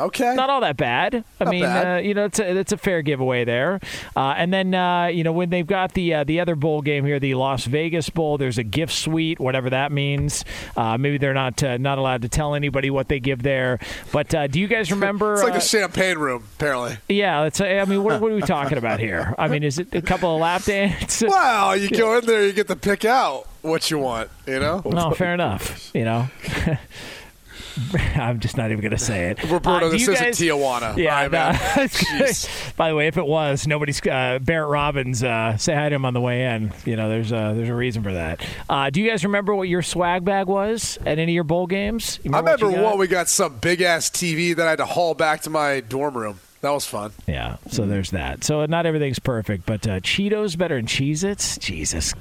Okay. 0.00 0.34
not 0.34 0.50
all 0.50 0.60
that 0.62 0.76
bad. 0.76 1.24
I 1.40 1.44
Not 1.44 1.50
mean, 1.50 1.62
bad. 1.62 1.98
Uh, 1.98 2.00
you 2.00 2.14
know, 2.14 2.24
it's 2.24 2.38
a, 2.38 2.56
it's 2.58 2.72
a 2.72 2.76
fair 2.76 3.02
giveaway 3.02 3.44
there. 3.44 3.80
Uh, 4.16 4.34
and 4.36 4.52
then, 4.52 4.74
uh, 4.74 5.06
you 5.06 5.22
know, 5.24 5.32
when 5.32 5.50
they've 5.50 5.66
got 5.66 5.92
the 5.92 6.14
uh, 6.14 6.24
the 6.24 6.40
other 6.40 6.56
bowl 6.56 6.82
game 6.82 7.04
here, 7.04 7.20
the 7.20 7.34
Las 7.34 7.64
Vegas 7.64 8.08
Bowl, 8.10 8.38
there's 8.38 8.58
a 8.58 8.62
gift 8.64 8.92
suite, 8.92 9.38
whatever 9.38 9.70
that 9.70 9.92
means. 9.92 10.44
Uh, 10.76 10.96
maybe 10.98 11.18
they're 11.18 11.34
not 11.34 11.62
uh, 11.62 11.76
not 11.76 11.98
allowed 11.98 12.22
to 12.22 12.28
tell 12.28 12.54
anybody 12.54 12.90
what 12.90 13.08
they 13.08 13.20
give 13.20 13.42
there. 13.42 13.78
But 14.12 14.34
uh, 14.34 14.46
do 14.46 14.58
you 14.60 14.66
guys 14.68 14.90
remember? 14.90 15.34
it's 15.34 15.42
like 15.42 15.54
the 15.54 15.60
champagne 15.60 16.18
room, 16.18 16.44
apparently. 16.56 16.96
yeah, 17.08 17.44
it's. 17.44 17.60
I 17.60 17.84
mean, 17.84 18.02
what, 18.02 18.20
what 18.20 18.32
are 18.32 18.34
we 18.34 18.40
talking 18.56 18.78
about 18.78 19.00
here? 19.00 19.34
I 19.38 19.48
mean, 19.48 19.62
is 19.62 19.78
it 19.78 19.94
a 19.94 20.02
couple 20.02 20.34
of 20.34 20.40
lap 20.40 20.62
dances? 20.64 21.30
Well, 21.40 21.76
you 21.76 21.88
go 21.90 22.18
in 22.18 22.26
there, 22.26 22.46
you 22.46 22.52
get 22.52 22.66
to 22.68 22.76
pick 22.76 23.04
out 23.04 23.46
what 23.62 23.90
you 23.90 23.98
want, 23.98 24.30
you 24.46 24.58
know? 24.58 24.82
No, 24.84 25.12
fair 25.12 25.32
enough. 25.34 25.90
You 25.94 26.04
know. 26.04 26.28
I'm 28.16 28.40
just 28.40 28.56
not 28.56 28.70
even 28.70 28.80
going 28.80 28.90
to 28.90 28.98
say 28.98 29.30
it. 29.30 29.42
Roberto, 29.50 29.86
Uh, 29.86 29.88
this 29.90 30.02
isn't 30.02 30.14
guys- 30.14 30.38
Tijuana. 30.38 30.96
Yeah, 30.96 31.28
no. 31.28 31.52
By 32.76 32.88
the 32.88 32.94
way, 32.96 33.06
if 33.06 33.16
it 33.16 33.26
was, 33.26 33.66
nobody's 33.66 34.00
uh, 34.06 34.38
Barrett 34.42 34.68
Robbins. 34.70 35.22
Uh, 35.22 35.56
say 35.56 35.74
hi 35.74 35.88
to 35.88 35.94
him 35.94 36.04
on 36.04 36.14
the 36.14 36.20
way 36.20 36.46
in. 36.46 36.72
You 36.84 36.96
know, 36.96 37.08
there's 37.08 37.32
a 37.32 37.52
there's 37.56 37.68
a 37.68 37.74
reason 37.74 38.02
for 38.02 38.12
that. 38.12 38.44
Uh, 38.68 38.90
do 38.90 39.00
you 39.00 39.08
guys 39.10 39.24
remember 39.24 39.54
what 39.54 39.68
your 39.68 39.82
swag 39.82 40.24
bag 40.24 40.46
was 40.46 40.98
at 41.06 41.18
any 41.18 41.24
of 41.24 41.34
your 41.34 41.44
bowl 41.44 41.66
games? 41.66 42.18
You 42.22 42.32
I 42.34 42.38
remember 42.38 42.70
what 42.70 42.82
one. 42.82 42.98
We 42.98 43.06
got 43.06 43.28
some 43.28 43.58
big 43.58 43.80
ass 43.82 44.10
TV 44.10 44.54
that 44.56 44.66
I 44.66 44.70
had 44.70 44.76
to 44.78 44.86
haul 44.86 45.14
back 45.14 45.42
to 45.42 45.50
my 45.50 45.80
dorm 45.80 46.16
room. 46.16 46.40
That 46.62 46.70
was 46.70 46.84
fun. 46.86 47.12
Yeah, 47.26 47.56
so 47.70 47.86
there's 47.86 48.10
that. 48.10 48.44
So 48.44 48.66
not 48.66 48.84
everything's 48.84 49.18
perfect, 49.18 49.64
but 49.64 49.86
uh, 49.86 50.00
Cheetos 50.00 50.58
better 50.58 50.76
than 50.76 50.84
Cheez-Its? 50.84 51.56
Jesus. 51.56 52.12